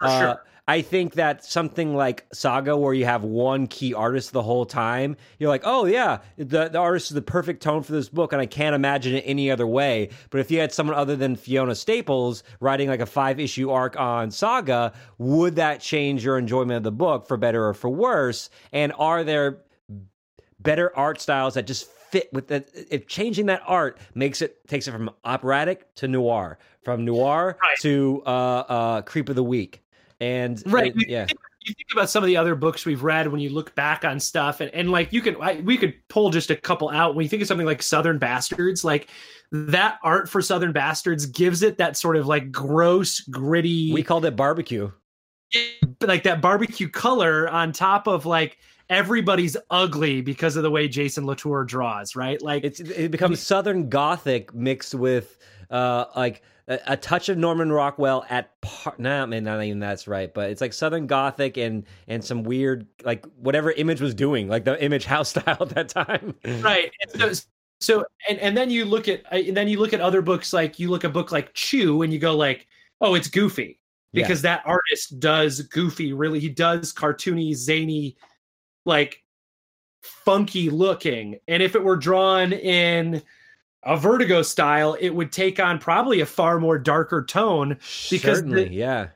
For 0.00 0.06
Uh, 0.06 0.20
sure. 0.20 0.42
I 0.68 0.82
think 0.82 1.14
that 1.14 1.44
something 1.44 1.96
like 1.96 2.26
Saga, 2.32 2.76
where 2.76 2.94
you 2.94 3.04
have 3.04 3.24
one 3.24 3.66
key 3.66 3.92
artist 3.92 4.30
the 4.32 4.42
whole 4.42 4.64
time, 4.64 5.16
you're 5.40 5.48
like, 5.48 5.62
oh 5.64 5.84
yeah, 5.84 6.18
the 6.36 6.68
the 6.68 6.78
artist 6.78 7.10
is 7.10 7.16
the 7.16 7.22
perfect 7.22 7.60
tone 7.60 7.82
for 7.82 7.90
this 7.90 8.08
book, 8.08 8.32
and 8.32 8.40
I 8.40 8.46
can't 8.46 8.74
imagine 8.76 9.16
it 9.16 9.24
any 9.26 9.50
other 9.50 9.66
way. 9.66 10.10
But 10.30 10.40
if 10.40 10.48
you 10.50 10.60
had 10.60 10.72
someone 10.72 10.94
other 10.96 11.16
than 11.16 11.34
Fiona 11.34 11.74
Staples 11.74 12.44
writing 12.60 12.88
like 12.88 13.00
a 13.00 13.06
five 13.06 13.40
issue 13.40 13.70
arc 13.70 13.98
on 13.98 14.30
Saga, 14.30 14.92
would 15.18 15.56
that 15.56 15.80
change 15.80 16.24
your 16.24 16.38
enjoyment 16.38 16.76
of 16.76 16.82
the 16.84 16.92
book 16.92 17.26
for 17.26 17.36
better 17.36 17.66
or 17.66 17.74
for 17.74 17.90
worse? 17.90 18.48
And 18.72 18.92
are 18.96 19.24
there 19.24 19.62
better 20.60 20.96
art 20.96 21.20
styles 21.20 21.54
that 21.54 21.66
just 21.66 21.86
fit 21.90 22.32
with 22.32 22.46
that? 22.48 22.68
If 22.90 23.08
changing 23.08 23.46
that 23.46 23.62
art 23.66 23.98
makes 24.14 24.40
it 24.40 24.68
takes 24.68 24.86
it 24.86 24.92
from 24.92 25.10
operatic 25.24 25.92
to 25.96 26.06
noir, 26.06 26.58
from 26.84 27.04
noir 27.04 27.58
Right. 27.60 27.78
to 27.80 28.22
uh, 28.24 28.28
uh, 28.28 29.02
creep 29.02 29.28
of 29.28 29.34
the 29.34 29.42
week, 29.44 29.82
and 30.20 30.62
right 30.66 30.94
yeah. 31.08 31.26
you 31.64 31.74
think 31.74 31.88
about 31.92 32.10
some 32.10 32.22
of 32.22 32.26
the 32.26 32.36
other 32.36 32.54
books 32.54 32.84
we've 32.86 33.02
read 33.02 33.28
when 33.28 33.40
you 33.40 33.50
look 33.50 33.74
back 33.74 34.04
on 34.04 34.20
stuff 34.20 34.60
and, 34.60 34.72
and 34.74 34.90
like 34.90 35.12
you 35.12 35.20
can 35.20 35.36
I, 35.40 35.60
we 35.60 35.76
could 35.76 35.94
pull 36.08 36.30
just 36.30 36.50
a 36.50 36.56
couple 36.56 36.90
out 36.90 37.14
when 37.14 37.24
you 37.24 37.28
think 37.28 37.42
of 37.42 37.48
something 37.48 37.66
like 37.66 37.82
southern 37.82 38.18
bastards 38.18 38.84
like 38.84 39.08
that 39.52 39.98
art 40.02 40.28
for 40.28 40.40
southern 40.42 40.72
bastards 40.72 41.26
gives 41.26 41.62
it 41.62 41.78
that 41.78 41.96
sort 41.96 42.16
of 42.16 42.26
like 42.26 42.52
gross 42.52 43.20
gritty 43.20 43.92
We 43.92 44.02
called 44.02 44.24
it 44.24 44.36
barbecue. 44.36 44.90
like 46.02 46.22
that 46.22 46.40
barbecue 46.40 46.88
color 46.88 47.48
on 47.48 47.72
top 47.72 48.06
of 48.06 48.24
like 48.26 48.58
everybody's 48.88 49.56
ugly 49.70 50.20
because 50.20 50.56
of 50.56 50.62
the 50.62 50.70
way 50.70 50.86
jason 50.88 51.26
latour 51.26 51.64
draws 51.64 52.14
right 52.14 52.40
like 52.42 52.64
It's 52.64 52.80
it 52.80 53.10
becomes 53.10 53.40
Southern 53.40 53.88
Gothic 53.88 54.54
mixed 54.54 54.94
with 54.94 55.38
uh 55.70 56.04
like 56.16 56.42
a, 56.70 56.78
a 56.92 56.96
touch 56.96 57.28
of 57.28 57.36
Norman 57.36 57.70
Rockwell 57.70 58.24
at 58.30 58.58
par. 58.62 58.94
Nah, 58.96 59.26
man, 59.26 59.44
not 59.44 59.62
even 59.62 59.80
that's 59.80 60.08
right, 60.08 60.32
but 60.32 60.48
it's 60.50 60.60
like 60.62 60.72
Southern 60.72 61.06
Gothic 61.06 61.58
and 61.58 61.84
and 62.08 62.24
some 62.24 62.42
weird 62.44 62.86
like 63.04 63.26
whatever 63.36 63.72
Image 63.72 64.00
was 64.00 64.14
doing, 64.14 64.48
like 64.48 64.64
the 64.64 64.82
Image 64.82 65.04
house 65.04 65.28
style 65.38 65.58
at 65.60 65.68
that 65.70 65.88
time. 65.90 66.34
right 66.62 66.90
and 67.02 67.36
so, 67.36 67.46
so 67.80 68.04
and 68.28 68.38
and 68.38 68.56
then 68.56 68.70
you 68.70 68.84
look 68.84 69.08
at 69.08 69.22
and 69.32 69.56
then 69.56 69.68
you 69.68 69.78
look 69.78 69.92
at 69.92 70.00
other 70.00 70.22
books 70.22 70.52
like 70.52 70.78
you 70.78 70.88
look 70.88 71.04
at 71.04 71.10
a 71.10 71.12
book 71.12 71.32
like 71.32 71.52
chew 71.54 72.02
and 72.02 72.12
you 72.12 72.18
go 72.18 72.36
like 72.36 72.66
oh 73.00 73.14
it's 73.14 73.28
goofy 73.28 73.80
Yeah. 74.12 74.22
because 74.24 74.42
that 74.42 74.62
artist 74.66 75.18
does 75.18 75.62
goofy 75.62 76.12
really 76.12 76.40
he 76.40 76.50
does 76.50 76.92
cartoony 76.92 77.54
zany 77.54 78.16
like 78.84 79.22
funky 80.02 80.68
looking 80.70 81.38
and 81.48 81.62
if 81.62 81.74
it 81.74 81.82
were 81.82 81.96
drawn 81.96 82.52
in 82.52 83.22
a 83.84 83.96
vertigo 83.96 84.42
style 84.42 84.96
it 85.00 85.10
would 85.10 85.32
take 85.32 85.58
on 85.60 85.78
probably 85.78 86.20
a 86.20 86.26
far 86.26 86.58
more 86.60 86.78
darker 86.78 87.24
tone 87.24 87.70
Because 88.10 88.38
Certainly, 88.38 88.64
the- 88.68 88.74
yeah. 88.74 89.08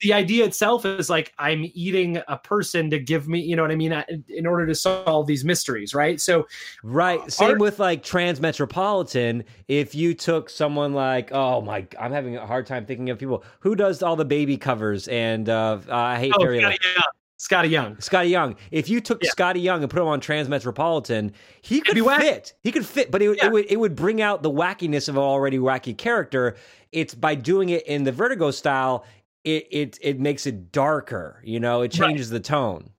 the 0.00 0.12
idea 0.12 0.44
itself 0.44 0.84
is 0.86 1.10
like 1.10 1.32
i'm 1.38 1.70
eating 1.74 2.20
a 2.28 2.36
person 2.38 2.88
to 2.90 2.98
give 2.98 3.28
me 3.28 3.40
you 3.40 3.56
know 3.56 3.62
what 3.62 3.70
i 3.70 3.74
mean 3.76 3.92
uh, 3.92 4.04
in 4.28 4.46
order 4.46 4.66
to 4.66 4.74
solve 4.74 5.26
these 5.26 5.44
mysteries 5.44 5.94
right 5.94 6.20
so 6.20 6.46
Right. 6.82 7.20
Same 7.30 7.50
art- 7.52 7.60
with 7.60 7.78
like 7.78 8.02
Transmetropolitan. 8.02 9.44
If 9.68 9.94
you 9.94 10.14
took 10.14 10.48
someone 10.48 10.92
like, 10.94 11.30
oh 11.32 11.60
my, 11.60 11.86
I'm 11.98 12.12
having 12.12 12.36
a 12.36 12.46
hard 12.46 12.66
time 12.66 12.86
thinking 12.86 13.10
of 13.10 13.18
people 13.18 13.44
who 13.60 13.74
does 13.74 14.02
all 14.02 14.16
the 14.16 14.24
baby 14.24 14.56
covers 14.56 15.08
and 15.08 15.48
uh, 15.48 15.78
I 15.90 16.18
hate 16.18 16.32
oh 16.36 16.40
Fairy 16.40 16.60
scotty 16.60 16.78
young, 16.94 17.02
scotty 17.36 17.68
young 17.68 18.00
Scotty 18.00 18.28
Young. 18.28 18.56
If 18.70 18.88
you 18.88 19.00
took 19.00 19.22
Yeah. 19.22 19.30
Scotty 19.30 19.60
Young 19.60 19.82
and 19.82 19.90
put 19.90 20.00
him 20.00 20.08
on 20.08 20.20
Transmetropolitan, 20.20 21.32
he 21.62 21.80
could 21.80 21.98
fit. 21.98 22.54
He 22.62 22.72
could 22.72 22.86
fit, 22.86 23.10
but 23.10 23.22
it, 23.22 23.28
would 23.28 23.38
Yeah. 23.38 23.46
it 23.46 23.52
would 23.52 23.66
it 23.70 23.76
would 23.76 23.94
bring 23.96 24.20
out 24.22 24.42
the 24.42 24.50
wackiness 24.50 25.08
of 25.08 25.16
an 25.16 25.22
already 25.22 25.58
wacky 25.58 25.96
character. 25.96 26.56
It's 26.92 27.14
by 27.14 27.34
doing 27.34 27.68
it 27.70 27.86
in 27.86 28.04
the 28.04 28.12
Vertigo 28.12 28.50
style, 28.50 29.04
it 29.44 29.66
it 29.70 29.98
it 30.02 30.20
makes 30.20 30.46
it 30.46 30.72
darker. 30.72 31.40
You 31.44 31.60
know, 31.60 31.82
it 31.82 31.98
Right. 31.98 32.08
changes 32.08 32.30
the 32.30 32.40
tone. 32.40 32.90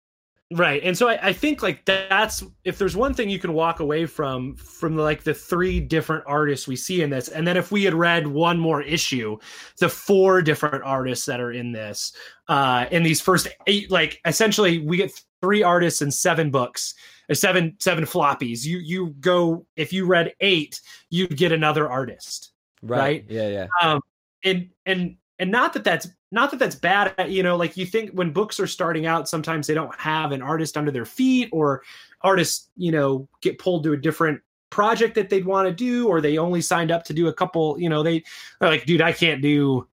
Right 0.52 0.82
and 0.84 0.98
so 0.98 1.10
I, 1.10 1.28
I 1.28 1.34
think 1.34 1.62
like 1.62 1.84
that's 1.84 2.42
if 2.64 2.78
there's 2.78 2.96
one 2.96 3.14
thing 3.14 3.30
you 3.30 3.40
can 3.40 3.52
walk 3.52 3.82
away 3.82 4.06
from 4.06 4.56
from 4.56 4.96
like 4.96 5.24
the 5.24 5.34
three 5.34 5.82
different 5.82 6.24
artists 6.26 6.68
we 6.68 6.78
see 6.78 7.02
in 7.02 7.10
this 7.10 7.28
and 7.28 7.46
then 7.46 7.58
if 7.58 7.70
we 7.72 7.84
had 7.84 7.94
read 7.94 8.26
one 8.28 8.58
more 8.58 8.82
issue 8.82 9.38
the 9.80 9.90
four 9.90 10.42
different 10.42 10.84
artists 10.86 11.26
that 11.26 11.42
are 11.42 11.52
in 11.52 11.74
this 11.74 12.14
uh 12.48 12.86
in 12.92 13.04
these 13.04 13.20
first 13.20 13.50
eight 13.68 13.92
like 13.92 14.22
essentially 14.26 14.80
we 14.80 14.96
get 14.96 15.12
three 15.42 15.64
artists 15.64 16.02
and 16.02 16.14
seven 16.14 16.50
books 16.50 16.94
seven 17.34 17.76
seven 17.80 18.06
floppies 18.06 18.64
you 18.66 18.78
you 18.78 19.08
go 19.20 19.66
if 19.76 19.92
you 19.92 20.06
read 20.06 20.34
eight 20.40 20.80
you'd 21.10 21.36
get 21.36 21.52
another 21.52 21.90
artist 21.90 22.52
Right. 22.82 23.00
Right. 23.00 23.26
Yeah. 23.28 23.48
Yeah. 23.50 23.68
um 23.82 24.00
and 24.46 24.70
and 24.86 25.18
and 25.40 25.52
not 25.52 25.74
that 25.74 25.84
that's 25.84 26.08
not 26.32 26.52
that 26.52 26.58
that's 26.60 26.76
bad 26.76 27.14
you 27.28 27.42
know 27.42 27.56
like 27.56 27.78
you 27.78 27.86
think 27.86 28.12
when 28.12 28.32
books 28.32 28.60
are 28.60 28.68
starting 28.68 29.06
out 29.06 29.30
sometimes 29.30 29.68
they 29.68 29.74
don't 29.74 29.96
have 30.00 30.32
an 30.32 30.42
artist 30.42 30.78
under 30.78 30.92
their 30.92 31.06
feet 31.06 31.50
or 31.52 31.84
artists 32.22 32.70
you 32.76 32.92
know 32.92 33.28
get 33.42 33.60
pulled 33.60 33.84
to 33.84 33.94
a 33.94 33.98
different 33.98 34.42
project 34.70 35.16
that 35.16 35.30
they'd 35.30 35.46
want 35.46 35.68
to 35.68 35.74
do 35.74 36.08
or 36.08 36.20
they 36.20 36.38
only 36.38 36.62
signed 36.62 36.92
up 36.92 37.04
to 37.04 37.14
do 37.14 37.28
a 37.28 37.34
couple 37.34 37.80
you 37.80 37.90
know 37.90 38.04
they 38.04 38.24
are 38.62 38.70
like 38.70 38.86
dude 38.86 39.02
i 39.02 39.14
can't 39.14 39.42
do 39.42 39.88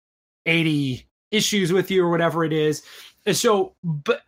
80 0.47 1.07
issues 1.30 1.72
with 1.72 1.91
you 1.91 2.05
or 2.05 2.11
whatever 2.11 2.45
it 2.45 2.53
is. 2.53 2.82
And 3.26 3.37
so 3.37 3.74
but 3.82 4.22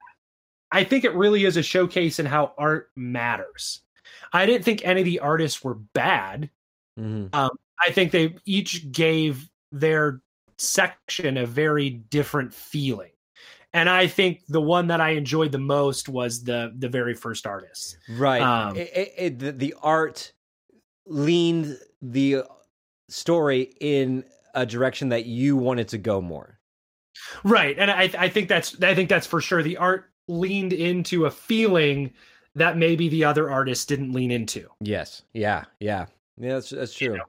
i 0.72 0.84
think 0.84 1.04
it 1.04 1.14
really 1.14 1.44
is 1.44 1.56
a 1.56 1.62
showcase 1.62 2.18
in 2.18 2.26
how 2.26 2.52
art 2.58 2.90
matters. 2.96 3.80
I 4.32 4.44
didn't 4.44 4.64
think 4.64 4.82
any 4.84 5.00
of 5.02 5.04
the 5.04 5.20
artists 5.20 5.62
were 5.62 5.74
bad. 5.74 6.50
Hmm 6.96 7.26
I 7.78 7.92
think 7.92 8.10
they 8.10 8.34
each 8.46 8.90
gave 8.90 9.50
their 9.70 10.22
section 10.58 11.36
a 11.36 11.46
very 11.46 11.90
different 11.90 12.52
feeling. 12.52 13.10
And 13.72 13.90
I 13.90 14.06
think 14.06 14.40
the 14.48 14.60
one 14.60 14.86
that 14.86 15.00
I 15.00 15.10
enjoyed 15.10 15.52
the 15.52 15.58
most 15.58 16.08
was 16.08 16.42
the 16.44 16.72
the 16.78 16.88
very 16.88 17.14
first 17.14 17.46
artist. 17.46 17.98
Right. 18.08 18.40
Um, 18.40 18.76
it, 18.76 18.90
it, 18.94 19.14
it- 19.18 19.38
the, 19.38 19.52
the 19.52 19.74
art 19.82 20.32
leaned 21.06 21.78
the 22.00 22.42
story 23.08 23.74
in 23.80 24.24
a 24.54 24.64
direction 24.64 25.10
that 25.10 25.26
you 25.26 25.56
wanted 25.56 25.88
to 25.88 25.98
go 25.98 26.20
more. 26.20 26.58
Right. 27.44 27.78
And 27.78 27.90
I 27.90 28.10
I 28.18 28.28
think 28.28 28.48
that's 28.48 28.80
I 28.82 28.94
think 28.94 29.08
that's 29.08 29.26
for 29.26 29.40
sure. 29.40 29.62
The 29.62 29.76
art 29.76 30.06
leaned 30.28 30.72
into 30.72 31.26
a 31.26 31.30
feeling 31.30 32.12
that 32.54 32.78
maybe 32.78 33.08
the 33.10 33.24
other 33.24 33.50
artists 33.50 33.84
didn't 33.84 34.12
lean 34.12 34.30
into. 34.30 34.68
Yes. 34.80 35.22
Yeah. 35.34 35.64
Yeah. 35.80 36.06
Yeah. 36.38 36.54
That's 36.54 36.70
that's 36.70 36.94
true. 36.94 37.18
know. 37.18 37.24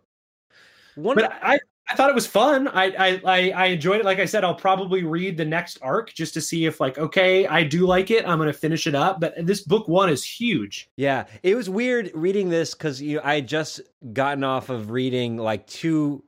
One. 0.95 1.15
But 1.15 1.33
I, 1.43 1.59
I 1.89 1.95
thought 1.95 2.09
it 2.09 2.15
was 2.15 2.27
fun. 2.27 2.67
I, 2.67 2.85
I, 2.85 3.21
I, 3.25 3.51
I 3.51 3.65
enjoyed 3.67 3.99
it. 4.01 4.05
Like 4.05 4.19
I 4.19 4.25
said, 4.25 4.43
I'll 4.43 4.55
probably 4.55 5.03
read 5.03 5.37
the 5.37 5.45
next 5.45 5.79
arc 5.81 6.13
just 6.13 6.33
to 6.33 6.41
see 6.41 6.65
if, 6.65 6.81
like, 6.81 6.97
okay, 6.97 7.47
I 7.47 7.63
do 7.63 7.87
like 7.87 8.11
it. 8.11 8.27
I'm 8.27 8.37
going 8.37 8.47
to 8.47 8.53
finish 8.53 8.87
it 8.87 8.95
up. 8.95 9.21
But 9.21 9.33
this 9.45 9.61
book 9.61 9.87
one 9.87 10.09
is 10.09 10.23
huge. 10.23 10.89
Yeah, 10.97 11.25
it 11.43 11.55
was 11.55 11.69
weird 11.69 12.11
reading 12.13 12.49
this 12.49 12.73
because 12.73 13.01
you 13.01 13.17
know, 13.17 13.21
I 13.23 13.35
had 13.35 13.47
just 13.47 13.81
gotten 14.11 14.43
off 14.43 14.69
of 14.69 14.91
reading 14.91 15.37
like 15.37 15.65
two, 15.67 16.23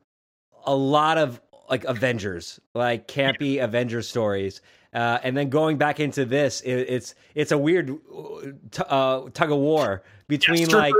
a 0.64 0.74
lot 0.74 1.18
of 1.18 1.40
like 1.68 1.84
Avengers, 1.84 2.58
like 2.74 3.06
campy 3.06 3.62
Avengers 3.62 4.08
stories, 4.08 4.62
uh, 4.92 5.18
and 5.22 5.36
then 5.36 5.50
going 5.50 5.78
back 5.78 6.00
into 6.00 6.24
this, 6.24 6.62
it, 6.62 6.72
it's 6.72 7.14
it's 7.34 7.52
a 7.52 7.58
weird 7.58 7.90
uh, 7.90 8.40
t- 8.70 8.82
uh, 8.88 9.28
tug 9.32 9.52
of 9.52 9.58
war 9.58 10.02
between 10.26 10.68
like 10.68 10.94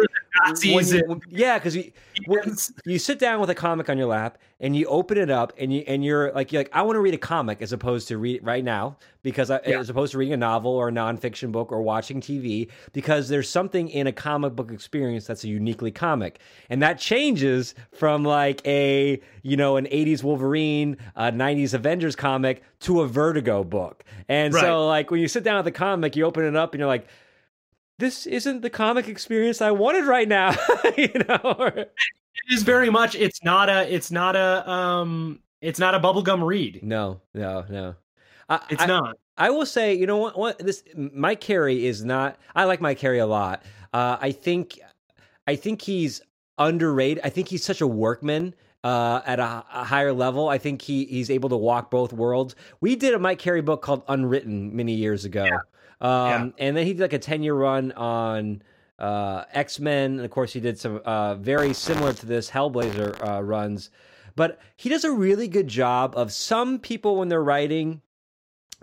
Strippers 0.55 0.63
and 0.65 0.73
Nazis 0.75 0.93
you- 0.93 1.21
yeah, 1.29 1.59
because 1.59 1.77
you 1.77 1.93
when 2.27 2.55
you 2.85 2.99
sit 2.99 3.19
down 3.19 3.41
with 3.41 3.51
a 3.51 3.55
comic 3.55 3.89
on 3.89 3.97
your 3.99 4.07
lap 4.07 4.39
and 4.61 4.77
you 4.77 4.87
open 4.87 5.17
it 5.19 5.31
up 5.31 5.53
and 5.59 5.73
you 5.73 5.83
and 5.87 6.05
you're 6.05 6.33
like 6.33 6.53
you're 6.53 6.61
like 6.61 6.71
I 6.73 6.83
want 6.83 6.97
to 6.97 7.01
read 7.01 7.15
a 7.15 7.19
comic 7.19 7.63
as 7.63 7.73
opposed 7.73 8.09
to 8.09 8.19
read 8.19 8.45
right 8.45 8.63
now 8.63 8.97
because 9.23 9.51
I, 9.51 9.61
Yeah. 9.67 9.79
as 9.81 9.89
opposed 9.91 10.13
to 10.13 10.19
reading 10.19 10.35
a 10.35 10.37
novel 10.39 10.71
or 10.73 10.89
a 10.89 10.93
nonfiction 10.93 11.51
book 11.51 11.73
or 11.73 11.83
watching 11.83 12.21
TV 12.21 12.69
because 12.93 13.29
there's 13.29 13.49
something 13.49 13.89
in 13.89 14.07
a 14.07 14.13
comic 14.13 14.55
book 14.55 14.71
experience 14.71 15.27
that's 15.27 15.45
a 15.45 15.49
uniquely 15.49 15.91
comic 15.91 16.41
and 16.69 16.83
that 16.83 16.99
changes 16.99 17.75
from 17.93 18.23
like 18.25 18.61
a 18.67 19.21
you 19.43 19.57
know 19.57 19.77
an 19.77 19.87
80s 19.87 20.23
Wolverine, 20.23 20.97
a 21.17 21.33
90s 21.33 21.75
Avengers 21.75 22.15
comic 22.17 22.63
to 22.81 23.01
a 23.01 23.07
Vertigo 23.09 23.65
book 23.65 24.05
and 24.29 24.53
Right. 24.55 24.61
so 24.61 24.87
like 24.87 25.11
when 25.11 25.21
you 25.21 25.29
sit 25.29 25.43
down 25.43 25.57
with 25.57 25.65
the 25.65 25.73
comic 25.73 26.15
you 26.17 26.25
open 26.25 26.45
it 26.45 26.55
up 26.57 26.75
and 26.75 26.79
you're 26.81 26.89
like 26.89 27.07
this 28.01 28.27
isn't 28.27 28.63
the 28.63 28.71
comic 28.71 29.07
experience 29.09 29.63
I 29.63 29.71
wanted 29.71 30.07
right 30.07 30.29
now, 30.29 30.57
you 30.97 31.13
know. 31.29 31.73
It 31.75 32.55
is 32.55 32.63
very 32.63 32.91
much. 32.91 33.15
It's 33.15 33.43
not 33.45 33.69
a. 33.69 33.93
It's 33.93 34.11
not 34.11 34.35
a. 34.35 34.69
Um. 34.69 35.41
It's 35.61 35.79
not 35.79 35.95
a 35.95 36.01
bubblegum 36.01 36.45
read. 36.45 36.81
No, 36.83 37.21
no, 37.35 37.65
no. 37.69 37.95
I, 38.49 38.61
It's 38.71 38.83
I, 38.83 38.87
not. 38.87 39.17
I 39.37 39.51
will 39.51 39.67
say, 39.67 39.95
you 39.95 40.07
know 40.07 40.17
what? 40.17 40.39
What 40.39 40.59
this 40.59 40.83
Mike 40.97 41.41
Carey 41.41 41.87
is 41.87 42.05
not. 42.05 42.39
I 42.55 42.65
like 42.65 42.81
Mike 42.81 42.99
Carey 42.99 43.19
a 43.19 43.27
lot. 43.27 43.63
Uh, 43.93 44.17
I 44.21 44.33
think, 44.33 44.79
I 45.47 45.57
think 45.57 45.83
he's 45.83 46.23
underrated. 46.59 47.23
I 47.25 47.31
think 47.31 47.49
he's 47.49 47.65
such 47.65 47.81
a 47.81 47.87
workman. 47.87 48.55
Uh, 48.83 49.21
at 49.27 49.39
a, 49.39 49.63
a 49.75 49.85
higher 49.85 50.11
level, 50.11 50.49
I 50.49 50.57
think 50.57 50.81
he 50.81 51.05
he's 51.05 51.31
able 51.31 51.51
to 51.51 51.57
walk 51.57 51.91
both 51.91 52.15
worlds. 52.15 52.57
We 52.81 52.97
did 52.97 53.13
a 53.13 53.19
Mike 53.19 53.39
Carey 53.39 53.61
book 53.61 53.83
called 53.83 54.03
Unwritten 54.09 54.75
many 54.75 54.95
years 54.95 55.27
ago, 55.27 55.47
um, 56.01 56.55
and 56.59 56.77
then 56.77 56.87
he 56.87 56.93
did 56.93 57.03
like 57.03 57.13
a 57.13 57.19
ten 57.19 57.43
year 57.43 57.55
run 57.55 57.93
on 57.93 58.63
uh, 58.99 59.45
X 59.53 59.79
Men, 59.81 60.13
and 60.13 60.25
of 60.25 60.31
course 60.31 60.53
he 60.53 60.61
did 60.61 60.79
some 60.79 61.01
uh, 61.05 61.35
very 61.37 61.73
similar 61.73 62.13
to 62.13 62.27
this 62.27 62.51
Hellblazer 62.51 63.17
uh, 63.27 63.43
runs. 63.43 63.91
But 64.37 64.61
he 64.77 64.89
does 64.89 65.05
a 65.05 65.11
really 65.13 65.49
good 65.49 65.69
job 65.69 66.15
of 66.17 66.33
some 66.33 66.79
people 66.79 67.17
when 67.17 67.29
they're 67.29 67.43
writing 67.43 68.01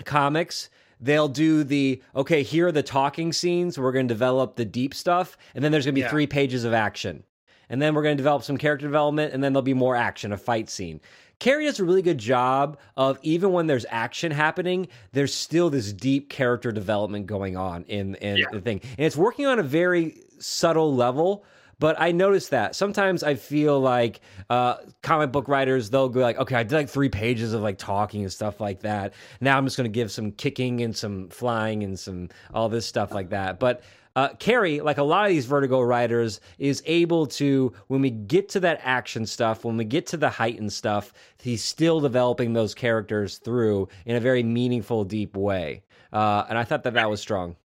comics 0.05 0.69
they'll 0.99 1.27
do 1.27 1.63
the 1.63 2.01
okay 2.15 2.43
here 2.43 2.67
are 2.67 2.71
the 2.71 2.83
talking 2.83 3.31
scenes. 3.31 3.77
We're 3.77 3.91
going 3.91 4.07
to 4.07 4.13
develop 4.13 4.55
the 4.55 4.65
deep 4.65 4.93
stuff. 4.93 5.37
And 5.55 5.63
then 5.63 5.71
there's 5.71 5.85
going 5.85 5.93
to 5.93 5.99
be 5.99 6.01
Yeah. 6.01 6.09
three 6.09 6.27
pages 6.27 6.63
of 6.63 6.73
action. 6.73 7.23
And 7.69 7.81
then 7.81 7.93
we're 7.93 8.01
going 8.01 8.15
to 8.15 8.21
develop 8.21 8.43
some 8.43 8.57
character 8.57 8.87
development 8.87 9.33
and 9.33 9.43
then 9.43 9.53
there'll 9.53 9.61
be 9.61 9.73
more 9.73 9.95
action 9.95 10.31
a 10.31 10.37
fight 10.37 10.69
scene 10.69 11.01
Carey 11.39 11.65
does 11.65 11.79
a 11.79 11.83
really 11.83 12.01
good 12.01 12.17
job 12.17 12.77
of 12.95 13.19
even 13.21 13.51
when 13.51 13.67
there's 13.67 13.85
action 13.89 14.31
happening, 14.31 14.87
there's 15.11 15.33
still 15.33 15.69
this 15.69 15.93
deep 15.93 16.29
character 16.29 16.71
development 16.71 17.27
going 17.27 17.55
on 17.55 17.83
in, 17.83 18.15
in 18.15 18.37
Yeah. 18.37 18.45
the 18.51 18.61
thing. 18.61 18.81
And 18.97 19.05
it's 19.05 19.17
working 19.17 19.45
on 19.45 19.59
a 19.59 19.63
very 19.63 20.21
subtle 20.39 20.95
level, 20.95 21.45
but 21.79 21.95
I 21.99 22.11
noticed 22.11 22.49
that 22.51 22.75
sometimes 22.75 23.21
I 23.21 23.35
feel 23.35 23.79
like 23.79 24.19
uh, 24.49 24.77
comic 25.03 25.31
book 25.31 25.47
writers 25.47 25.91
they'll 25.91 26.09
go 26.09 26.21
like, 26.21 26.37
okay, 26.39 26.55
I 26.55 26.63
did 26.63 26.73
like 26.73 26.89
three 26.89 27.09
pages 27.09 27.53
of 27.53 27.61
like 27.61 27.77
talking 27.77 28.23
and 28.23 28.33
stuff 28.33 28.59
like 28.59 28.79
that. 28.81 29.13
Now 29.39 29.57
I'm 29.57 29.65
just 29.65 29.77
going 29.77 29.89
to 29.89 29.93
give 29.93 30.11
some 30.11 30.31
kicking 30.31 30.81
and 30.81 30.95
some 30.97 31.29
flying 31.29 31.83
and 31.83 31.99
some 31.99 32.29
all 32.51 32.67
this 32.69 32.87
stuff 32.87 33.11
like 33.13 33.29
that. 33.29 33.59
But 33.59 33.83
uh, 34.17 34.29
Carey, 34.39 34.81
like 34.81 34.97
a 34.97 35.03
lot 35.03 35.25
of 35.25 35.29
these 35.29 35.45
Vertigo 35.45 35.79
writers, 35.79 36.41
is 36.57 36.81
able 36.87 37.27
to 37.27 37.71
when 37.85 38.01
we 38.01 38.09
get 38.09 38.49
to 38.49 38.59
that 38.61 38.79
action 38.81 39.27
stuff, 39.27 39.63
when 39.63 39.77
we 39.77 39.85
get 39.85 40.07
to 40.07 40.17
the 40.17 40.27
heightened 40.27 40.73
stuff, 40.73 41.13
he's 41.39 41.63
still 41.63 41.99
developing 41.99 42.51
those 42.51 42.73
characters 42.73 43.37
through 43.37 43.87
in 44.07 44.15
a 44.15 44.19
very 44.19 44.41
meaningful, 44.41 45.03
deep 45.03 45.37
way. 45.37 45.83
Uh, 46.11 46.45
and 46.49 46.57
I 46.57 46.63
thought 46.63 46.81
that 46.85 46.95
that 46.95 47.07
was 47.07 47.21
strong. 47.21 47.57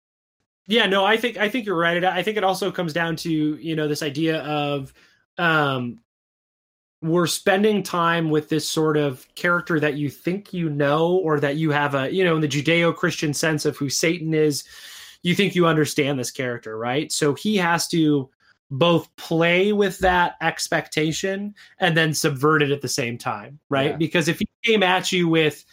Yeah, 0.67 0.87
no, 0.87 1.05
I 1.05 1.15
think 1.15 1.37
I 1.37 1.47
think 1.47 1.65
you're 1.65 1.77
right. 1.77 2.03
I 2.03 2.21
think 2.21 2.35
it 2.35 2.43
also 2.43 2.69
comes 2.69 2.91
down 2.91 3.15
to 3.17 3.31
you 3.31 3.73
know 3.77 3.87
this 3.87 4.03
idea 4.03 4.41
of 4.41 4.93
um, 5.37 6.01
we're 7.01 7.27
spending 7.27 7.81
time 7.81 8.29
with 8.29 8.49
this 8.49 8.67
sort 8.67 8.97
of 8.97 9.25
character 9.35 9.79
that 9.79 9.93
you 9.93 10.09
think 10.09 10.51
you 10.51 10.69
know, 10.69 11.15
or 11.15 11.39
that 11.39 11.55
you 11.55 11.71
have 11.71 11.95
a 11.95 12.13
you 12.13 12.25
know 12.25 12.35
in 12.35 12.41
the 12.41 12.47
Judeo-Christian 12.49 13.33
sense 13.33 13.63
of 13.63 13.77
who 13.77 13.89
Satan 13.89 14.33
is. 14.33 14.65
You 15.23 15.35
think 15.35 15.55
you 15.55 15.67
understand 15.67 16.19
this 16.19 16.31
character, 16.31 16.77
right? 16.77 17.11
So 17.11 17.33
he 17.33 17.57
has 17.57 17.87
to 17.89 18.29
both 18.71 19.13
play 19.17 19.73
with 19.73 19.99
that 19.99 20.35
expectation 20.41 21.53
and 21.79 21.95
then 21.95 22.13
subvert 22.13 22.61
it 22.61 22.71
at 22.71 22.81
the 22.81 22.87
same 22.87 23.17
time, 23.17 23.59
right? 23.69 23.91
Yeah. 23.91 23.97
Because 23.97 24.27
if 24.27 24.39
he 24.39 24.47
came 24.63 24.81
at 24.81 25.11
you 25.11 25.27
with 25.27 25.65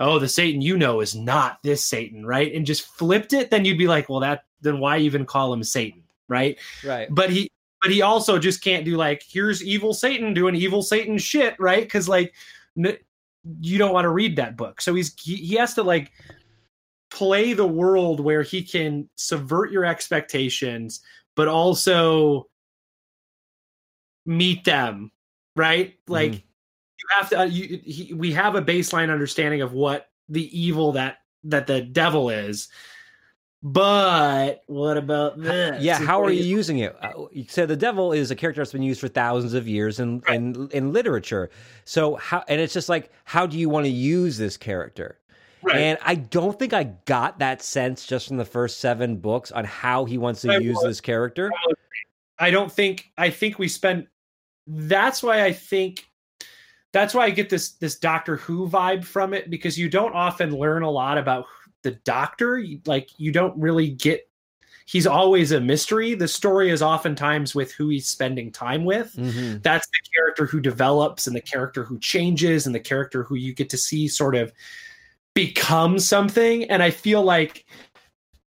oh, 0.00 0.18
the 0.18 0.28
Satan 0.28 0.62
you 0.62 0.78
know 0.78 1.00
is 1.00 1.14
not 1.14 1.62
this 1.62 1.84
Satan, 1.84 2.24
right? 2.24 2.54
And 2.54 2.64
just 2.64 2.86
flipped 2.86 3.34
it, 3.34 3.50
then 3.50 3.66
you'd 3.66 3.76
be 3.76 3.86
like, 3.86 4.08
well, 4.08 4.20
that 4.20 4.44
then 4.62 4.80
why 4.80 4.98
even 4.98 5.26
call 5.26 5.52
him 5.52 5.62
Satan, 5.62 6.02
right? 6.26 6.58
Right. 6.82 7.08
But 7.10 7.30
he 7.30 7.50
but 7.82 7.90
he 7.90 8.02
also 8.02 8.38
just 8.38 8.62
can't 8.62 8.84
do 8.84 8.96
like 8.96 9.22
here's 9.28 9.62
evil 9.62 9.94
Satan 9.94 10.34
doing 10.34 10.54
evil 10.54 10.82
Satan 10.82 11.18
shit, 11.18 11.54
right? 11.58 11.82
Because 11.82 12.08
like 12.08 12.34
n- 12.76 12.96
you 13.60 13.78
don't 13.78 13.92
want 13.92 14.04
to 14.06 14.10
read 14.10 14.36
that 14.36 14.56
book, 14.56 14.80
so 14.80 14.94
he's 14.94 15.14
he, 15.20 15.36
he 15.36 15.54
has 15.56 15.74
to 15.74 15.82
like 15.82 16.10
play 17.20 17.52
the 17.52 17.66
world 17.66 18.18
where 18.18 18.40
he 18.40 18.62
can 18.62 19.06
subvert 19.14 19.70
your 19.70 19.84
expectations, 19.84 21.02
but 21.36 21.48
also 21.48 22.48
meet 24.24 24.64
them, 24.64 25.12
right? 25.54 25.98
Like 26.08 26.32
you 26.32 27.06
have 27.18 27.28
to 27.28 27.40
uh, 27.40 27.44
you 27.44 27.78
he, 27.84 28.14
we 28.14 28.32
have 28.32 28.54
a 28.54 28.62
baseline 28.62 29.12
understanding 29.12 29.60
of 29.60 29.74
what 29.74 30.08
the 30.30 30.58
evil 30.58 30.92
that 30.92 31.18
that 31.44 31.66
the 31.66 31.82
devil 31.82 32.30
is 32.30 32.70
but 33.62 34.62
what 34.66 34.96
about 34.96 35.38
this 35.38 35.82
Yeah, 35.82 35.98
how 35.98 36.22
are 36.22 36.30
you 36.30 36.42
using 36.42 36.78
it? 36.78 36.96
Uh, 37.02 37.26
You 37.30 37.44
said 37.46 37.68
the 37.68 37.76
devil 37.76 38.12
is 38.12 38.30
a 38.30 38.34
character 38.34 38.62
that's 38.62 38.72
been 38.72 38.82
used 38.82 39.00
for 39.00 39.08
thousands 39.08 39.52
of 39.52 39.68
years 39.68 40.00
in 40.00 40.22
in, 40.28 40.70
in 40.72 40.92
literature. 40.94 41.50
So 41.84 42.16
how 42.16 42.42
and 42.48 42.58
it's 42.58 42.72
just 42.72 42.88
like 42.88 43.12
how 43.24 43.46
do 43.46 43.58
you 43.58 43.68
want 43.68 43.84
to 43.84 43.90
use 43.90 44.38
this 44.38 44.56
character? 44.56 45.19
Right. 45.62 45.76
And 45.76 45.98
I 46.02 46.14
don't 46.14 46.58
think 46.58 46.72
I 46.72 46.84
got 47.04 47.38
that 47.40 47.62
sense 47.62 48.06
just 48.06 48.28
from 48.28 48.36
the 48.38 48.44
first 48.44 48.80
seven 48.80 49.16
books 49.16 49.52
on 49.52 49.64
how 49.64 50.04
he 50.04 50.16
wants 50.18 50.40
to 50.42 50.52
I 50.52 50.58
use 50.58 50.76
was- 50.76 50.84
this 50.84 51.00
character. 51.00 51.50
i 52.38 52.50
don't 52.50 52.72
think 52.72 53.10
i 53.18 53.28
think 53.28 53.58
we 53.58 53.68
spend 53.68 54.06
that's 54.66 55.22
why 55.22 55.44
i 55.44 55.52
think 55.52 56.06
that's 56.90 57.12
why 57.12 57.24
i 57.26 57.30
get 57.30 57.50
this 57.50 57.72
this 57.72 57.98
doctor 57.98 58.36
who 58.36 58.66
vibe 58.66 59.04
from 59.04 59.34
it 59.34 59.50
because 59.50 59.78
you 59.78 59.90
don't 59.90 60.14
often 60.14 60.50
learn 60.56 60.82
a 60.82 60.90
lot 60.90 61.18
about 61.18 61.44
the 61.82 61.90
doctor 61.90 62.64
like 62.86 63.10
you 63.18 63.30
don't 63.30 63.54
really 63.60 63.90
get 63.90 64.26
he's 64.86 65.06
always 65.06 65.52
a 65.52 65.60
mystery 65.60 66.14
the 66.14 66.26
story 66.26 66.70
is 66.70 66.80
oftentimes 66.80 67.54
with 67.54 67.72
who 67.72 67.90
he's 67.90 68.08
spending 68.08 68.50
time 68.50 68.86
with 68.86 69.14
Mhm. 69.16 69.62
that's 69.62 69.86
the 69.86 70.08
character 70.16 70.46
who 70.46 70.60
develops 70.60 71.26
and 71.26 71.36
the 71.36 71.40
character 71.42 71.84
who 71.84 71.98
changes 71.98 72.64
and 72.64 72.74
the 72.74 72.80
character 72.80 73.22
who 73.24 73.34
you 73.34 73.52
get 73.54 73.68
to 73.68 73.76
see 73.76 74.08
sort 74.08 74.34
of 74.34 74.50
become 75.34 75.98
something 75.98 76.64
and 76.64 76.82
i 76.82 76.90
feel 76.90 77.22
like 77.22 77.64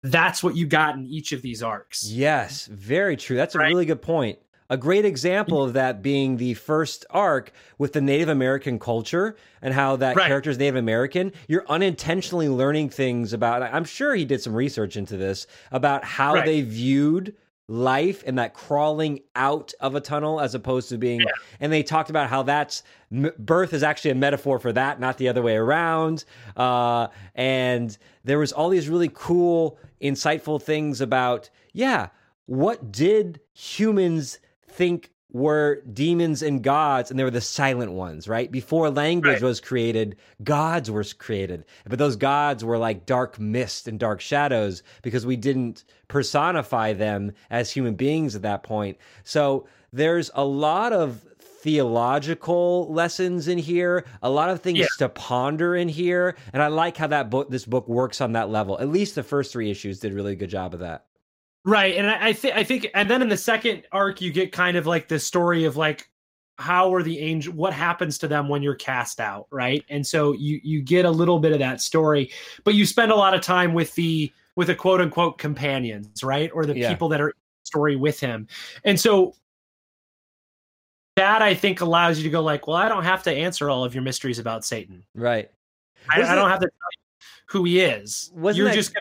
that's 0.03 0.43
what 0.43 0.55
you 0.55 0.65
got 0.65 0.95
in 0.95 1.05
each 1.05 1.31
of 1.31 1.41
these 1.41 1.63
arcs 1.63 2.03
Yes, 2.09 2.65
very 2.67 3.15
true. 3.15 3.37
That's 3.37 3.55
a 3.55 3.59
Right? 3.59 3.69
really 3.69 3.85
good 3.85 4.01
point. 4.01 4.37
A 4.69 4.75
great 4.75 5.05
example 5.05 5.63
of 5.63 5.73
that 5.73 6.01
being 6.01 6.35
the 6.37 6.55
first 6.55 7.05
arc 7.09 7.51
with 7.77 7.93
the 7.93 8.01
Native 8.01 8.27
American 8.27 8.79
culture 8.79 9.37
and 9.61 9.73
how 9.73 9.95
that 9.97 10.15
Right. 10.17 10.27
character 10.27 10.49
is 10.49 10.57
Native 10.57 10.75
American. 10.75 11.31
You're 11.47 11.65
unintentionally 11.69 12.49
learning 12.49 12.89
things 12.89 13.31
about. 13.33 13.61
I'm 13.61 13.85
sure 13.85 14.13
he 14.15 14.25
did 14.25 14.41
some 14.41 14.53
research 14.55 14.97
into 14.97 15.15
this 15.15 15.47
about 15.71 16.03
how 16.03 16.33
Right. 16.33 16.45
they 16.45 16.61
viewed 16.61 17.35
life 17.73 18.23
and 18.27 18.37
that 18.37 18.53
crawling 18.53 19.19
out 19.35 19.73
of 19.79 19.95
a 19.95 19.99
tunnel 19.99 20.39
as 20.39 20.53
opposed 20.53 20.89
to 20.89 20.97
being. 20.97 21.21
And 21.59 21.73
they 21.73 21.81
talked 21.81 22.11
about 22.11 22.29
how 22.29 22.43
that's 22.43 22.83
m- 23.11 23.31
birth 23.39 23.73
is 23.73 23.81
actually 23.81 24.11
a 24.11 24.15
metaphor 24.15 24.59
for 24.59 24.71
that, 24.73 24.99
not 24.99 25.17
the 25.17 25.27
other 25.27 25.41
way 25.41 25.55
around. 25.55 26.23
Uh, 26.55 27.07
and 27.33 27.97
there 28.23 28.37
was 28.37 28.51
all 28.51 28.69
these 28.69 28.89
really 28.89 29.09
cool, 29.13 29.79
insightful 30.01 30.61
things 30.61 31.01
about 31.01 31.49
yeah, 31.73 32.09
what 32.45 32.91
did 32.91 33.39
humans 33.53 34.37
think 34.67 35.11
were 35.33 35.81
demons 35.91 36.41
and 36.43 36.63
gods, 36.63 37.09
and 37.09 37.19
they 37.19 37.23
were 37.23 37.31
the 37.31 37.41
silent 37.41 37.91
ones, 37.91 38.27
right? 38.27 38.51
Before 38.51 38.89
language 38.91 39.33
Right. 39.41 39.41
was 39.41 39.59
created, 39.59 40.15
gods 40.43 40.89
were 40.91 41.03
created. 41.17 41.65
But 41.89 41.99
those 41.99 42.15
gods 42.15 42.63
were 42.63 42.77
like 42.77 43.05
dark 43.05 43.39
mist 43.39 43.87
and 43.87 43.99
dark 43.99 44.21
shadows 44.21 44.83
because 45.01 45.25
we 45.25 45.35
didn't 45.35 45.83
personify 46.07 46.93
them 46.93 47.31
as 47.49 47.71
human 47.71 47.95
beings 47.95 48.35
at 48.35 48.43
that 48.43 48.61
point. 48.63 48.97
So 49.23 49.65
there's 49.91 50.29
a 50.35 50.45
lot 50.45 50.93
of 50.93 51.25
theological 51.87 52.91
lessons 52.93 53.47
in 53.47 53.57
here, 53.57 54.05
a 54.21 54.29
lot 54.29 54.49
of 54.49 54.61
things 54.61 54.79
Yeah. 54.79 54.85
to 54.99 55.09
ponder 55.09 55.75
in 55.75 55.89
here, 55.89 56.35
and 56.51 56.61
I 56.61 56.67
like 56.67 56.97
how 56.97 57.07
that 57.07 57.29
book 57.29 57.49
this 57.49 57.65
book 57.65 57.87
works 57.87 58.21
on 58.21 58.33
that 58.33 58.49
level. 58.49 58.79
At 58.79 58.89
least 58.89 59.15
the 59.15 59.23
first 59.23 59.51
three 59.51 59.71
issues 59.71 59.99
did 59.99 60.11
a 60.11 60.15
really 60.15 60.35
good 60.35 60.49
job 60.49 60.73
of 60.73 60.79
that. 60.81 61.05
Right, 61.65 61.95
and 61.95 62.07
I, 62.09 62.27
I 62.27 62.33
think 62.33 62.55
I 62.55 62.63
think, 62.63 62.87
and 62.93 63.09
then 63.09 63.21
in 63.21 63.29
the 63.29 63.37
second 63.37 63.83
arc, 63.91 64.19
you 64.21 64.31
get 64.33 64.51
kind 64.51 64.75
of 64.75 64.85
like 64.85 65.07
the 65.07 65.17
story 65.19 65.63
of 65.63 65.77
like 65.77 66.09
how 66.59 66.93
are 66.93 67.01
the 67.01 67.17
angel, 67.19 67.53
what 67.53 67.71
happens 67.73 68.17
to 68.19 68.27
them 68.27 68.47
when 68.49 68.61
you're 68.61 68.75
cast 68.75 69.19
out, 69.21 69.47
right? 69.49 69.83
And 69.89 70.05
so 70.05 70.33
you 70.33 70.59
you 70.63 70.81
get 70.81 71.05
a 71.05 71.09
little 71.11 71.39
bit 71.39 71.53
of 71.53 71.59
that 71.59 71.79
story, 71.81 72.31
but 72.65 72.73
you 72.75 72.85
spend 72.85 73.11
a 73.11 73.15
lot 73.15 73.33
of 73.33 73.39
time 73.41 73.73
with 73.73 73.95
the 73.95 74.31
with 74.55 74.67
the 74.67 74.75
quote 74.75 74.99
unquote 74.99 75.37
companions, 75.37 76.21
right, 76.23 76.51
or 76.53 76.65
the 76.65 76.77
Yeah. 76.77 76.89
people 76.89 77.07
that 77.09 77.21
are 77.21 77.29
in 77.29 77.33
the 77.35 77.65
story 77.65 77.95
with 77.95 78.19
him, 78.19 78.47
and 78.83 78.99
so 78.99 79.33
that 81.15 81.41
I 81.41 81.53
think 81.53 81.79
allows 81.81 82.17
you 82.17 82.23
to 82.23 82.29
go 82.29 82.41
like, 82.41 82.67
well, 82.67 82.75
I 82.75 82.89
don't 82.89 83.03
have 83.03 83.23
to 83.23 83.31
answer 83.31 83.69
all 83.69 83.83
of 83.85 83.93
your 83.93 84.03
mysteries 84.03 84.39
about 84.39 84.65
Satan. 84.65 85.03
Right. 85.15 85.49
I, 86.09 86.23
I 86.23 86.35
don't 86.35 86.49
have 86.49 86.59
to 86.59 86.65
tell 86.67 86.89
you 86.91 87.25
who 87.47 87.63
he 87.65 87.79
is. 87.81 88.31
Wasn't 88.33 88.57
You're 88.57 88.67
that- 88.69 88.75
just 88.75 88.93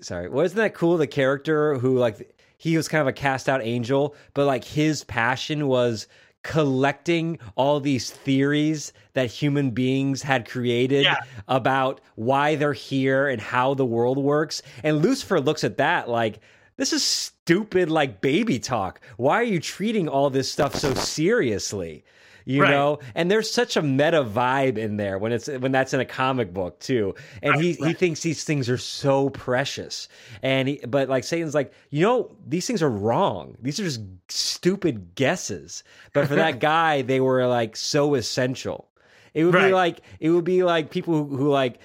sorry. 0.00 0.28
Wasn't 0.28 0.56
that 0.56 0.74
cool 0.74 0.96
the 0.96 1.06
character 1.06 1.78
who 1.78 1.98
like 1.98 2.34
he 2.56 2.76
was 2.76 2.88
kind 2.88 3.00
of 3.00 3.06
a 3.08 3.12
cast 3.12 3.48
out 3.48 3.62
angel 3.62 4.14
but 4.34 4.46
like 4.46 4.64
his 4.64 5.04
passion 5.04 5.66
was 5.66 6.06
collecting 6.42 7.38
all 7.54 7.80
these 7.80 8.10
theories 8.10 8.92
that 9.12 9.30
human 9.30 9.70
beings 9.70 10.22
had 10.22 10.48
created 10.48 11.04
Yeah. 11.04 11.16
about 11.48 12.00
why 12.14 12.54
they're 12.54 12.72
here 12.72 13.28
and 13.28 13.40
how 13.40 13.74
the 13.74 13.84
world 13.84 14.16
works. 14.18 14.62
And 14.82 15.02
lucifer 15.02 15.40
looks 15.40 15.64
at 15.64 15.76
that 15.78 16.08
like 16.08 16.40
this 16.76 16.92
is 16.94 17.04
stupid 17.04 17.90
like 17.90 18.22
baby 18.22 18.58
talk. 18.58 19.00
Why 19.18 19.34
are 19.36 19.42
you 19.42 19.60
treating 19.60 20.08
all 20.08 20.30
this 20.30 20.50
stuff 20.50 20.74
so 20.74 20.94
seriously 20.94 22.04
you 22.44 22.62
Right. 22.62 22.70
know 22.70 22.98
and 23.14 23.30
there's 23.30 23.50
such 23.50 23.76
a 23.76 23.82
meta 23.82 24.24
vibe 24.24 24.78
in 24.78 24.96
there 24.96 25.18
when 25.18 25.32
it's 25.32 25.48
when 25.48 25.72
that's 25.72 25.92
in 25.94 26.00
a 26.00 26.04
comic 26.04 26.52
book 26.52 26.78
too 26.80 27.14
and 27.42 27.60
he 27.60 27.72
he 27.74 27.84
right. 27.84 27.98
thinks 27.98 28.20
these 28.20 28.44
things 28.44 28.68
are 28.68 28.78
so 28.78 29.30
precious 29.30 30.08
and 30.42 30.68
he 30.68 30.80
but 30.86 31.08
like 31.08 31.24
satan's 31.24 31.54
like 31.54 31.72
you 31.90 32.02
know 32.02 32.34
these 32.46 32.66
things 32.66 32.82
are 32.82 32.90
wrong 32.90 33.56
these 33.60 33.78
are 33.80 33.84
just 33.84 34.00
stupid 34.28 35.14
guesses 35.14 35.84
but 36.12 36.26
for 36.26 36.34
that 36.34 36.60
guy 36.60 37.02
they 37.02 37.20
were 37.20 37.46
like 37.46 37.76
so 37.76 38.14
essential 38.14 38.88
it 39.34 39.44
would 39.44 39.54
be 39.54 39.72
like 39.72 40.00
it 40.18 40.30
would 40.30 40.44
be 40.44 40.62
like 40.62 40.90
people 40.90 41.14
who, 41.14 41.36
who 41.36 41.50
like 41.50 41.78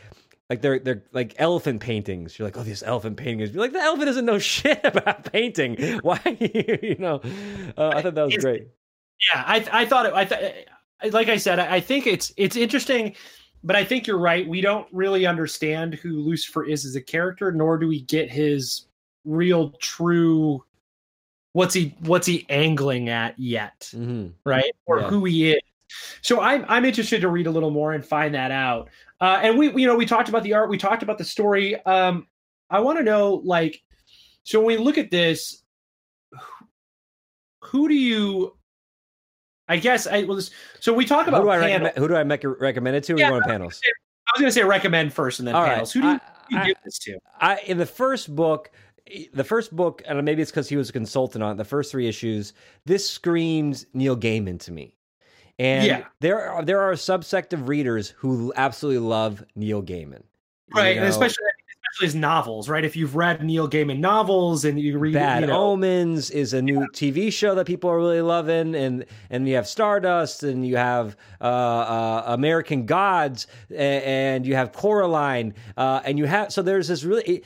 like 0.49 0.61
they're 0.61 0.79
they're 0.79 1.03
like 1.11 1.35
elephant 1.37 1.81
paintings. 1.81 2.37
You're 2.37 2.47
like, 2.47 2.57
oh, 2.57 2.63
this 2.63 2.83
elephant 2.83 3.17
painting 3.17 3.39
is. 3.39 3.51
You're 3.51 3.61
like, 3.61 3.71
the 3.71 3.79
elephant 3.79 4.05
doesn't 4.07 4.25
know 4.25 4.37
shit 4.39 4.79
about 4.83 5.31
painting. 5.31 5.99
Why, 6.01 6.19
you 6.81 6.95
know? 6.99 7.21
Uh, 7.77 7.89
I 7.89 8.01
thought 8.01 8.15
that 8.15 8.25
was 8.25 8.37
great. 8.37 8.67
Yeah 9.33 9.43
i 9.45 9.67
i 9.71 9.85
thought 9.85 10.05
it 10.05 10.13
i 10.13 10.25
th- 10.25 10.67
like 11.13 11.29
i 11.29 11.37
said 11.37 11.59
I, 11.59 11.75
I 11.75 11.79
think 11.79 12.07
it's 12.07 12.33
it's 12.37 12.55
interesting 12.55 13.15
but 13.63 13.75
i 13.75 13.83
think 13.83 14.05
you're 14.07 14.19
right. 14.19 14.47
We 14.47 14.61
don't 14.61 14.87
really 14.91 15.25
understand 15.25 15.95
who 15.95 16.19
lucifer 16.19 16.63
is 16.65 16.85
as 16.85 16.95
a 16.95 17.01
character 17.01 17.51
nor 17.51 17.77
do 17.77 17.87
we 17.87 18.01
get 18.01 18.29
his 18.31 18.87
real 19.23 19.71
true 19.81 20.63
what's 21.53 21.73
he 21.73 21.95
what's 22.01 22.27
he 22.27 22.45
angling 22.49 23.09
at 23.09 23.37
yet 23.39 23.89
hmm 23.93 24.27
right? 24.45 24.71
Or 24.85 24.99
Yeah. 24.99 25.07
who 25.07 25.25
he 25.25 25.51
is. 25.53 25.61
So 26.21 26.41
i'm 26.41 26.65
i'm 26.67 26.85
interested 26.85 27.21
to 27.21 27.29
read 27.29 27.47
a 27.47 27.51
little 27.51 27.71
more 27.71 27.93
and 27.93 28.05
find 28.05 28.35
that 28.35 28.51
out. 28.51 28.89
Uh 29.21 29.39
and 29.41 29.57
we 29.57 29.71
you 29.73 29.87
know 29.87 29.95
we 29.95 30.05
talked 30.05 30.29
about 30.29 30.43
the 30.43 30.53
art 30.53 30.69
we 30.69 30.77
talked 30.77 31.03
about 31.03 31.17
the 31.17 31.23
story. 31.23 31.75
Um 31.85 32.27
i 32.69 32.79
want 32.79 32.97
to 32.97 33.03
know 33.03 33.41
like 33.43 33.81
so 34.43 34.59
when 34.59 34.67
we 34.67 34.77
look 34.77 34.97
at 34.97 35.09
this 35.11 35.63
who 37.61 37.87
do 37.87 37.95
you 37.95 38.55
i 39.67 39.77
guess 39.77 40.07
i 40.07 40.23
well 40.23 40.35
this, 40.35 40.51
so 40.79 40.93
we 40.93 41.05
talk 41.05 41.27
about 41.27 41.41
Who 41.41 41.47
do 41.47 41.51
I 41.51 41.57
panel- 41.59 41.69
recommend? 41.85 41.97
Who 41.97 42.07
do 42.07 42.15
I 42.15 42.23
make, 42.23 42.43
recommend 42.43 42.95
it 42.97 43.03
to? 43.05 43.13
Or 43.13 43.17
Yeah, 43.19 43.27
you 43.27 43.31
want 43.33 43.45
panels? 43.45 43.81
i 43.85 44.31
was 44.35 44.41
going 44.41 44.49
to 44.49 44.53
say 44.53 44.63
recommend 44.63 45.13
first 45.13 45.39
and 45.39 45.47
then 45.47 45.55
All 45.55 45.63
right. 45.63 45.71
panels 45.73 45.91
who 45.93 46.01
do 46.01 46.07
you, 46.07 46.13
I- 46.13 46.17
do 46.49 46.55
you 46.55 46.59
I- 46.61 46.65
give 46.67 46.77
this 46.83 46.99
to 46.99 47.17
I 47.41 47.59
in 47.65 47.77
the 47.77 47.85
first 47.85 48.33
book, 48.35 48.71
the 49.33 49.43
first 49.43 49.75
book, 49.75 50.01
and 50.07 50.23
maybe 50.23 50.41
it's 50.41 50.51
because 50.51 50.67
he 50.69 50.77
was 50.77 50.89
a 50.89 50.93
consultant 50.93 51.43
on 51.43 51.51
it, 51.53 51.55
the 51.57 51.63
first 51.65 51.91
three 51.91 52.07
issues. 52.07 52.53
This 52.85 53.07
screams 53.09 53.85
Neil 53.93 54.15
Gaiman 54.17 54.59
to 54.61 54.71
me, 54.71 54.95
and 55.59 55.85
Yeah. 55.85 56.03
there 56.21 56.41
are 56.49 56.63
there 56.63 56.79
are 56.81 56.91
a 56.91 56.95
subsect 56.95 57.53
of 57.53 57.67
readers 57.67 58.09
who 58.17 58.53
absolutely 58.55 58.99
love 59.07 59.43
Neil 59.55 59.81
Gaiman, 59.83 60.21
You 60.73 60.81
right 60.81 60.97
and 60.97 61.05
especially 61.05 61.43
especially 61.95 62.07
his 62.07 62.15
novels 62.15 62.67
right 62.69 62.83
if 62.83 62.95
you've 62.95 63.15
read 63.15 63.41
neil 63.43 63.69
gaiman 63.69 63.99
novels 63.99 64.65
and 64.65 64.79
you 64.79 64.97
read 64.97 65.13
Bad 65.13 65.41
you 65.41 65.47
know, 65.47 65.71
Omens 65.71 66.29
is 66.29 66.53
a 66.53 66.61
new 66.61 66.79
TV 66.93 67.31
show 67.31 67.55
that 67.55 67.65
people 67.65 67.89
are 67.89 67.97
really 67.97 68.21
loving, 68.21 68.75
and 68.75 69.05
and 69.29 69.47
you 69.47 69.55
have 69.55 69.67
Stardust, 69.67 70.43
and 70.43 70.65
you 70.65 70.75
have 70.77 71.15
uh, 71.39 71.43
uh, 71.43 72.23
American 72.27 72.85
Gods, 72.85 73.47
a- 73.71 73.75
and 73.77 74.45
you 74.45 74.55
have 74.55 74.71
Coraline, 74.73 75.53
uh, 75.77 76.01
and 76.05 76.17
you 76.17 76.25
have 76.25 76.51
so 76.51 76.61
there's 76.61 76.87
this 76.87 77.03
really 77.03 77.43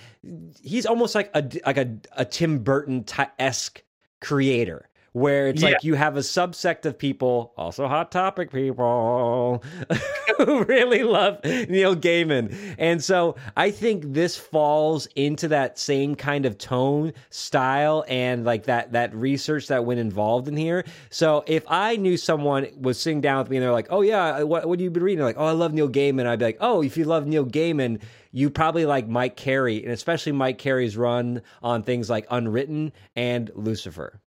he's 0.63 0.85
almost 0.85 1.15
like 1.15 1.29
a 1.35 1.43
like 1.65 1.77
a, 1.77 1.97
a 2.13 2.25
Tim 2.25 2.59
Burton 2.59 3.05
esque 3.37 3.83
creator. 4.21 4.85
Where 5.13 5.47
it's 5.47 5.61
Yeah. 5.63 5.69
like 5.69 5.83
you 5.83 5.95
have 5.95 6.17
a 6.17 6.21
subsect 6.21 6.85
of 6.85 6.97
people, 6.97 7.51
also 7.57 7.87
Hot 7.87 8.11
Topic 8.11 8.51
people, 8.51 9.63
who 10.45 10.63
really 10.63 11.03
love 11.03 11.43
Neil 11.43 11.95
Gaiman. 11.95 12.55
And 12.77 13.03
so 13.03 13.35
I 13.57 13.71
think 13.71 14.13
this 14.13 14.37
falls 14.37 15.05
into 15.15 15.49
that 15.49 15.77
same 15.77 16.15
kind 16.15 16.45
of 16.45 16.57
tone, 16.57 17.11
style, 17.29 18.05
and 18.07 18.45
like 18.45 18.63
that 18.63 18.93
that 18.93 19.13
research 19.13 19.67
that 19.67 19.83
went 19.83 19.99
involved 19.99 20.47
in 20.47 20.55
here. 20.55 20.85
So 21.09 21.43
if 21.45 21.65
I 21.67 21.97
knew 21.97 22.15
someone 22.15 22.67
was 22.79 22.97
sitting 22.99 23.19
down 23.19 23.39
with 23.39 23.49
me 23.49 23.57
and 23.57 23.63
they're 23.63 23.73
like, 23.73 23.87
"Oh 23.89 24.01
yeah, 24.01 24.43
what 24.43 24.65
what 24.65 24.79
have 24.79 24.83
you 24.83 24.89
been 24.89 25.03
reading?" 25.03 25.17
They're 25.17 25.27
like, 25.27 25.37
"Oh, 25.37 25.45
I 25.45 25.51
love 25.51 25.73
Neil 25.73 25.89
Gaiman." 25.89 26.25
I'd 26.25 26.39
be 26.39 26.45
like, 26.45 26.57
"Oh, 26.61 26.81
if 26.81 26.95
you 26.95 27.03
love 27.05 27.27
Neil 27.27 27.45
Gaiman." 27.45 28.01
You 28.31 28.51
probably 28.51 28.85
like 28.85 29.07
Mike 29.07 29.35
Carey, 29.35 29.81
and 29.81 29.91
especially 29.91 30.33
Mike 30.33 30.59
Carey's 30.59 30.95
run 30.95 31.41
on 31.63 31.81
things 31.81 32.11
like 32.11 32.27
Unwritten 32.29 32.93
and 33.15 33.49
Lucifer. 33.55 34.21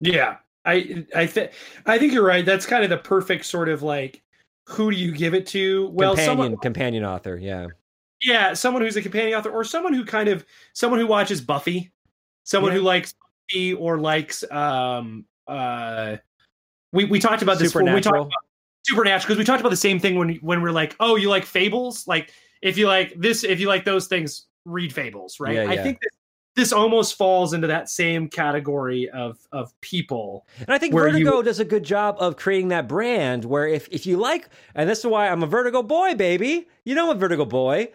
Yeah, 0.00 0.36
I 0.64 1.06
I 1.14 1.26
think 1.26 1.52
I 1.86 1.98
think 1.98 2.12
you're 2.12 2.24
right. 2.24 2.44
That's 2.44 2.66
kind 2.66 2.84
of 2.84 2.90
the 2.90 2.98
perfect 2.98 3.46
sort 3.46 3.68
of 3.68 3.82
like 3.82 4.22
who 4.70 4.90
do 4.90 4.96
you 4.96 5.12
give 5.12 5.34
it 5.34 5.46
to? 5.48 5.88
Well, 5.88 6.14
companion 6.14 6.26
someone 6.26 6.56
companion 6.58 7.04
author, 7.04 7.36
yeah. 7.36 7.66
yeah, 8.22 8.54
someone 8.54 8.82
who's 8.82 8.96
a 8.96 9.02
companion 9.02 9.38
author 9.38 9.50
or 9.50 9.64
someone 9.64 9.92
who 9.92 10.04
kind 10.04 10.28
of 10.28 10.44
someone 10.72 11.00
who 11.00 11.06
watches 11.06 11.40
Buffy, 11.40 11.92
someone 12.44 12.72
Yeah. 12.72 12.78
who 12.78 12.84
likes 12.84 13.14
Buffy 13.50 13.74
or 13.74 13.98
likes 13.98 14.44
um 14.50 15.24
uh 15.48 16.16
we 16.92 17.04
we 17.06 17.18
talked 17.18 17.42
about 17.42 17.58
this 17.58 17.74
when 17.74 17.84
we 17.84 17.90
talked 18.00 18.04
Supernatural. 18.04 18.22
about 18.26 18.44
Supernatural 18.86 19.26
because 19.26 19.38
we 19.38 19.44
talked 19.44 19.60
about 19.60 19.70
the 19.70 19.76
same 19.76 19.98
thing 19.98 20.16
when 20.16 20.34
when 20.36 20.62
we're 20.62 20.72
like, 20.72 20.96
"Oh, 21.00 21.16
you 21.16 21.28
like 21.28 21.44
fables?" 21.44 22.06
Like 22.06 22.32
if 22.62 22.78
you 22.78 22.86
like 22.86 23.14
this 23.16 23.44
if 23.44 23.60
you 23.60 23.68
like 23.68 23.84
those 23.84 24.06
things, 24.06 24.46
read 24.64 24.92
fables, 24.92 25.38
right? 25.40 25.54
Yeah, 25.56 25.70
I 25.70 25.76
think 25.76 25.98
this, 26.00 26.12
this 26.56 26.72
almost 26.72 27.16
falls 27.16 27.52
into 27.52 27.66
that 27.68 27.88
same 27.88 28.28
category 28.28 29.08
of 29.10 29.38
of 29.52 29.72
people. 29.80 30.46
And 30.58 30.70
I 30.70 30.78
think 30.78 30.92
Vertigo 30.94 31.36
you- 31.38 31.42
does 31.42 31.60
a 31.60 31.64
good 31.64 31.84
job 31.84 32.16
of 32.18 32.36
creating 32.36 32.68
that 32.68 32.88
brand 32.88 33.44
where 33.44 33.66
if, 33.68 33.88
if 33.90 34.04
you 34.06 34.16
like, 34.16 34.48
and 34.74 34.88
this 34.90 34.98
is 35.00 35.06
why 35.06 35.28
I'm 35.28 35.42
a 35.42 35.46
Vertigo 35.46 35.82
boy, 35.82 36.14
baby. 36.14 36.68
You 36.84 36.94
know 36.94 37.10
I'm 37.10 37.16
a 37.16 37.20
Vertigo 37.20 37.44
boy. 37.44 37.88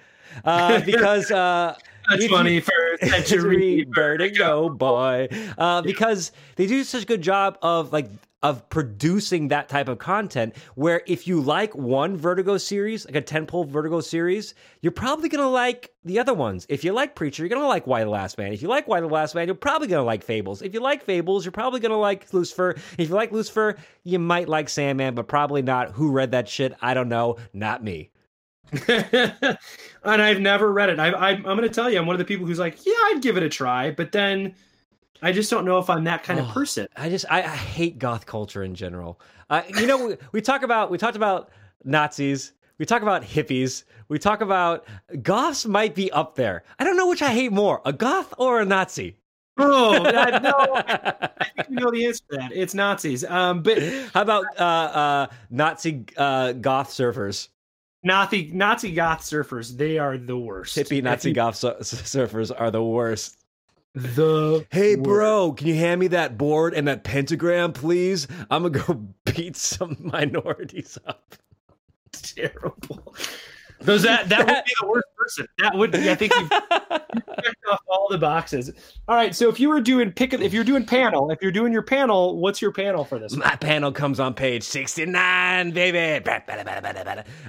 Uh, 0.43 0.82
because 0.86 1.30
uh, 1.32 1.76
That's 2.10 2.24
If 2.24 2.30
you- 2.32 2.36
funny 2.38 2.60
for 2.62 2.74
century 3.03 3.86
Vertigo 3.93 4.70
boy. 4.70 5.28
Uh, 5.58 5.82
because 5.91 6.32
they 6.56 6.66
do 6.68 6.84
such 6.84 7.03
a 7.03 7.06
good 7.06 7.22
job 7.22 7.58
of 7.62 7.91
like 7.93 8.10
of 8.45 8.69
producing 8.69 9.47
that 9.47 9.67
type 9.67 9.89
of 9.89 9.97
content 9.97 10.55
where 10.75 11.01
if 11.07 11.25
you 11.27 11.41
like 11.41 11.73
one 11.75 12.15
Vertigo 12.15 12.57
series, 12.57 13.03
like 13.05 13.15
a 13.15 13.21
10-pole 13.21 13.63
Vertigo 13.63 14.01
series, 14.01 14.53
you're 14.81 14.91
probably 14.91 15.29
gonna 15.29 15.49
like 15.49 15.91
the 16.03 16.19
other 16.19 16.33
ones. 16.35 16.67
If 16.69 16.83
you 16.83 16.93
like 16.93 17.15
Preacher, 17.15 17.41
you're 17.41 17.49
gonna 17.49 17.67
like 17.67 17.87
Y 17.87 18.03
the 18.03 18.09
Last 18.11 18.37
Man. 18.37 18.53
If 18.53 18.61
you 18.61 18.67
like 18.67 18.87
Y 18.87 19.01
the 19.01 19.07
Last 19.07 19.33
Man, 19.33 19.47
you're 19.47 19.55
probably 19.55 19.87
gonna 19.87 20.03
like 20.03 20.23
Fables. 20.23 20.61
If 20.61 20.75
you 20.75 20.79
like 20.79 21.03
Fables, 21.03 21.43
you're 21.43 21.51
probably 21.51 21.79
gonna 21.79 21.97
like 21.97 22.31
Lucifer. 22.33 22.75
If 22.99 23.09
you 23.09 23.15
like 23.15 23.31
Lucifer, 23.31 23.77
you 24.03 24.19
might 24.19 24.47
like 24.47 24.69
Sandman, 24.69 25.15
but 25.15 25.27
probably 25.27 25.63
not. 25.63 25.93
Who 25.93 26.11
read 26.11 26.29
that 26.31 26.47
shit? 26.47 26.75
I 26.83 26.93
don't 26.93 27.09
know. 27.09 27.37
Not 27.51 27.83
me. 27.83 28.11
and 28.87 29.57
I've 30.03 30.39
never 30.39 30.71
read 30.71 30.89
it. 30.89 30.99
I, 30.99 31.11
I'm 31.13 31.43
going 31.43 31.61
to 31.61 31.69
tell 31.69 31.89
you, 31.89 31.99
I'm 31.99 32.05
one 32.05 32.15
of 32.15 32.19
the 32.19 32.25
people 32.25 32.45
who's 32.45 32.59
like, 32.59 32.85
yeah, 32.85 32.93
I'd 33.05 33.21
give 33.21 33.37
it 33.37 33.43
a 33.43 33.49
try, 33.49 33.91
but 33.91 34.11
then 34.11 34.55
I 35.22 35.32
just 35.32 35.49
don't 35.49 35.66
know 35.66 35.80
if 35.80 35.89
I'm 35.89 36.03
that 36.05 36.24
kind 36.24 36.39
of 36.39 36.47
Oh. 36.49 36.53
person. 36.53 36.88
I 36.95 37.09
just 37.09 37.26
I, 37.30 37.39
I 37.43 37.47
hate 37.55 37.97
goth 37.99 38.26
culture 38.26 38.63
in 38.63 38.76
general. 38.76 39.20
Uh, 39.49 39.61
you 39.78 39.86
know, 39.88 40.07
we, 40.07 40.18
we 40.34 40.41
talk 40.41 40.63
about 40.63 40.91
we 40.91 40.97
talked 40.97 41.16
about 41.16 41.49
Nazis. 41.84 42.53
We 42.78 42.86
talk 42.86 43.01
about 43.01 43.24
hippies. 43.24 43.84
We 44.09 44.20
talk 44.20 44.41
about 44.41 44.86
goths 45.22 45.66
might 45.66 45.95
be 45.95 46.11
up 46.11 46.36
there. 46.36 46.63
I 46.78 46.84
don't 46.84 46.97
know 46.97 47.07
which 47.07 47.22
I 47.22 47.32
hate 47.32 47.51
more, 47.51 47.82
a 47.86 47.93
goth 47.93 48.34
or 48.38 48.59
a 48.61 48.66
Nazi. 48.66 49.16
Oh 49.57 49.93
I, 50.05 50.39
no, 50.39 50.51
I 50.76 51.30
think 51.55 51.70
we 51.70 51.76
know 51.78 51.89
the 51.91 52.05
answer 52.05 52.24
to 52.32 52.38
that. 52.38 52.51
It's 52.53 52.74
Nazis. 52.74 53.24
Um, 53.24 53.63
but 53.63 53.82
How 54.13 54.22
about 54.22 54.43
uh, 54.59 54.63
uh, 54.63 55.28
Nazi 55.49 56.05
uh, 56.18 56.51
goth 56.51 56.89
surfers? 56.89 57.47
Nazi 58.03 58.51
Nazi 58.53 58.91
goth 58.91 59.22
surfers, 59.22 59.78
they 59.78 59.97
are 59.97 60.18
the 60.18 60.38
worst. 60.38 60.76
Hippie 60.78 61.01
Nazi 61.01 61.32
goth 61.32 61.55
su- 61.55 61.74
surfers 61.80 62.51
are 62.55 62.70
the 62.70 62.84
worst. 62.84 63.44
The 63.95 64.65
Hey, 64.71 64.95
worst. 64.95 65.03
bro, 65.03 65.53
can 65.53 65.67
you 65.67 65.75
hand 65.75 66.01
me 66.01 66.07
that 66.09 66.37
board 66.37 66.73
and 66.73 66.87
that 66.87 67.03
pentagram, 67.05 67.71
please? 67.71 68.27
I'm 68.51 68.63
gonna 68.69 68.85
go 68.85 69.07
beat 69.33 69.55
some 69.55 69.95
minorities 69.99 70.97
up. 71.07 71.35
terrible. 72.11 73.15
Those 73.82 74.03
that 74.03 74.30
that 74.30 74.39
would 74.39 74.63
be 74.65 74.73
the 74.80 74.88
worst 74.88 75.07
person. 75.17 75.47
That 75.59 75.76
would 75.76 75.91
be. 75.91 76.09
I 76.09 76.15
think 76.15 76.34
you've 76.36 76.49
checked 76.49 77.65
off 77.71 77.82
all 77.88 78.07
the 78.09 78.17
boxes. 78.17 78.71
All 79.07 79.15
right. 79.15 79.36
So 79.36 79.49
if 79.49 79.59
you 79.59 79.69
were 79.69 79.82
doing 79.82 80.11
pick, 80.11 80.34
if 80.34 80.53
you're 80.53 80.63
doing 80.63 80.86
panel, 80.86 81.32
if 81.32 81.41
you're 81.41 81.51
doing 81.51 81.73
your 81.73 81.82
panel, 81.82 82.38
what's 82.39 82.61
your 82.61 82.71
panel 82.71 83.03
for 83.03 83.19
this? 83.19 83.36
My 83.36 83.55
panel 83.55 83.91
comes 83.91 84.19
on 84.19 84.34
page 84.34 84.63
69, 84.63 85.71
baby. 85.71 86.23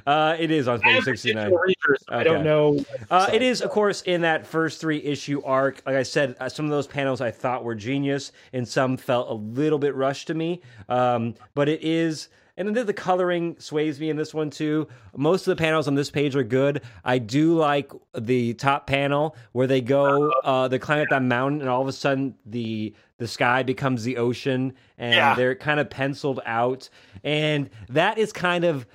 Uh, 0.07 0.37
it 0.39 0.51
is 0.51 0.69
on 0.69 0.81
page 0.81 1.05
69. 1.05 1.37
Digital 1.37 1.59
readers, 1.59 2.05
I 2.09 2.23
don't 2.23 2.45
know. 2.45 2.85
Uh, 3.11 3.29
it 3.33 3.43
is, 3.43 3.63
of 3.63 3.71
course, 3.71 4.03
in 4.03 4.23
that 4.23 4.47
first 4.47 4.81
three 4.81 5.03
issue 5.03 5.43
arc. 5.45 5.83
Like 5.87 5.97
I 5.97 6.03
said, 6.03 6.37
uh, 6.41 6.49
some 6.49 6.65
of 6.65 6.71
those 6.71 6.87
panels 6.87 7.21
I 7.21 7.31
thought 7.31 7.65
were 7.65 7.75
genius, 7.75 8.33
and 8.53 8.67
some 8.67 8.97
felt 8.97 9.31
a 9.31 9.35
little 9.35 9.79
bit 9.79 9.95
rushed 9.95 10.27
to 10.29 10.35
me. 10.35 10.61
Um, 10.89 11.35
but 11.55 11.69
it 11.69 11.83
is, 11.83 12.29
and 12.57 12.75
then 12.75 12.87
the 12.87 12.93
coloring 12.93 13.57
sways 13.59 14.01
me 14.01 14.11
in 14.11 14.17
this 14.17 14.33
one 14.35 14.51
too. 14.51 14.89
Most 15.17 15.47
of 15.47 15.57
the 15.57 15.63
panels 15.63 15.87
on 15.89 15.95
this 15.95 16.11
page 16.11 16.35
are 16.37 16.43
good. 16.43 16.83
I 17.05 17.19
do 17.19 17.55
like 17.55 17.93
the 18.17 18.55
top 18.55 18.87
panel 18.87 19.37
where 19.53 19.67
they 19.67 19.81
go, 19.81 20.31
uh, 20.45 20.69
they 20.69 20.79
climb 20.79 21.01
up 21.03 21.09
that 21.11 21.23
mountain, 21.23 21.61
and 21.61 21.69
all 21.71 21.83
of 21.83 21.89
a 21.89 21.93
sudden 21.93 22.35
the 22.47 22.95
the 23.19 23.27
sky 23.27 23.63
becomes 23.63 24.05
the 24.05 24.19
ocean, 24.19 24.75
and 24.99 25.15
Yeah. 25.15 25.35
they're 25.35 25.55
kind 25.55 25.81
of 25.81 25.89
penciled 25.89 26.41
out, 26.45 26.89
and 27.25 27.71
that 27.89 28.19
is 28.19 28.31
kind 28.33 28.65
of 28.65 28.87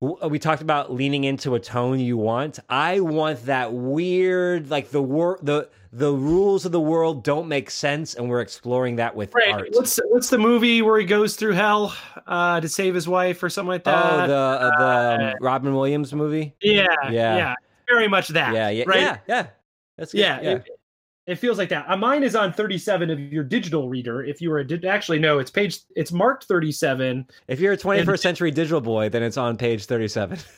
we 0.00 0.38
talked 0.38 0.62
about 0.62 0.92
leaning 0.92 1.24
into 1.24 1.54
a 1.54 1.60
tone 1.60 2.00
you 2.00 2.16
want. 2.16 2.58
I 2.70 3.00
want 3.00 3.44
that 3.46 3.72
weird, 3.74 4.70
like 4.70 4.90
the 4.90 5.02
wor- 5.02 5.38
the 5.42 5.68
the 5.92 6.12
rules 6.12 6.64
of 6.64 6.72
the 6.72 6.80
world 6.80 7.22
don't 7.22 7.48
make 7.48 7.68
sense, 7.70 8.14
and 8.14 8.28
we're 8.30 8.40
exploring 8.40 8.96
that 8.96 9.14
with 9.14 9.34
Right. 9.34 9.52
art. 9.52 9.68
What's 9.72 9.98
what's 10.08 10.30
the 10.30 10.38
movie 10.38 10.80
where 10.80 10.98
he 10.98 11.04
goes 11.04 11.36
through 11.36 11.52
hell 11.52 11.94
uh, 12.26 12.60
to 12.60 12.68
save 12.68 12.94
his 12.94 13.06
wife 13.06 13.42
or 13.42 13.50
something 13.50 13.68
like 13.68 13.84
that? 13.84 14.04
oh, 14.04 14.26
the 14.26 14.34
uh, 14.34 14.78
the 15.18 15.24
um, 15.30 15.34
Robin 15.40 15.74
Williams 15.74 16.14
movie. 16.14 16.54
yeah, 16.62 16.86
Yeah. 17.10 17.36
yeah, 17.36 17.54
very 17.88 18.08
much 18.08 18.28
that. 18.28 18.54
Yeah, 18.54 18.70
yeah, 18.70 18.84
right? 18.86 19.00
yeah, 19.00 19.18
yeah. 19.28 19.46
That's 19.98 20.12
good. 20.12 20.20
yeah, 20.20 20.40
yeah. 20.40 20.50
It, 20.52 20.68
it 21.30 21.36
feels 21.38 21.58
like 21.58 21.68
that. 21.68 21.88
Uh, 21.88 21.96
mine 21.96 22.22
is 22.22 22.34
on 22.34 22.52
37 22.52 23.08
of 23.10 23.20
your 23.20 23.44
digital 23.44 23.88
reader. 23.88 24.22
If 24.24 24.40
you 24.40 24.50
were 24.50 24.58
a 24.58 24.66
di- 24.66 24.86
actually 24.88 25.18
no, 25.18 25.38
it's 25.38 25.50
page 25.50 25.78
it's 25.96 26.12
marked 26.12 26.44
37. 26.44 27.26
if 27.48 27.60
you're 27.60 27.72
a 27.72 27.76
21st 27.78 28.18
century 28.20 28.50
digital 28.50 28.80
boy, 28.80 29.08
then 29.08 29.22
it's 29.22 29.36
on 29.36 29.56
page 29.56 29.84
37. 29.86 30.38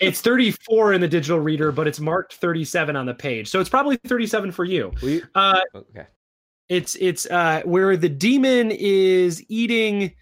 It's 0.00 0.20
34 0.20 0.92
in 0.92 1.00
the 1.00 1.08
digital 1.08 1.40
reader, 1.40 1.72
but 1.72 1.88
it's 1.88 1.98
marked 1.98 2.34
37 2.34 2.94
on 2.94 3.04
the 3.04 3.14
page. 3.14 3.48
So 3.48 3.58
it's 3.58 3.68
probably 3.68 3.96
37 4.06 4.52
for 4.52 4.64
you. 4.64 4.92
We- 5.02 5.24
Uh, 5.34 5.58
okay. 5.74 6.06
it's 6.68 6.94
it's 7.00 7.26
uh 7.26 7.62
where 7.64 7.96
the 7.96 8.08
demon 8.08 8.70
is 8.70 9.42
eating 9.48 10.12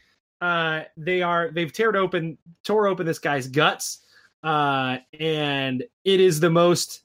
uh 0.40 0.80
they 0.96 1.20
are 1.20 1.50
they've 1.50 1.72
teared 1.72 1.94
open 1.94 2.38
tore 2.64 2.86
open 2.86 3.04
this 3.04 3.18
guy's 3.18 3.48
guts 3.48 4.02
uh 4.44 4.96
and 5.20 5.84
it 6.04 6.20
is 6.20 6.40
the 6.40 6.48
most 6.50 7.02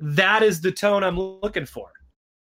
that 0.00 0.42
is 0.42 0.60
the 0.60 0.72
tone 0.72 1.02
i'm 1.04 1.18
looking 1.18 1.64
for 1.66 1.88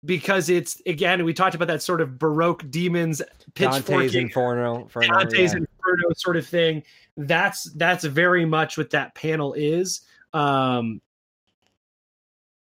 because 0.05 0.49
it's 0.49 0.81
again 0.85 1.23
we 1.25 1.33
talked 1.33 1.55
about 1.55 1.67
that 1.67 1.81
sort 1.81 2.01
of 2.01 2.19
baroque 2.19 2.69
demons 2.69 3.21
Dante's 3.55 3.79
pitchforking 3.79 4.23
Inferno. 4.23 4.83
Inferno 4.83 5.07
Dante's 5.07 5.53
yeah. 5.53 5.59
Inferno 5.59 6.13
sort 6.15 6.37
of 6.37 6.47
thing. 6.47 6.83
That's 7.17 7.63
that's 7.73 8.03
very 8.03 8.45
much 8.45 8.77
what 8.77 8.91
that 8.91 9.15
panel 9.15 9.53
is. 9.53 10.01
Um, 10.33 11.01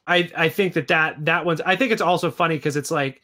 I 0.07 0.31
I 0.37 0.49
think 0.49 0.75
that 0.75 0.89
that 0.89 1.25
that 1.25 1.45
one's. 1.45 1.61
I 1.61 1.77
think 1.77 1.93
it's 1.93 2.03
also 2.03 2.31
funny 2.31 2.57
because 2.57 2.77
it's 2.77 2.91
like 2.91 3.23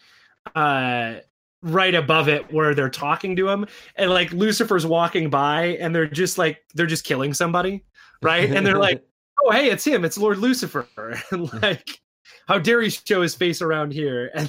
uh 0.54 1.16
right 1.62 1.94
above 1.94 2.28
it 2.28 2.52
where 2.52 2.74
they're 2.74 2.88
talking 2.88 3.34
to 3.34 3.48
him 3.48 3.66
and 3.96 4.10
like 4.10 4.30
Lucifer's 4.30 4.86
walking 4.86 5.28
by 5.28 5.76
and 5.80 5.92
they're 5.92 6.06
just 6.06 6.38
like 6.38 6.64
they're 6.74 6.86
just 6.86 7.04
killing 7.04 7.34
somebody, 7.34 7.84
right? 8.22 8.48
And 8.50 8.64
they're 8.64 8.78
like, 8.78 9.02
oh 9.44 9.50
hey, 9.50 9.70
it's 9.70 9.84
him, 9.84 10.04
it's 10.04 10.16
Lord 10.16 10.38
Lucifer, 10.38 10.86
and 11.30 11.52
like. 11.62 12.00
How 12.48 12.58
dare 12.58 12.80
he 12.82 12.90
show 12.90 13.22
his 13.22 13.34
face 13.34 13.62
around 13.62 13.92
here? 13.92 14.30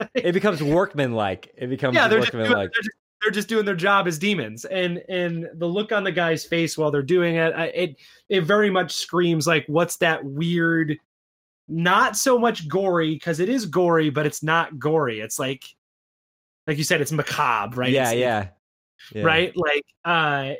And 0.00 0.24
it 0.26 0.32
becomes 0.32 0.60
workmanlike. 0.60 1.52
It 1.56 1.68
becomes 1.68 1.94
yeah, 1.94 2.08
they're 2.08 2.18
just, 2.20 2.32
doing, 2.32 2.50
they're, 2.50 2.66
just, 2.66 2.90
they're 3.22 3.30
just 3.30 3.48
doing 3.48 3.64
their 3.64 3.76
job 3.76 4.08
as 4.08 4.18
demons, 4.18 4.64
and 4.64 5.00
and 5.08 5.48
the 5.54 5.66
look 5.66 5.92
on 5.92 6.02
the 6.02 6.10
guy's 6.10 6.44
face 6.44 6.76
while 6.76 6.90
they're 6.90 7.02
doing 7.04 7.36
it, 7.36 7.54
I- 7.54 7.66
it 7.66 7.96
it 8.28 8.40
very 8.40 8.68
much 8.68 8.92
screams 8.94 9.46
like, 9.46 9.64
what's 9.68 9.98
that 9.98 10.24
weird? 10.24 10.98
Not 11.68 12.16
so 12.16 12.36
much 12.36 12.66
gory 12.68 13.14
because 13.14 13.38
it 13.38 13.48
is 13.48 13.64
gory, 13.64 14.10
but 14.10 14.26
it's 14.26 14.42
not 14.42 14.76
gory. 14.80 15.20
It's 15.20 15.38
like, 15.38 15.62
like 16.66 16.78
you 16.78 16.84
said, 16.84 17.00
it's 17.00 17.12
macabre, 17.12 17.76
right? 17.76 17.92
Yeah, 17.92 18.10
It's- 18.10 18.16
yeah, 18.18 18.48
yeah. 19.14 19.22
right 19.24 19.56
like 19.56 19.84
uh 20.04 20.54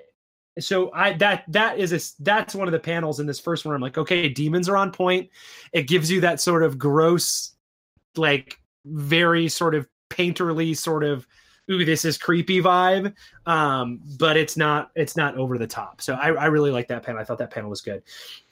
so 0.59 0.93
i 0.93 1.13
that 1.15 1.45
that 1.49 1.79
is 1.79 1.93
a 1.93 2.23
that's 2.23 2.55
one 2.55 2.69
of 2.69 2.73
the 2.73 2.79
panels 2.79 3.21
in 3.21 3.27
this 3.27 3.41
first 3.41 3.65
one 3.65 3.75
i'm 3.75 3.81
like 3.81 3.97
okay 3.97 4.29
demons 4.29 4.69
are 4.69 4.77
on 4.77 4.93
point. 4.93 5.31
It 5.73 5.85
gives 5.89 6.11
you 6.11 6.21
that 6.21 6.41
sort 6.41 6.63
of 6.63 6.79
gross 6.79 7.55
like 8.17 8.59
very 8.85 9.49
sort 9.49 9.75
of 9.75 9.87
painterly 10.11 10.77
sort 10.77 11.05
of 11.05 11.27
ooh 11.71 11.85
this 11.85 12.05
is 12.05 12.19
creepy 12.19 12.61
vibe. 12.61 13.15
Um 13.47 14.01
but 14.19 14.37
it's 14.37 14.57
not 14.57 14.91
it's 14.95 15.17
not 15.17 15.37
over 15.37 15.57
the 15.57 15.67
top. 15.67 16.03
So 16.03 16.15
i, 16.15 16.29
I 16.33 16.47
really 16.47 16.71
like 16.71 16.89
that 16.89 17.03
panel. 17.03 17.21
I 17.21 17.25
thought 17.25 17.39
that 17.39 17.51
panel 17.51 17.71
was 17.71 17.81
good. 17.81 18.03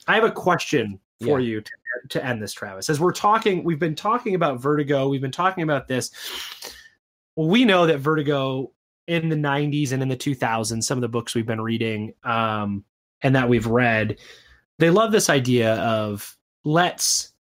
I 0.07 0.15
have 0.15 0.25
a 0.25 0.31
question 0.33 0.99
for 1.21 1.39
Yeah. 1.39 1.47
you 1.49 1.61
to, 1.61 1.71
to 2.11 2.25
end 2.25 2.41
this 2.41 2.55
travis. 2.55 2.89
As 2.89 2.99
we're 2.99 3.13
talking 3.13 3.63
we've 3.63 3.79
been 3.79 3.95
talking 3.95 4.35
about 4.35 4.59
vertigo. 4.61 5.09
We've 5.09 5.21
been 5.21 5.31
talking 5.31 5.65
about 5.65 5.87
this. 5.87 6.11
We 7.37 7.65
know 7.67 7.87
that 7.87 7.99
vertigo 7.99 8.73
in 9.07 9.29
the 9.29 9.37
90s 9.37 9.93
and 9.93 10.03
in 10.03 10.09
the 10.09 10.17
2000s 10.17 10.83
some 10.83 10.99
of 10.99 11.03
the 11.03 11.09
books 11.09 11.35
we've 11.35 11.47
been 11.47 11.61
reading 11.61 12.13
um, 12.25 12.85
and 13.23 13.35
that 13.35 13.49
we've 13.49 13.67
read 13.67 14.19
they 14.81 14.91
love 14.91 15.13
this 15.13 15.29
idea 15.29 15.75
of 15.75 16.37
let's 16.65 17.33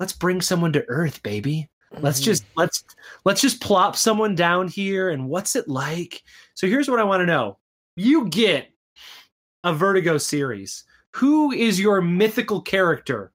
let's 0.00 0.12
bring 0.12 0.40
someone 0.40 0.72
to 0.72 0.84
earth 0.88 1.22
baby. 1.22 1.68
Let's 2.00 2.20
just 2.20 2.44
let's 2.56 2.84
let's 3.24 3.40
just 3.40 3.60
plop 3.60 3.96
someone 3.96 4.34
down 4.34 4.68
here 4.68 5.10
and 5.10 5.28
what's 5.28 5.56
it 5.56 5.68
like? 5.68 6.22
So 6.54 6.66
here's 6.66 6.88
what 6.88 6.98
i 6.98 7.04
want 7.04 7.20
to 7.20 7.26
know. 7.26 7.58
You 7.96 8.28
get 8.28 8.68
a 9.62 9.72
vertigo 9.72 10.18
series. 10.18 10.84
Who 11.14 11.52
is 11.52 11.80
your 11.80 12.02
mythical 12.02 12.60
character 12.60 13.32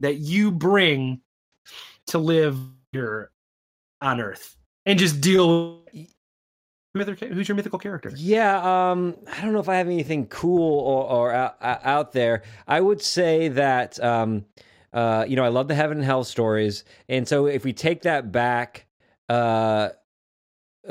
that 0.00 0.16
you 0.16 0.50
bring 0.50 1.20
to 2.06 2.18
live 2.18 2.58
here 2.92 3.30
on 4.00 4.20
earth 4.20 4.56
and 4.86 4.98
just 4.98 5.20
deal 5.20 5.82
with 5.92 6.14
who's 6.94 7.48
your 7.48 7.54
mythical 7.54 7.78
character 7.78 8.12
Yeah, 8.16 8.90
um, 8.90 9.16
I 9.32 9.42
don't 9.42 9.52
know 9.52 9.60
if 9.60 9.68
I 9.68 9.76
have 9.76 9.86
anything 9.86 10.26
cool 10.26 10.80
or, 10.80 11.04
or 11.04 11.32
out, 11.32 11.56
out 11.60 12.12
there. 12.12 12.42
I 12.66 12.80
would 12.80 13.00
say 13.00 13.48
that 13.48 14.02
um, 14.02 14.44
uh, 14.92 15.24
you 15.28 15.36
know 15.36 15.44
I 15.44 15.48
love 15.48 15.68
the 15.68 15.74
heaven 15.74 15.98
and 15.98 16.04
hell 16.04 16.24
stories, 16.24 16.84
and 17.08 17.26
so 17.26 17.46
if 17.46 17.64
we 17.64 17.72
take 17.72 18.02
that 18.02 18.32
back 18.32 18.86
uh, 19.28 19.90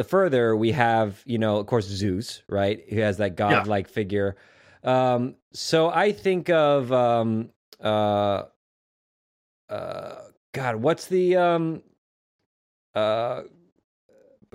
further, 0.05 0.55
we 0.55 0.71
have 0.71 1.21
you 1.25 1.37
know 1.37 1.57
of 1.57 1.67
course 1.67 1.85
Zeus, 1.85 2.43
right? 2.47 2.81
Who 2.89 2.99
has 3.01 3.17
that 3.17 3.35
godlike 3.35 3.87
figure. 3.89 4.37
Um, 4.83 5.35
so 5.51 5.89
I 5.89 6.13
think 6.13 6.49
of 6.49 6.91
um, 6.93 7.49
uh, 7.81 8.43
uh, 9.69 10.15
God, 10.53 10.77
what's 10.77 11.07
the 11.07 11.35
um, 11.35 11.83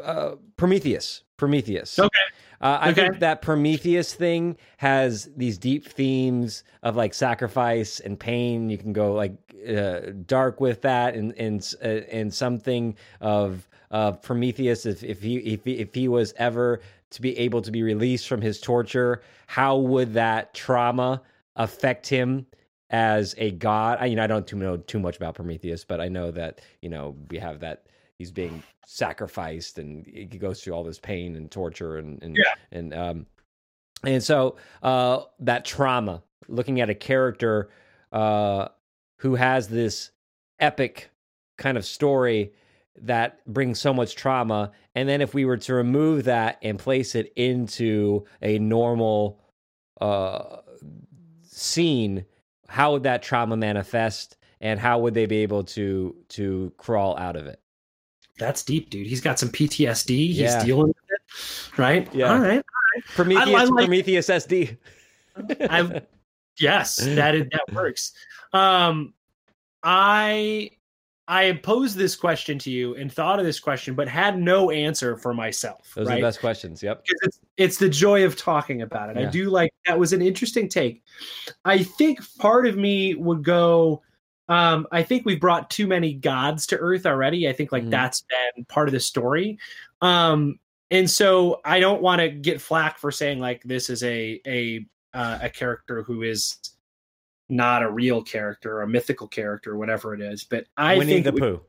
uh, 0.02 0.36
Prometheus? 0.56 1.22
Prometheus. 1.36 1.98
Okay. 1.98 2.08
Uh, 2.60 2.78
I 2.80 2.90
Okay. 2.90 3.02
think 3.02 3.18
that 3.18 3.42
Prometheus 3.42 4.14
thing 4.14 4.56
has 4.78 5.28
these 5.36 5.58
deep 5.58 5.86
themes 5.86 6.64
of 6.82 6.96
like 6.96 7.12
sacrifice 7.12 8.00
and 8.00 8.18
pain. 8.18 8.70
You 8.70 8.78
can 8.78 8.92
go 8.92 9.12
like 9.12 9.32
uh, 9.68 10.12
dark 10.26 10.60
with 10.60 10.82
that, 10.82 11.14
and 11.14 11.32
and 11.38 11.74
uh, 11.82 11.86
and 12.10 12.32
something 12.32 12.96
of 13.20 13.68
of 13.90 14.22
Prometheus. 14.22 14.86
If 14.86 15.02
if 15.02 15.20
he 15.22 15.36
if 15.38 15.64
he, 15.64 15.78
if 15.78 15.94
he 15.94 16.08
was 16.08 16.32
ever 16.36 16.80
to 17.10 17.20
be 17.22 17.36
able 17.38 17.62
to 17.62 17.70
be 17.70 17.82
released 17.82 18.28
from 18.28 18.40
his 18.40 18.60
torture, 18.60 19.22
how 19.46 19.76
would 19.76 20.14
that 20.14 20.54
trauma 20.54 21.22
affect 21.56 22.08
him 22.08 22.46
as 22.90 23.34
a 23.38 23.50
god? 23.50 23.98
I 24.00 24.06
you 24.06 24.16
know 24.16 24.24
I 24.24 24.28
don't 24.28 24.46
too 24.46 24.56
know 24.56 24.76
too 24.76 25.00
much 25.00 25.16
about 25.16 25.34
Prometheus, 25.34 25.84
but 25.84 26.00
I 26.00 26.08
know 26.08 26.30
that 26.30 26.60
you 26.80 26.88
know 26.88 27.16
we 27.30 27.38
have 27.38 27.60
that 27.60 27.86
he's 28.18 28.30
being 28.30 28.62
sacrificed 28.86 29.78
and 29.78 30.06
he 30.06 30.24
goes 30.26 30.62
through 30.62 30.72
all 30.72 30.84
this 30.84 30.98
pain 30.98 31.36
and 31.36 31.50
torture 31.50 31.98
and 31.98 32.22
and 32.22 32.36
Yeah. 32.36 32.54
and 32.70 32.94
um 32.94 33.26
and 34.04 34.22
so 34.22 34.56
uh 34.82 35.22
that 35.40 35.64
trauma 35.64 36.22
looking 36.48 36.80
at 36.80 36.90
a 36.90 36.94
character 36.94 37.70
uh 38.12 38.68
who 39.18 39.34
has 39.34 39.68
this 39.68 40.10
epic 40.60 41.10
kind 41.56 41.78
of 41.78 41.84
story 41.84 42.52
that 43.00 43.44
brings 43.46 43.80
so 43.80 43.92
much 43.92 44.14
trauma. 44.14 44.70
And 44.94 45.08
then 45.08 45.20
if 45.20 45.34
we 45.34 45.44
were 45.44 45.56
to 45.56 45.74
remove 45.74 46.24
that 46.24 46.58
and 46.62 46.78
place 46.78 47.14
it 47.14 47.32
into 47.34 48.24
a 48.40 48.58
normal 48.60 49.40
uh, 50.00 50.58
scene, 51.42 52.24
how 52.68 52.92
would 52.92 53.02
that 53.04 53.22
trauma 53.22 53.56
manifest, 53.56 54.36
and 54.60 54.78
how 54.78 54.98
would 55.00 55.14
they 55.14 55.26
be 55.26 55.38
able 55.38 55.64
to 55.64 56.14
to 56.30 56.72
crawl 56.76 57.16
out 57.18 57.34
of 57.36 57.46
it? 57.46 57.60
That's 58.38 58.62
deep, 58.62 58.90
dude. 58.90 59.06
He's 59.06 59.20
got 59.20 59.38
some 59.38 59.48
PTSD. 59.50 60.08
He's 60.28 60.38
Yeah. 60.38 60.64
dealing 60.64 60.88
with 60.88 60.96
it. 61.10 61.78
Right? 61.78 62.12
Yeah. 62.14 62.32
All 62.32 62.40
right. 62.40 62.64
Prometheus, 63.14 63.48
I 63.48 63.64
like- 63.64 63.84
Prometheus 63.86 64.28
SD. 64.28 64.76
I 65.36 66.02
yes, 66.58 66.96
that 66.96 67.34
is, 67.34 67.46
that 67.50 67.72
works. 67.74 68.12
Um, 68.52 69.14
I 69.82 70.70
I 71.26 71.52
posed 71.62 71.96
this 71.96 72.14
question 72.14 72.58
to 72.60 72.70
you 72.70 72.94
and 72.96 73.10
thought 73.12 73.38
of 73.38 73.46
this 73.46 73.58
question, 73.58 73.94
but 73.94 74.06
had 74.08 74.38
no 74.38 74.70
answer 74.70 75.16
for 75.16 75.32
myself. 75.32 75.92
Those 75.96 76.08
are 76.08 76.16
the 76.16 76.20
best 76.20 76.40
questions. 76.40 76.82
Yep. 76.82 77.04
it's 77.22 77.40
it's 77.56 77.78
the 77.78 77.88
joy 77.88 78.24
of 78.24 78.36
talking 78.36 78.82
about 78.82 79.10
it. 79.10 79.16
I 79.16 79.24
do 79.24 79.50
like 79.50 79.72
that 79.86 79.98
was 79.98 80.12
an 80.12 80.22
interesting 80.22 80.68
take. 80.68 81.02
I 81.64 81.82
think 81.82 82.20
part 82.38 82.66
of 82.66 82.76
me 82.76 83.14
would 83.14 83.42
go. 83.42 84.02
Um, 84.48 84.86
I 84.92 85.02
think 85.02 85.24
we've 85.24 85.40
brought 85.40 85.70
too 85.70 85.86
many 85.86 86.14
gods 86.14 86.66
to 86.68 86.76
Earth 86.78 87.06
already. 87.06 87.48
I 87.48 87.52
think 87.52 87.72
like 87.72 87.84
Mhm. 87.84 87.90
that's 87.90 88.22
been 88.54 88.64
part 88.66 88.88
of 88.88 88.92
the 88.92 89.00
story. 89.00 89.58
Um, 90.02 90.58
and 90.90 91.08
so 91.10 91.60
I 91.64 91.80
don't 91.80 92.02
want 92.02 92.20
to 92.20 92.28
get 92.28 92.60
flack 92.60 92.98
for 92.98 93.10
saying 93.10 93.40
like 93.40 93.62
this 93.62 93.88
is 93.88 94.02
a 94.02 94.40
a 94.46 94.86
uh, 95.14 95.38
a 95.42 95.48
character 95.50 96.02
who 96.02 96.22
is 96.22 96.56
not 97.48 97.82
a 97.82 97.90
real 97.90 98.22
character, 98.22 98.82
a 98.82 98.88
mythical 98.88 99.28
character, 99.28 99.76
whatever 99.76 100.12
it 100.14 100.20
is. 100.20 100.44
But 100.44 100.66
I 100.76 100.98
Winnie 100.98 101.12
think 101.14 101.24
the 101.24 101.32
would- 101.32 101.40
Pooh. 101.40 101.60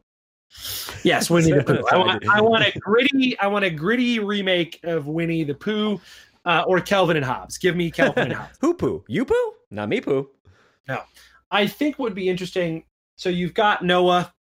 Yes, 1.03 1.29
Winnie 1.29 1.51
the 1.51 1.63
Pooh. 1.67 1.83
I 1.91 1.97
want. 1.97 2.27
I 2.29 2.41
want 2.41 2.65
a 2.65 2.77
gritty, 2.79 3.37
I 3.39 3.47
want 3.47 3.65
a 3.65 3.69
gritty 3.69 4.19
remake 4.19 4.79
of 4.83 5.07
Winnie 5.07 5.43
the 5.43 5.53
Pooh, 5.55 5.99
uh, 6.45 6.63
or 6.67 6.79
Calvin 6.81 7.17
and 7.17 7.25
Hobbes. 7.25 7.57
Give 7.57 7.75
me 7.75 7.89
Calvin 7.91 8.25
and 8.25 8.33
Hobbes. 8.39 8.57
Who 8.61 8.73
poo? 8.73 9.03
You 9.07 9.25
poo? 9.25 9.53
Not 9.71 9.89
me 9.89 10.01
poo. 10.01 10.29
I 11.51 11.67
think 11.67 11.99
would 11.99 12.15
be 12.15 12.29
interesting. 12.29 12.83
So 13.17 13.29
you've 13.29 13.53
got 13.53 13.83
Noah. 13.83 14.33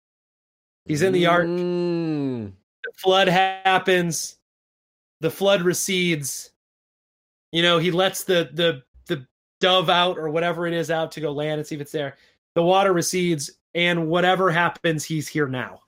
He's 0.85 1.01
in 1.01 1.13
the 1.13 1.25
ark. 1.27 1.45
Mm. 1.45 2.51
The 2.83 2.91
flood 2.97 3.27
happens. 3.27 4.37
The 5.21 5.31
flood 5.31 5.61
recedes. 5.61 6.51
You 7.51 7.61
know, 7.63 7.77
he 7.77 7.91
lets 7.91 8.23
the 8.23 8.49
the 8.53 8.83
the 9.07 9.25
dove 9.61 9.89
out 9.89 10.17
or 10.17 10.29
whatever 10.29 10.67
it 10.67 10.73
is 10.73 10.91
out 10.91 11.11
to 11.13 11.21
go 11.21 11.31
land 11.31 11.59
and 11.59 11.65
see 11.65 11.75
if 11.75 11.81
it's 11.81 11.91
there. 11.91 12.17
The 12.53 12.63
water 12.63 12.93
recedes, 12.93 13.49
and 13.73 14.07
whatever 14.09 14.51
happens, 14.51 15.03
he's 15.03 15.27
here 15.27 15.47
now. 15.47 15.81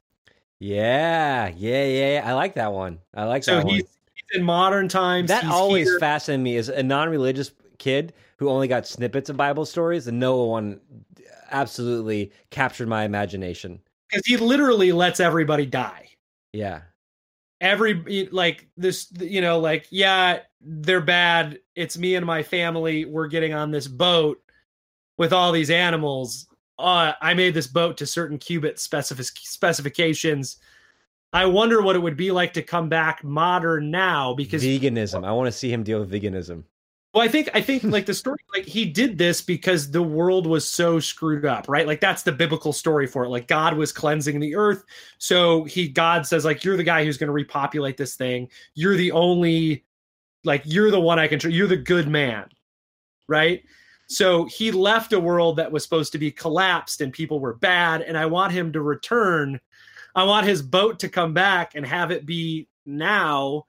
Yeah, 0.59 1.49
yeah, 1.55 1.84
yeah, 1.86 2.13
yeah. 2.13 2.24
I 2.26 2.34
like 2.34 2.55
that 2.55 2.74
one. 2.74 2.99
I 3.13 3.26
like 3.26 3.43
So 3.43 3.57
that 3.57 3.65
one. 3.65 3.76
he's, 3.76 3.84
he's 3.84 4.39
in 4.39 4.43
modern 4.43 4.88
times. 4.88 5.28
That 5.28 5.45
always 5.45 5.88
here. 5.88 5.99
fascinated 5.99 6.43
me 6.43 6.57
as 6.57 6.70
a 6.70 6.82
non-religious 6.82 7.51
kid 7.78 8.13
who 8.38 8.49
only 8.49 8.68
got 8.68 8.88
snippets 8.88 9.30
of 9.30 9.38
Bible 9.38 9.65
stories. 9.65 10.05
The 10.05 10.11
Noah 10.11 10.47
one 10.47 10.80
absolutely 11.51 12.31
captured 12.51 12.87
my 12.87 13.03
imagination. 13.03 13.79
because 14.09 14.25
he 14.25 14.37
literally 14.37 14.91
lets 14.91 15.19
everybody 15.19 15.65
die. 15.65 16.09
Yeah, 16.53 16.81
Every 17.59 18.29
like 18.31 18.67
this, 18.77 19.11
you 19.19 19.41
know, 19.41 19.59
like 19.59 19.87
yeah, 19.89 20.41
they're 20.61 21.01
bad. 21.01 21.59
It's 21.75 21.97
me 21.97 22.13
and 22.15 22.25
my 22.25 22.43
family. 22.43 23.05
We're 23.05 23.27
getting 23.27 23.53
on 23.53 23.71
this 23.71 23.87
boat 23.87 24.39
with 25.17 25.33
all 25.33 25.51
these 25.51 25.71
animals. 25.71 26.47
Uh, 26.77 27.13
I 27.19 27.33
made 27.33 27.55
this 27.55 27.65
boat 27.65 27.97
to 27.97 28.05
certain 28.05 28.37
cubit 28.37 28.79
specific 28.79 29.25
specifications. 29.25 30.57
I 31.33 31.47
wonder 31.47 31.81
what 31.81 31.95
it 31.95 31.99
would 31.99 32.15
be 32.15 32.29
like 32.29 32.53
to 32.53 32.61
come 32.61 32.89
back 32.89 33.23
modern 33.23 33.89
now 33.89 34.35
because 34.35 34.63
veganism. 34.63 35.25
I 35.25 35.31
want 35.31 35.47
to 35.47 35.51
see 35.51 35.73
him 35.73 35.83
deal 35.83 35.99
with 35.99 36.11
veganism. 36.11 36.63
Well, 37.14 37.24
I 37.24 37.30
think 37.30 37.49
I 37.53 37.62
think 37.62 37.84
like 37.84 38.05
the 38.05 38.14
story, 38.14 38.38
like 38.53 38.66
he 38.66 38.86
did 38.86 39.18
this 39.18 39.41
because 39.41 39.89
the 39.89 40.03
world 40.03 40.45
was 40.45 40.68
so 40.70 40.99
screwed 40.99 41.45
up, 41.45 41.66
right? 41.68 41.88
Like 41.88 41.99
that's 42.01 42.22
the 42.22 42.32
biblical 42.32 42.74
story 42.74 43.08
for 43.08 43.24
it. 43.26 43.30
Like 43.30 43.47
God 43.47 43.76
was 43.76 43.91
cleansing 43.91 44.39
the 44.39 44.55
earth, 44.55 44.84
so 45.18 45.64
he 45.64 45.88
God 45.88 46.28
says 46.28 46.45
like 46.45 46.64
you're 46.64 46.78
the 46.78 46.84
guy 46.84 47.03
who's 47.03 47.18
going 47.18 47.28
to 47.28 47.34
repopulate 47.34 47.97
this 47.97 48.16
thing. 48.16 48.49
You're 48.76 48.97
the 48.97 49.12
only, 49.14 49.86
like 50.43 50.62
you're 50.66 50.91
the 50.91 50.99
one 50.99 51.18
I 51.18 51.28
can. 51.28 51.39
Tr- 51.39 51.49
you're 51.49 51.68
the 51.68 51.78
good 51.78 52.08
man, 52.08 52.49
right? 53.28 53.64
So 54.08 54.45
he 54.45 54.72
left 54.72 55.12
a 55.14 55.20
world 55.20 55.58
that 55.58 55.72
was 55.72 55.84
supposed 55.84 56.12
to 56.12 56.18
be 56.18 56.32
collapsed 56.32 57.01
and 57.01 57.12
people 57.12 57.39
were 57.39 57.55
bad, 57.55 58.01
and 58.01 58.18
I 58.18 58.26
want 58.28 58.53
him 58.53 58.72
to 58.74 58.82
return. 58.82 59.60
I 60.14 60.24
want 60.24 60.45
his 60.45 60.62
boat 60.62 60.99
to 60.99 61.10
come 61.10 61.34
back 61.34 61.74
and 61.74 61.86
have 61.86 62.12
it 62.12 62.26
be 62.26 62.68
now. 62.86 63.66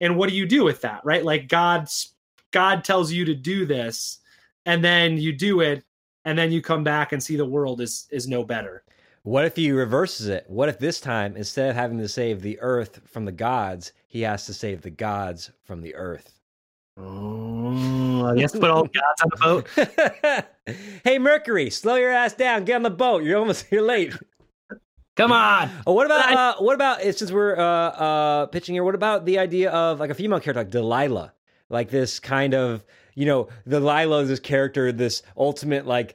And 0.00 0.16
what 0.16 0.28
do 0.28 0.36
you 0.36 0.46
do 0.46 0.62
with 0.64 0.82
that, 0.82 1.00
right? 1.04 1.24
Like 1.24 1.48
God's 1.48 2.14
God 2.52 2.84
tells 2.84 3.12
you 3.12 3.24
to 3.24 3.34
do 3.34 3.66
this, 3.66 4.18
and 4.66 4.84
then 4.84 5.16
you 5.16 5.32
do 5.32 5.60
it, 5.60 5.84
and 6.24 6.38
then 6.38 6.52
you 6.52 6.62
come 6.62 6.84
back 6.84 7.12
and 7.12 7.22
see 7.22 7.36
the 7.36 7.44
world 7.44 7.80
is 7.80 8.06
is 8.10 8.28
no 8.28 8.44
better. 8.44 8.84
What 9.24 9.44
if 9.44 9.54
he 9.54 9.70
reverses 9.70 10.26
it? 10.26 10.44
What 10.48 10.68
if 10.68 10.78
this 10.78 11.00
time, 11.00 11.36
instead 11.36 11.70
of 11.70 11.76
having 11.76 11.98
to 11.98 12.08
save 12.08 12.42
the 12.42 12.58
earth 12.60 13.00
from 13.06 13.24
the 13.24 13.32
gods, 13.32 13.92
he 14.08 14.22
has 14.22 14.46
to 14.46 14.54
save 14.54 14.82
the 14.82 14.90
gods 14.90 15.50
from 15.62 15.80
the 15.80 15.94
earth? 15.94 16.34
Oh, 16.98 18.26
I 18.26 18.34
guess 18.34 18.52
put 18.52 18.64
all 18.64 18.84
the 18.84 18.90
gods 18.90 19.22
on 19.22 19.30
the 19.30 20.44
boat. 20.66 20.76
hey, 21.04 21.18
Mercury, 21.18 21.70
slow 21.70 21.94
your 21.94 22.10
ass 22.10 22.34
down. 22.34 22.64
Get 22.64 22.76
on 22.76 22.82
the 22.82 22.90
boat. 22.90 23.22
You're 23.22 23.38
almost 23.38 23.66
you're 23.70 23.82
late. 23.82 24.12
Come 25.16 25.30
on. 25.30 25.70
Oh, 25.86 25.92
what 25.92 26.06
about 26.06 26.32
uh, 26.32 26.62
what 26.62 26.74
about 26.74 27.00
since 27.02 27.30
we're 27.30 27.56
uh, 27.56 27.62
uh, 27.62 28.46
pitching 28.46 28.74
here? 28.74 28.84
What 28.84 28.94
about 28.94 29.24
the 29.24 29.38
idea 29.38 29.70
of 29.70 30.00
like 30.00 30.10
a 30.10 30.14
female 30.14 30.40
character 30.40 30.60
like 30.60 30.70
Delilah, 30.70 31.32
like 31.72 31.90
this 31.90 32.20
kind 32.20 32.54
of 32.54 32.84
you 33.14 33.26
know 33.26 33.48
Delilah, 33.66 34.20
is 34.22 34.28
this 34.28 34.38
character, 34.40 34.92
this 34.92 35.22
ultimate 35.36 35.86
like 35.86 36.14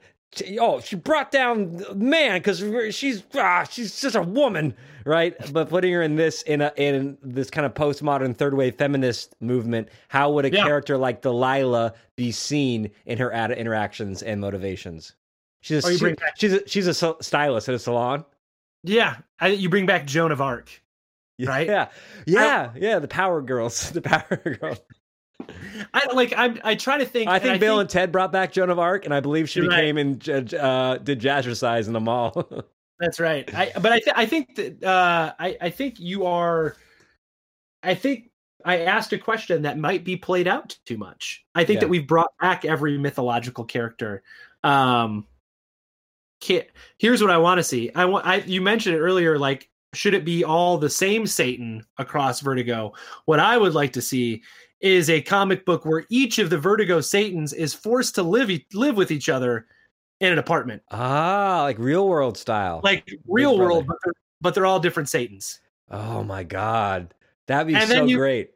oh 0.60 0.80
she 0.82 0.96
brought 0.96 1.32
down 1.32 1.84
man 1.96 2.40
because 2.40 2.60
she's 2.96 3.24
ah, 3.36 3.64
she's 3.70 3.94
such 3.94 4.16
a 4.16 4.22
woman, 4.22 4.76
right? 5.06 5.36
But 5.52 5.70
putting 5.70 5.92
her 5.94 6.02
in 6.02 6.16
this 6.16 6.42
in 6.44 6.62
a 6.62 6.72
in 6.78 7.18
this 7.24 7.50
kind 7.50 7.66
of 7.66 7.74
postmodern 7.74 8.36
third 8.36 8.54
wave 8.54 8.76
feminist 8.76 9.36
movement, 9.42 9.90
how 10.10 10.32
would 10.32 10.46
a 10.46 10.52
Yeah. 10.52 10.64
character 10.64 10.98
like 10.98 11.22
Delilah 11.22 11.94
be 12.16 12.32
seen 12.32 12.92
in 13.06 13.18
her 13.18 13.34
ad- 13.34 13.52
interactions 13.52 14.22
and 14.24 14.40
motivations? 14.40 15.14
She's 15.62 15.84
a, 15.84 15.88
Oh, 15.88 15.92
she- 15.98 16.16
she's 16.38 16.54
a, 16.54 16.68
she's 16.68 16.88
a 16.88 16.94
stylist 17.24 17.68
at 17.68 17.76
a 17.76 17.80
salon. 17.80 18.24
Yeah, 18.84 19.18
I, 19.40 19.48
you 19.48 19.70
bring 19.70 19.86
back 19.88 20.06
Joan 20.06 20.32
of 20.32 20.40
Arc. 20.42 20.70
Right? 21.40 21.68
Yeah. 21.68 21.90
Yeah. 22.26 22.72
Yeah. 22.76 22.98
The 23.00 23.08
Power 23.08 23.42
Girls. 23.44 23.92
The 23.92 24.02
Power 24.02 24.42
Girls. 24.60 24.80
I 25.94 26.14
like. 26.14 26.34
I 26.36 26.60
I 26.64 26.76
try 26.76 26.98
to 26.98 27.06
think. 27.06 27.30
I 27.30 27.36
and 27.36 27.44
think 27.44 27.60
Bill 27.60 27.80
and 27.80 27.90
Ted 27.90 28.12
brought 28.12 28.32
back 28.32 28.52
Joan 28.52 28.70
of 28.70 28.80
Arc, 28.80 29.06
and 29.06 29.14
I 29.14 29.20
believe 29.20 29.50
she 29.50 29.60
You're 29.62 29.70
right. 29.70 29.96
and 29.98 30.28
uh, 30.30 30.98
did 30.98 31.20
jazzercise 31.20 31.88
in 31.88 31.94
the 31.94 32.00
mall. 32.00 32.50
That's 33.00 33.20
right. 33.20 33.54
I 33.54 33.72
but 33.80 33.92
I 33.92 34.00
th- 34.00 34.16
I 34.16 34.26
think 34.26 34.56
that 34.56 34.84
uh 34.84 35.34
I 35.40 35.56
I 35.62 35.70
think 35.70 36.00
you 36.00 36.26
are 36.26 36.76
I 37.84 37.94
think 37.94 38.32
I 38.66 38.80
asked 38.82 39.14
a 39.14 39.20
question 39.20 39.62
that 39.62 39.78
might 39.78 40.04
be 40.04 40.18
played 40.18 40.48
out 40.48 40.76
too 40.88 40.98
much. 40.98 41.46
I 41.54 41.64
think 41.64 41.78
Yeah. 41.78 41.82
that 41.82 41.90
we've 41.90 42.08
brought 42.08 42.32
back 42.42 42.66
every 42.66 42.98
mythological 42.98 43.66
character. 43.66 44.24
Um 44.64 45.28
here's 46.98 47.22
what 47.22 47.32
I 47.32 47.38
want 47.38 47.60
to 47.60 47.64
see. 47.64 47.92
I 47.94 48.06
want 48.06 48.26
I 48.26 48.38
you 48.38 48.62
mentioned 48.62 48.96
it 48.96 49.00
earlier 49.00 49.38
like 49.38 49.70
should 49.94 50.14
it 50.16 50.26
be 50.26 50.44
all 50.44 50.78
the 50.80 50.90
same 50.90 51.28
Satan 51.28 51.86
across 52.00 52.42
Vertigo? 52.42 52.94
What 53.26 53.40
I 53.40 53.58
would 53.58 53.74
like 53.76 53.94
to 53.94 54.02
see 54.02 54.42
is 54.82 55.10
a 55.10 55.22
comic 55.22 55.66
book 55.66 55.86
where 55.86 56.06
each 56.10 56.40
of 56.40 56.50
the 56.50 56.58
Vertigo 56.58 57.02
Satans 57.02 57.54
is 57.54 57.74
forced 57.74 58.16
to 58.16 58.24
live 58.24 58.50
e- 58.52 58.66
live 58.74 58.96
with 58.96 59.12
each 59.12 59.30
other 59.30 59.66
in 60.20 60.32
an 60.32 60.40
apartment 60.40 60.82
ah, 60.92 61.62
like 61.64 61.78
real 61.80 62.08
world 62.08 62.38
style. 62.38 62.82
like 62.84 63.08
real 63.28 63.58
world, 63.58 63.86
but 63.88 63.98
they're, 64.04 64.14
but 64.42 64.54
they're 64.54 64.66
all 64.66 64.80
different 64.80 65.10
Satans. 65.10 65.60
oh 65.92 66.24
my 66.24 66.44
god, 66.44 67.14
that'd 67.48 67.68
be 67.68 67.76
And 67.76 67.88
so 67.90 68.06
you- 68.06 68.18
great. 68.18 68.52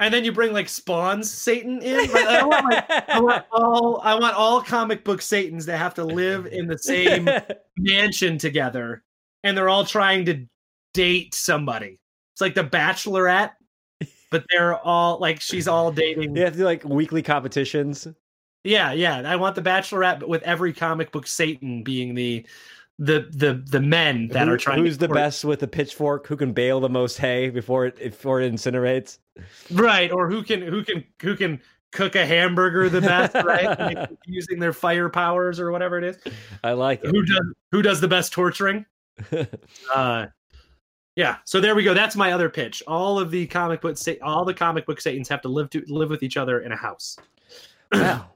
And 0.00 0.14
then 0.14 0.24
you 0.24 0.30
bring 0.30 0.52
like 0.52 0.68
Spawn's 0.68 1.28
Satan 1.28 1.82
in. 1.82 1.96
Like, 1.96 2.14
I, 2.14 2.44
want, 2.44 2.64
like, 2.72 3.08
I 3.10 3.20
want 3.20 3.44
all 3.50 4.00
I 4.04 4.14
want 4.14 4.36
all 4.36 4.62
comic 4.62 5.02
book 5.02 5.20
Satans 5.20 5.66
that 5.66 5.76
have 5.78 5.94
to 5.94 6.04
live 6.04 6.46
in 6.46 6.68
the 6.68 6.78
same 6.78 7.28
mansion 7.78 8.38
together, 8.38 9.02
and 9.42 9.56
they're 9.56 9.68
all 9.68 9.84
trying 9.84 10.24
to 10.26 10.46
date 10.94 11.34
somebody. 11.34 11.98
It's 12.32 12.40
like 12.40 12.54
the 12.54 12.62
Bachelorette, 12.62 13.50
but 14.30 14.44
they're 14.50 14.76
all 14.78 15.18
like 15.18 15.40
she's 15.40 15.68
all 15.68 15.90
dating. 15.92 16.36
you 16.36 16.42
have 16.44 16.52
to 16.52 16.58
do 16.58 16.64
like 16.64 16.84
weekly 16.84 17.22
competitions. 17.22 18.06
Yeah, 18.64 18.92
yeah. 18.92 19.22
I 19.24 19.36
want 19.36 19.54
the 19.54 19.62
Bachelorette, 19.62 20.20
but 20.20 20.28
with 20.28 20.42
every 20.42 20.72
comic 20.72 21.12
book 21.12 21.26
Satan 21.26 21.82
being 21.82 22.14
the 22.14 22.44
the 22.98 23.28
the 23.30 23.62
the 23.64 23.80
men 23.80 24.28
that 24.28 24.48
Who- 24.48 24.54
are 24.54 24.58
trying. 24.58 24.84
Who's 24.84 24.98
the 24.98 25.08
best 25.08 25.44
with 25.44 25.60
the 25.60 25.68
pitchfork? 25.68 26.26
Who 26.26 26.36
can 26.36 26.52
bale 26.52 26.80
the 26.80 26.88
most 26.88 27.18
hay 27.18 27.48
before 27.50 27.86
it 27.86 27.96
before 27.98 28.40
it 28.40 28.52
incinerates? 28.52 29.18
right 29.70 30.10
or 30.10 30.28
who 30.28 30.42
can 30.42 30.60
who 30.62 30.82
can 30.82 31.04
who 31.22 31.36
can 31.36 31.60
cook 31.92 32.16
a 32.16 32.26
hamburger 32.26 32.88
the 32.88 33.00
best 33.00 33.34
right 33.46 33.78
Like, 33.78 34.10
using 34.26 34.58
their 34.58 34.72
fire 34.72 35.08
powers 35.08 35.60
or 35.60 35.70
whatever 35.70 35.96
it 35.96 36.02
is 36.02 36.18
I 36.64 36.72
like 36.72 37.04
it. 37.04 37.10
who 37.12 37.22
does 37.24 37.44
who 37.70 37.80
does 37.80 38.00
the 38.00 38.08
best 38.08 38.32
torturing 38.32 38.84
uh 39.94 40.26
Yeah. 41.18 41.38
So 41.44 41.60
there 41.60 41.74
we 41.74 41.82
go. 41.82 41.94
That's 41.94 42.14
my 42.14 42.30
other 42.30 42.48
pitch. 42.48 42.80
All 42.86 43.18
of 43.18 43.32
the 43.32 43.44
comic 43.48 43.80
book 43.80 43.96
all 44.22 44.44
the 44.44 44.54
comic 44.54 44.86
book 44.86 45.00
Satans 45.00 45.28
have 45.28 45.42
to 45.42 45.48
live 45.48 45.68
to 45.70 45.82
live 45.88 46.10
with 46.10 46.22
each 46.22 46.36
other 46.36 46.60
in 46.60 46.70
a 46.70 46.76
house 46.76 47.16
Wow. 47.92 48.26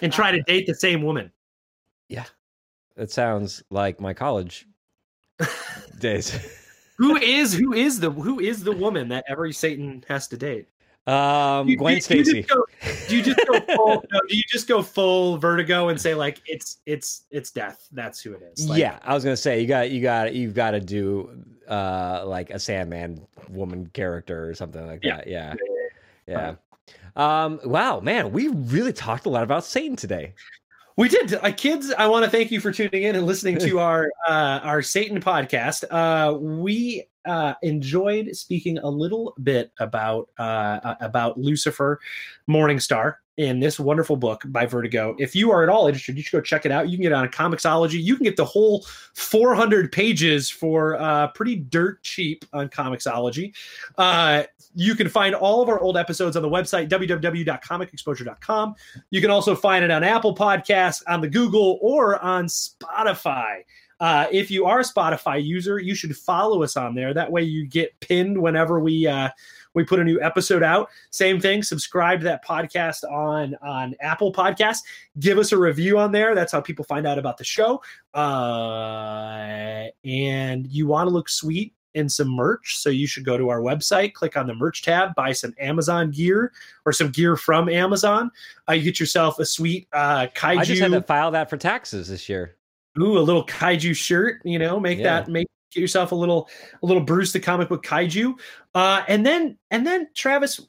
And 0.00 0.10
try 0.10 0.30
to 0.32 0.40
date 0.44 0.66
the 0.66 0.74
same 0.74 1.02
woman. 1.02 1.30
Yeah. 2.08 2.24
That 2.96 3.10
sounds 3.10 3.62
like 3.68 4.00
my 4.00 4.14
college 4.14 4.66
days. 5.98 6.32
Who 6.96 7.16
is 7.20 7.52
who 7.52 7.74
is 7.74 8.00
the 8.00 8.10
who 8.10 8.40
is 8.40 8.64
the 8.64 8.72
woman 8.72 9.08
that 9.08 9.24
every 9.28 9.52
Satan 9.52 10.02
has 10.08 10.26
to 10.28 10.38
date? 10.38 10.68
Um, 11.06 11.68
You- 11.68 11.76
Gwen 11.76 11.96
just 11.96 12.06
Stacy. 12.06 12.42
go- 12.44 12.64
Do 13.08 13.16
you 13.16 13.22
just 13.22 13.40
go 13.46 13.60
full? 13.76 14.04
no, 14.10 14.20
do 14.28 14.36
you 14.36 14.42
just 14.48 14.68
go 14.68 14.82
full 14.82 15.36
Vertigo 15.36 15.88
and 15.88 16.00
say 16.00 16.14
like 16.14 16.40
it's 16.46 16.78
it's 16.86 17.24
it's 17.30 17.50
death? 17.50 17.88
That's 17.92 18.22
who 18.22 18.32
it 18.32 18.42
is. 18.56 18.68
Like, 18.68 18.78
yeah, 18.80 19.00
I 19.02 19.12
was 19.12 19.22
gonna 19.22 19.36
say 19.36 19.60
you 19.60 19.66
got 19.66 19.90
you 19.90 20.00
got 20.00 20.32
you've 20.32 20.54
got 20.54 20.70
to 20.70 20.80
do 20.80 21.28
uh 21.72 22.24
like 22.26 22.50
a 22.50 22.58
Sandman 22.58 23.26
woman 23.48 23.86
character 23.92 24.48
or 24.48 24.54
something 24.54 24.86
like 24.86 25.00
Yeah. 25.02 25.16
that. 25.16 25.26
Yeah, 25.26 25.54
yeah. 26.26 26.54
Um, 27.16 27.60
wow, 27.64 28.00
man, 28.00 28.32
we 28.32 28.48
really 28.48 28.92
talked 28.92 29.26
a 29.26 29.30
lot 29.30 29.42
about 29.42 29.64
Satan 29.64 29.96
today. 29.96 30.34
We 30.96 31.08
did, 31.08 31.34
uh, 31.34 31.52
kids. 31.52 31.92
I 31.96 32.06
want 32.06 32.24
to 32.24 32.30
thank 32.30 32.50
you 32.50 32.60
for 32.60 32.70
tuning 32.70 33.02
in 33.02 33.16
and 33.16 33.26
listening 33.26 33.58
to 33.60 33.78
our 33.88 34.10
uh, 34.28 34.60
our 34.62 34.82
Satan 34.82 35.20
podcast. 35.20 35.84
Uh, 35.90 36.36
we 36.38 37.04
uh, 37.24 37.54
enjoyed 37.62 38.34
speaking 38.34 38.78
a 38.78 38.88
little 38.88 39.34
bit 39.42 39.72
about 39.78 40.28
uh, 40.38 40.94
about 41.00 41.38
Lucifer, 41.38 42.00
Morningstar, 42.48 43.16
in 43.38 43.60
this 43.60 43.80
wonderful 43.80 44.16
book 44.16 44.42
by 44.46 44.66
Vertigo. 44.66 45.16
If 45.18 45.34
you 45.34 45.50
are 45.50 45.62
at 45.62 45.68
all 45.68 45.86
interested, 45.86 46.16
you 46.16 46.22
should 46.22 46.36
go 46.36 46.40
check 46.40 46.66
it 46.66 46.72
out. 46.72 46.88
You 46.88 46.96
can 46.96 47.02
get 47.02 47.12
it 47.12 47.16
on 47.16 47.28
Comixology. 47.28 48.02
You 48.02 48.16
can 48.16 48.24
get 48.24 48.36
the 48.36 48.44
whole 48.44 48.84
400 49.14 49.90
pages 49.90 50.50
for 50.50 51.00
uh, 51.00 51.28
pretty 51.28 51.56
dirt 51.56 52.02
cheap 52.02 52.44
on 52.52 52.68
Comixology. 52.68 53.54
Uh, 53.96 54.42
you 54.74 54.94
can 54.94 55.08
find 55.08 55.34
all 55.34 55.62
of 55.62 55.68
our 55.68 55.80
old 55.80 55.96
episodes 55.96 56.36
on 56.36 56.42
the 56.42 56.48
website 56.48 56.88
www.comicexposure.com. 56.88 58.74
You 59.10 59.20
can 59.20 59.30
also 59.30 59.54
find 59.54 59.84
it 59.84 59.90
on 59.90 60.04
Apple 60.04 60.34
Podcasts, 60.34 61.02
on 61.06 61.20
the 61.20 61.28
Google, 61.28 61.78
or 61.80 62.18
on 62.20 62.46
Spotify. 62.46 63.62
Uh, 64.02 64.26
if 64.32 64.50
you 64.50 64.66
are 64.66 64.80
a 64.80 64.82
Spotify 64.82 65.42
user, 65.42 65.78
you 65.78 65.94
should 65.94 66.16
follow 66.16 66.64
us 66.64 66.76
on 66.76 66.92
there. 66.92 67.14
That 67.14 67.30
way, 67.30 67.42
you 67.42 67.64
get 67.64 67.98
pinned 68.00 68.36
whenever 68.36 68.80
we 68.80 69.06
uh, 69.06 69.28
we 69.74 69.84
put 69.84 70.00
a 70.00 70.04
new 70.04 70.20
episode 70.20 70.64
out. 70.64 70.90
Same 71.10 71.40
thing. 71.40 71.62
Subscribe 71.62 72.18
to 72.18 72.24
that 72.24 72.44
podcast 72.44 73.08
on 73.08 73.54
on 73.62 73.94
Apple 74.00 74.32
Podcasts. 74.32 74.80
Give 75.20 75.38
us 75.38 75.52
a 75.52 75.56
review 75.56 76.00
on 76.00 76.10
there. 76.10 76.34
That's 76.34 76.50
how 76.50 76.60
people 76.60 76.84
find 76.84 77.06
out 77.06 77.16
about 77.16 77.38
the 77.38 77.44
show. 77.44 77.80
Uh, 78.12 79.86
and 80.04 80.66
you 80.66 80.88
want 80.88 81.06
to 81.06 81.12
look 81.12 81.28
sweet 81.28 81.72
in 81.94 82.08
some 82.08 82.28
merch, 82.28 82.78
so 82.78 82.90
you 82.90 83.06
should 83.06 83.24
go 83.24 83.38
to 83.38 83.50
our 83.50 83.60
website, 83.60 84.14
click 84.14 84.36
on 84.36 84.48
the 84.48 84.54
merch 84.54 84.82
tab, 84.82 85.14
buy 85.14 85.30
some 85.30 85.54
Amazon 85.60 86.10
gear 86.10 86.50
or 86.86 86.92
some 86.92 87.10
gear 87.10 87.36
from 87.36 87.68
Amazon. 87.68 88.32
Uh, 88.68 88.72
you 88.72 88.82
get 88.82 88.98
yourself 88.98 89.38
a 89.38 89.44
sweet 89.44 89.86
uh, 89.92 90.26
kaiju. 90.34 90.58
I 90.58 90.64
just 90.64 90.82
had 90.82 90.90
to 90.90 91.02
file 91.02 91.30
that 91.30 91.48
for 91.48 91.56
taxes 91.56 92.08
this 92.08 92.28
year. 92.28 92.56
Ooh, 93.00 93.18
a 93.18 93.20
little 93.20 93.46
kaiju 93.46 93.94
shirt, 93.96 94.40
you 94.44 94.58
know, 94.58 94.78
make 94.78 94.98
Yeah. 94.98 95.20
that 95.20 95.28
make 95.28 95.48
get 95.72 95.80
yourself 95.80 96.12
a 96.12 96.14
little 96.14 96.48
a 96.82 96.86
little 96.86 97.02
Bruce 97.02 97.32
the 97.32 97.40
comic 97.40 97.68
book 97.68 97.84
kaiju. 97.84 98.34
Uh 98.74 99.02
and 99.08 99.24
then 99.24 99.56
and 99.70 99.86
then 99.86 100.08
Travis, 100.14 100.60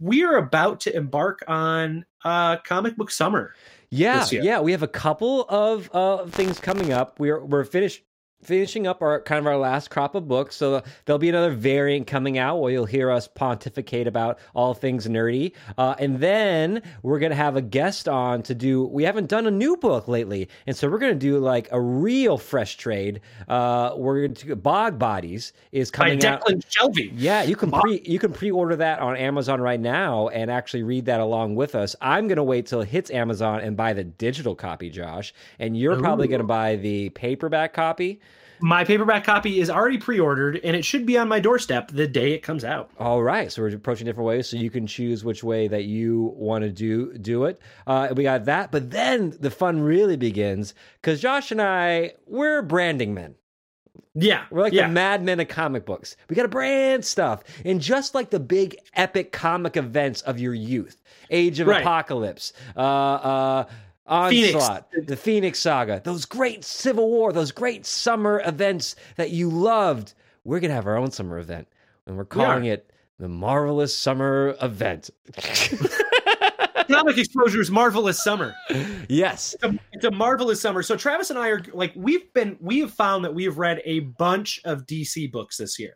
we 0.00 0.24
are 0.24 0.36
about 0.36 0.80
to 0.80 0.96
embark 0.96 1.42
on 1.46 2.04
uh 2.24 2.56
comic 2.58 2.96
book 2.96 3.10
summer. 3.10 3.54
Yeah, 3.92 4.24
yeah, 4.30 4.60
we 4.60 4.70
have 4.70 4.84
a 4.84 4.88
couple 4.88 5.46
of 5.48 5.90
uh, 5.92 6.24
things 6.26 6.60
coming 6.60 6.92
up. 6.92 7.18
We're 7.18 7.44
we're 7.44 7.64
finished 7.64 8.04
finishing 8.42 8.86
up 8.86 9.02
our 9.02 9.20
kind 9.20 9.38
of 9.38 9.46
our 9.46 9.56
last 9.56 9.90
crop 9.90 10.14
of 10.14 10.26
books, 10.26 10.56
so 10.56 10.82
there'll 11.04 11.18
be 11.18 11.28
another 11.28 11.52
variant 11.52 12.06
coming 12.06 12.38
out 12.38 12.60
where 12.60 12.72
you'll 12.72 12.86
hear 12.86 13.10
us 13.10 13.28
pontificate 13.28 14.06
about 14.06 14.38
all 14.54 14.74
things 14.74 15.06
nerdy, 15.06 15.52
uh, 15.78 15.94
and 15.98 16.18
then 16.18 16.82
we're 17.02 17.18
gonna 17.18 17.34
have 17.34 17.56
a 17.56 17.62
guest 17.62 18.08
on 18.08 18.42
to 18.42 18.54
do. 18.54 18.84
We 18.84 19.04
haven't 19.04 19.28
done 19.28 19.46
a 19.46 19.50
new 19.50 19.76
book 19.76 20.08
lately, 20.08 20.48
and 20.66 20.76
so 20.76 20.88
we're 20.88 20.98
gonna 20.98 21.14
do 21.14 21.38
like 21.38 21.68
a 21.72 21.80
real 21.80 22.38
fresh 22.38 22.76
trade. 22.76 23.20
Uh, 23.48 23.92
we're 23.96 24.20
going 24.20 24.34
to 24.34 24.56
Bog 24.56 24.98
Bodies 24.98 25.52
is 25.72 25.90
By 25.90 25.96
coming 25.96 26.24
out. 26.24 26.44
Declan 26.44 26.64
Shalvey. 26.66 27.12
Yeah, 27.14 27.42
you 27.42 27.56
can 27.56 27.70
pre 27.70 28.02
you 28.04 28.18
can 28.18 28.32
pre-order 28.32 28.76
that 28.76 29.00
on 29.00 29.16
Amazon 29.16 29.60
right 29.60 29.80
now 29.80 30.28
and 30.28 30.50
actually 30.50 30.82
read 30.82 31.04
that 31.06 31.20
along 31.20 31.54
with 31.54 31.74
us. 31.74 31.94
I'm 32.00 32.28
gonna 32.28 32.44
wait 32.44 32.66
till 32.66 32.80
it 32.80 32.88
hits 32.88 33.10
Amazon 33.10 33.60
and 33.60 33.76
buy 33.76 33.92
the 33.92 34.04
digital 34.04 34.54
copy, 34.54 34.90
Josh, 34.90 35.34
and 35.58 35.76
you're 35.76 35.98
probably 35.98 36.28
gonna 36.28 36.44
buy 36.44 36.76
the 36.76 37.10
paperback 37.10 37.72
copy. 37.72 38.20
My 38.62 38.84
paperback 38.84 39.24
copy 39.24 39.60
is 39.60 39.70
already 39.70 39.96
pre-ordered 39.96 40.60
and 40.62 40.76
it 40.76 40.84
should 40.84 41.06
be 41.06 41.16
on 41.16 41.28
my 41.28 41.40
doorstep 41.40 41.90
the 41.92 42.06
day 42.06 42.32
it 42.32 42.42
comes 42.42 42.62
out. 42.62 42.90
All 42.98 43.22
right, 43.22 43.50
so 43.50 43.62
we're 43.62 43.74
approaching 43.74 44.04
different 44.04 44.26
ways, 44.26 44.48
so 44.48 44.58
you 44.58 44.68
can 44.70 44.86
choose 44.86 45.24
which 45.24 45.42
way 45.42 45.66
that 45.68 45.84
you 45.84 46.34
want 46.36 46.64
to 46.64 46.70
do 46.70 47.16
do 47.16 47.44
it. 47.44 47.58
Uh, 47.86 48.08
we 48.14 48.22
got 48.22 48.44
that, 48.44 48.70
but 48.70 48.90
then 48.90 49.34
the 49.40 49.50
fun 49.50 49.80
really 49.80 50.16
begins 50.16 50.74
because 51.00 51.20
Josh 51.20 51.50
and 51.50 51.62
I 51.62 52.12
we're 52.26 52.60
branding 52.60 53.14
men. 53.14 53.34
Yeah. 54.14 54.44
We're 54.50 54.62
like 54.62 54.72
yeah. 54.72 54.88
the 54.88 54.92
madmen 54.92 55.40
of 55.40 55.48
comic 55.48 55.86
books. 55.86 56.16
We 56.28 56.36
got 56.36 56.42
to 56.42 56.48
brand 56.48 57.04
stuff. 57.04 57.44
And 57.64 57.80
just 57.80 58.14
like 58.14 58.30
the 58.30 58.40
big 58.40 58.76
epic 58.94 59.32
comic 59.32 59.76
events 59.76 60.22
of 60.22 60.40
your 60.40 60.54
youth, 60.54 61.00
Age 61.30 61.60
of 61.60 61.68
Right. 61.68 61.80
Apocalypse, 61.80 62.52
uh, 62.76 62.80
uh, 62.80 63.64
Phoenix. 64.06 64.54
Onslaught, 64.54 64.88
the 65.06 65.16
Phoenix 65.16 65.58
Saga, 65.58 66.00
those 66.04 66.24
great 66.24 66.64
Civil 66.64 67.08
War, 67.08 67.32
those 67.32 67.52
great 67.52 67.86
summer 67.86 68.42
events 68.44 68.96
that 69.16 69.30
you 69.30 69.48
loved, 69.48 70.14
we're 70.44 70.60
going 70.60 70.70
to 70.70 70.74
have 70.74 70.86
our 70.86 70.96
own 70.96 71.10
summer 71.10 71.38
event. 71.38 71.68
And 72.06 72.16
we're 72.16 72.24
We 72.24 72.28
calling 72.30 72.64
it 72.64 72.90
the 73.18 73.28
Marvelous 73.28 73.94
Summer 73.96 74.56
Event. 74.60 75.10
comic 76.90 77.18
exposure's 77.18 77.70
marvelous 77.70 78.22
summer. 78.22 78.54
yes. 79.08 79.54
It's 79.54 79.62
a, 79.62 79.78
it's 79.92 80.04
a 80.04 80.10
marvelous 80.10 80.60
summer. 80.60 80.82
So 80.82 80.96
Travis 80.96 81.30
and 81.30 81.38
I 81.38 81.48
are 81.48 81.62
like 81.72 81.92
we've 81.96 82.32
been 82.32 82.56
we 82.60 82.80
have 82.80 82.92
found 82.92 83.24
that 83.24 83.34
we 83.34 83.44
have 83.44 83.58
read 83.58 83.80
a 83.84 84.00
bunch 84.00 84.60
of 84.64 84.86
DC 84.86 85.30
books 85.30 85.56
this 85.56 85.78
year. 85.78 85.94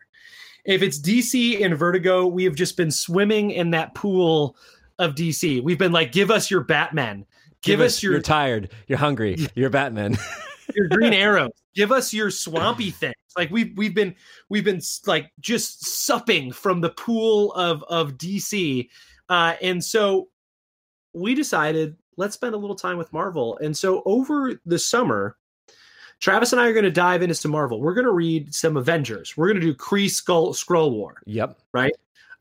If 0.65 0.83
it's 0.83 0.99
DC 0.99 1.63
and 1.63 1.77
Vertigo, 1.77 2.27
we 2.27 2.45
have 2.45 2.55
just 2.55 2.77
been 2.77 2.91
swimming 2.91 3.51
in 3.51 3.71
that 3.73 3.95
pool 3.95 4.57
of 4.99 5.15
DC. 5.15 5.63
We've 5.63 5.79
been 5.79 5.93
like, 5.93 6.13
give 6.13 6.31
us 6.31 6.51
your 6.51 6.63
Batman, 6.63 7.27
give, 7.65 7.81
us 7.81 8.03
your 8.03 8.13
You're 8.13 8.23
tired. 8.23 8.71
You're 8.87 8.99
hungry. 8.99 9.49
You're 9.55 9.71
Batman. 9.71 10.17
your 10.75 10.89
Green 10.89 11.13
Arrows, 11.15 11.51
give 11.75 11.93
us 11.93 12.13
your 12.13 12.31
swampy 12.31 12.91
things. 12.91 13.15
Like 13.37 13.51
we've 13.51 13.77
we've 13.77 13.95
been 13.95 14.15
we've 14.49 14.65
been 14.65 14.81
like 15.07 15.33
just 15.41 15.85
supping 15.87 16.53
from 16.53 16.81
the 16.81 16.91
pool 16.91 17.53
of 17.55 17.83
of 17.85 18.13
DC, 18.13 18.89
uh, 19.29 19.55
and 19.61 19.83
so 19.83 20.29
we 21.13 21.35
decided 21.35 21.97
let's 22.17 22.35
spend 22.35 22.55
a 22.55 22.59
little 22.59 22.77
time 22.77 22.97
with 22.97 23.13
Marvel. 23.13 23.59
And 23.59 23.77
so 23.77 24.03
over 24.07 24.61
the 24.65 24.79
summer, 24.79 25.37
Travis 26.21 26.53
and 26.53 26.61
I 26.61 26.69
are 26.69 26.73
going 26.73 26.85
to 26.85 26.91
dive 26.91 27.23
into 27.23 27.35
some 27.35 27.51
Marvel. 27.51 27.81
We're 27.81 27.95
going 27.95 28.07
to 28.07 28.13
read 28.13 28.55
some 28.55 28.77
Avengers. 28.77 29.37
We're 29.37 29.49
going 29.49 29.61
to 29.61 29.67
do 29.67 29.75
Kree 29.75 30.07
Skrull 30.07 30.55
Skrull 30.55 30.93
War, 30.93 31.21
yep. 31.27 31.59
Right. 31.73 31.93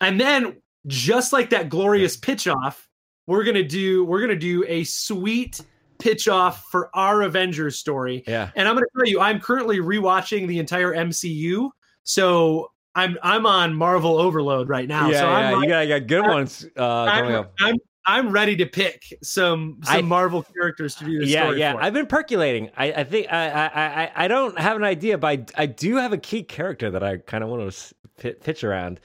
And 0.01 0.19
then 0.19 0.57
just 0.87 1.33
like 1.33 1.49
that 1.51 1.69
glorious 1.69 2.17
pitch 2.17 2.47
off, 2.47 2.87
we're 3.27 3.43
going 3.43 3.55
to 3.55 3.63
do 3.63 4.05
we're 4.05 4.19
going 4.19 4.29
to 4.29 4.35
do 4.35 4.63
a 4.67 4.83
sweet 4.83 5.61
pitch 5.99 6.27
off 6.27 6.65
for 6.69 6.89
our 6.93 7.21
Avengers 7.21 7.79
story. 7.79 8.23
Yeah. 8.27 8.49
And 8.55 8.67
I'm 8.67 8.75
going 8.75 8.83
to 8.83 8.99
tell 8.99 9.07
you, 9.07 9.21
I'm 9.21 9.39
currently 9.39 9.79
rewatching 9.79 10.47
the 10.47 10.59
entire 10.59 10.93
MCU, 10.93 11.69
so 12.03 12.71
I'm 12.95 13.17
I'm 13.23 13.45
on 13.45 13.73
Marvel 13.73 14.17
overload 14.17 14.69
right 14.69 14.87
now. 14.87 15.09
yeah, 15.09 15.19
so 15.19 15.27
I'm, 15.27 15.43
yeah. 15.43 15.55
like- 15.55 15.63
you 15.63 15.69
got, 15.69 15.79
you 15.81 15.99
got 15.99 16.07
good 16.07 16.23
I'm- 16.25 16.31
ones 16.31 16.65
uh, 16.75 17.05
coming 17.05 17.31
I'm, 17.31 17.39
up. 17.39 17.53
I'm 17.59 17.75
I'm 18.05 18.31
ready 18.31 18.57
to 18.57 18.65
pick 18.65 19.17
some 19.23 19.79
some 19.83 19.95
I- 19.95 20.01
Marvel 20.01 20.43
characters 20.43 20.95
to 20.95 21.05
do 21.05 21.19
this 21.19 21.29
yeah, 21.29 21.43
story 21.43 21.59
yeah. 21.59 21.73
for. 21.73 21.81
I've 21.81 21.93
been 21.93 22.05
percolating. 22.05 22.69
I, 22.75 22.91
I 22.91 23.03
think 23.05 23.31
I, 23.31 23.49
I, 23.49 24.03
I, 24.03 24.11
I 24.15 24.27
don't 24.27 24.59
have 24.59 24.75
an 24.75 24.83
idea, 24.83 25.17
but 25.17 25.27
I, 25.55 25.63
I 25.63 25.65
do 25.67 25.95
have 25.95 26.11
a 26.11 26.17
key 26.17 26.43
character 26.43 26.91
that 26.91 27.01
I 27.01 27.17
kind 27.17 27.45
of 27.45 27.49
want 27.49 27.71
to 28.17 28.33
pitch 28.33 28.63
around. 28.65 28.99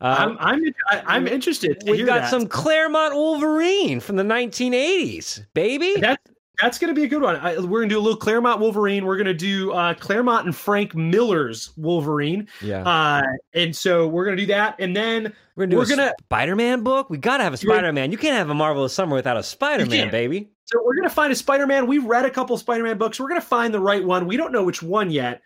I'm 0.00 0.30
Um, 0.32 0.36
I'm 0.40 0.62
I- 0.88 1.02
I'm 1.16 1.26
interested. 1.28 1.80
To 1.80 1.92
we've 1.92 2.06
got 2.06 2.22
that. 2.22 2.30
some 2.30 2.46
Claremont 2.46 3.14
Wolverine 3.14 4.00
from 4.00 4.16
the 4.16 4.22
1980s, 4.24 5.44
baby. 5.54 5.94
That 6.00 6.20
that's 6.60 6.78
going 6.78 6.94
to 6.94 6.98
be 6.98 7.04
a 7.04 7.08
good 7.08 7.22
one. 7.22 7.36
I, 7.36 7.54
we're 7.58 7.80
going 7.80 7.88
to 7.88 7.94
do 7.94 7.98
a 7.98 8.02
little 8.02 8.18
Claremont 8.18 8.60
Wolverine. 8.60 9.06
We're 9.06 9.16
going 9.16 9.26
to 9.26 9.32
do 9.34 9.72
uh, 9.72 9.94
Claremont 9.94 10.44
and 10.44 10.54
Frank 10.54 10.94
Miller's 10.94 11.70
Wolverine. 11.78 12.48
yeah, 12.60 12.82
Uh, 12.86 13.22
and 13.54 13.74
so 13.74 14.06
we're 14.06 14.26
going 14.26 14.36
to 14.36 14.42
do 14.42 14.46
that, 14.48 14.76
and 14.78 14.94
then 14.94 15.32
we're 15.56 15.64
gonna 15.66 15.76
do 15.86 15.92
a 15.92 15.96
gonna- 15.96 16.12
Spider-Man 16.24 16.82
book. 16.82 17.08
We 17.08 17.16
gotta 17.18 17.44
have 17.44 17.54
a 17.54 17.56
Spider-Man. 17.56 18.12
You 18.12 18.18
can't 18.18 18.36
have 18.36 18.50
a 18.50 18.54
marvelous 18.54 18.92
summer 18.92 19.16
without 19.16 19.36
a 19.38 19.42
Spider-Man, 19.42 20.10
baby. 20.10 20.50
So 20.66 20.82
we're 20.84 20.94
gonna 20.96 21.08
find 21.10 21.32
a 21.32 21.36
Spider-Man. 21.36 21.86
We've 21.86 22.04
read 22.04 22.24
a 22.26 22.30
couple 22.30 22.56
Spider-Man 22.58 22.96
books. 22.98 23.18
We're 23.20 23.28
gonna 23.28 23.40
find 23.40 23.72
the 23.74 23.80
right 23.80 24.04
one. 24.04 24.26
We 24.26 24.36
don't 24.36 24.52
know 24.52 24.62
which 24.64 24.82
one 24.82 25.10
yet. 25.10 25.40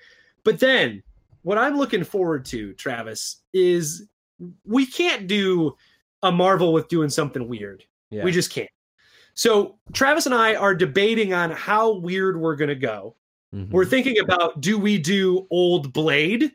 But 0.45 0.59
then 0.61 1.03
what 1.43 1.59
I'm 1.59 1.77
looking 1.79 2.05
forward 2.05 2.45
to, 2.47 2.73
Travis, 2.75 3.37
is 3.53 4.07
we 4.65 4.87
can't 4.87 5.27
do 5.27 5.77
a 6.23 6.33
Marvel 6.33 6.73
with 6.73 6.89
doing 6.89 7.11
something 7.11 7.49
weird. 7.49 7.85
Yeah. 8.11 8.25
We 8.25 8.33
just 8.33 8.51
can't. 8.51 8.71
So 9.35 9.79
Travis 9.93 10.27
and 10.27 10.35
I 10.35 10.55
are 10.55 10.75
debating 10.75 11.35
on 11.35 11.51
how 11.51 11.95
weird 11.95 12.41
we're 12.41 12.57
gonna 12.57 12.75
go. 12.75 13.17
Mhm. 13.55 13.71
We're 13.71 13.85
thinking 13.85 14.19
about 14.19 14.61
do 14.61 14.79
we 14.79 14.99
do 14.99 15.47
old 15.51 15.93
Blade 15.93 16.53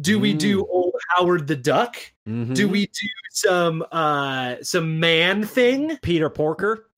Do 0.00 0.20
we 0.20 0.32
do 0.32 0.64
old 0.66 0.94
Howard 1.16 1.48
the 1.48 1.56
Duck? 1.56 1.96
Mhm. 2.28 2.54
Do 2.54 2.68
we 2.68 2.86
do 2.86 3.08
some 3.32 3.84
uh 3.90 4.56
some 4.62 5.00
man 5.00 5.44
thing? 5.44 5.98
Peter 6.02 6.30
Porker? 6.30 6.88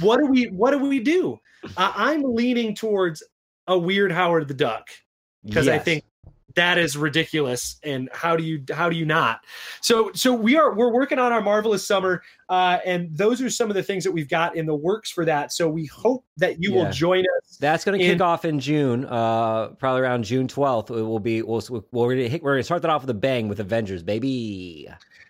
What 0.00 0.18
do 0.18 0.26
we 0.26 0.44
what 0.44 0.70
do 0.70 0.78
we 0.78 1.00
do? 1.00 1.40
Uh, 1.76 1.92
I'm 1.96 2.22
leaning 2.22 2.74
towards 2.74 3.22
a 3.66 3.76
weird 3.76 4.12
Howard 4.12 4.46
the 4.48 4.54
Duck 4.54 4.88
because 5.44 5.66
I 5.66 5.78
think 5.78 6.04
that 6.56 6.78
is 6.78 6.96
ridiculous 6.96 7.76
and 7.82 8.08
how 8.12 8.36
do 8.36 8.42
you 8.44 8.62
how 8.72 8.88
do 8.88 8.96
you 8.96 9.04
not 9.04 9.40
so 9.80 10.10
so 10.14 10.32
we 10.32 10.56
are 10.56 10.74
we're 10.74 10.92
working 10.92 11.18
on 11.18 11.32
our 11.32 11.40
marvelous 11.40 11.86
summer 11.86 12.22
uh 12.48 12.78
and 12.84 13.08
those 13.16 13.42
are 13.42 13.50
some 13.50 13.68
of 13.70 13.74
the 13.76 13.82
things 13.82 14.04
that 14.04 14.12
we've 14.12 14.28
got 14.28 14.54
in 14.56 14.64
the 14.66 14.74
works 14.74 15.10
for 15.10 15.24
that 15.24 15.52
so 15.52 15.68
we 15.68 15.86
hope 15.86 16.24
that 16.36 16.62
you 16.62 16.72
Yeah. 16.72 16.84
will 16.84 16.92
join 16.92 17.24
us 17.38 17.56
That's 17.58 17.84
going 17.84 17.98
to 17.98 18.04
kick 18.04 18.20
off 18.20 18.44
in 18.44 18.58
June, 18.60 19.04
uh, 19.04 19.68
probably 19.78 20.02
around 20.02 20.24
June 20.24 20.48
12th. 20.48 20.90
It 20.90 21.02
will 21.02 21.20
be, 21.20 21.40
we'll, 21.42 21.62
we're 21.92 22.14
going 22.16 22.30
to 22.30 22.38
we're 22.42 22.52
going 22.52 22.60
to 22.60 22.64
start 22.64 22.82
that 22.82 22.90
off 22.90 23.02
with 23.02 23.10
a 23.10 23.14
bang 23.14 23.48
with 23.48 23.60
Avengers, 23.60 24.02
baby. 24.02 24.88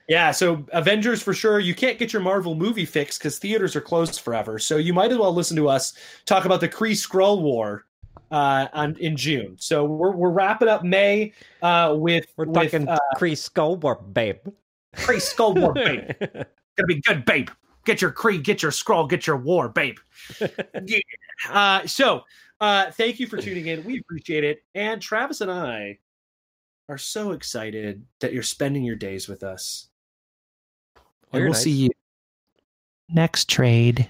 yeah 0.09 0.31
so 0.31 0.65
avengers 0.73 1.23
for 1.23 1.33
sure 1.33 1.59
you 1.61 1.75
can't 1.75 1.99
get 1.99 2.13
your 2.13 2.21
marvel 2.23 2.55
movie 2.55 2.85
fix 2.85 3.17
because 3.19 3.39
theaters 3.39 3.75
are 3.75 3.81
closed 3.81 4.21
forever 4.21 4.59
so 4.59 4.77
you 4.77 4.93
might 4.93 5.11
as 5.11 5.17
well 5.19 5.33
listen 5.35 5.57
to 5.57 5.69
us 5.69 5.95
talk 6.27 6.45
about 6.45 6.61
the 6.61 6.69
kree 6.69 6.93
Skrull 6.93 7.41
war 7.41 7.85
uh 8.35 8.69
on 8.73 8.97
in 8.97 9.17
june 9.17 9.57
so 9.59 9.85
we're, 9.85 10.13
we're 10.13 10.31
wrapping 10.31 10.69
up 10.69 10.83
may 10.83 11.33
uh 11.63 11.95
with 11.97 12.27
We're 12.37 12.47
with, 12.47 12.55
talking 12.55 12.89
uh, 12.89 12.99
Skrull 13.19 13.79
War, 13.81 13.97
babe. 13.97 14.39
Skrull 14.95 15.61
war 15.61 15.73
babe 15.73 16.11
gonna 16.77 16.87
be 16.87 17.01
good, 17.01 17.25
babe. 17.25 17.49
Get 17.85 18.01
your 18.01 18.11
creed, 18.11 18.45
get 18.45 18.63
your 18.63 18.71
Skrull, 18.71 19.09
get 19.09 19.27
your 19.27 19.37
war, 19.37 19.69
babe. 19.69 19.99
yeah. 20.41 20.99
Uh, 21.51 21.87
so, 21.87 22.23
uh, 22.61 22.91
thank 22.93 23.21
you 23.21 23.27
for 23.27 23.37
tuning 23.37 23.67
in. 23.67 23.85
We 23.85 23.99
appreciate 24.01 24.45
it. 24.45 24.65
And 24.75 25.01
Travis 25.01 25.41
and 25.41 25.51
I 25.51 25.99
are 26.89 26.99
so 26.99 27.33
excited 27.33 28.05
that 28.21 28.33
you're 28.33 28.43
spending 28.43 28.85
your 28.85 28.97
days 28.97 29.29
with 29.29 29.43
us. 29.43 29.89
Oh, 30.97 31.03
And 31.35 31.43
we'll 31.45 31.53
nice. 31.53 31.63
see 31.63 31.71
you 31.71 31.91
next 33.11 33.49
trade. 33.51 34.09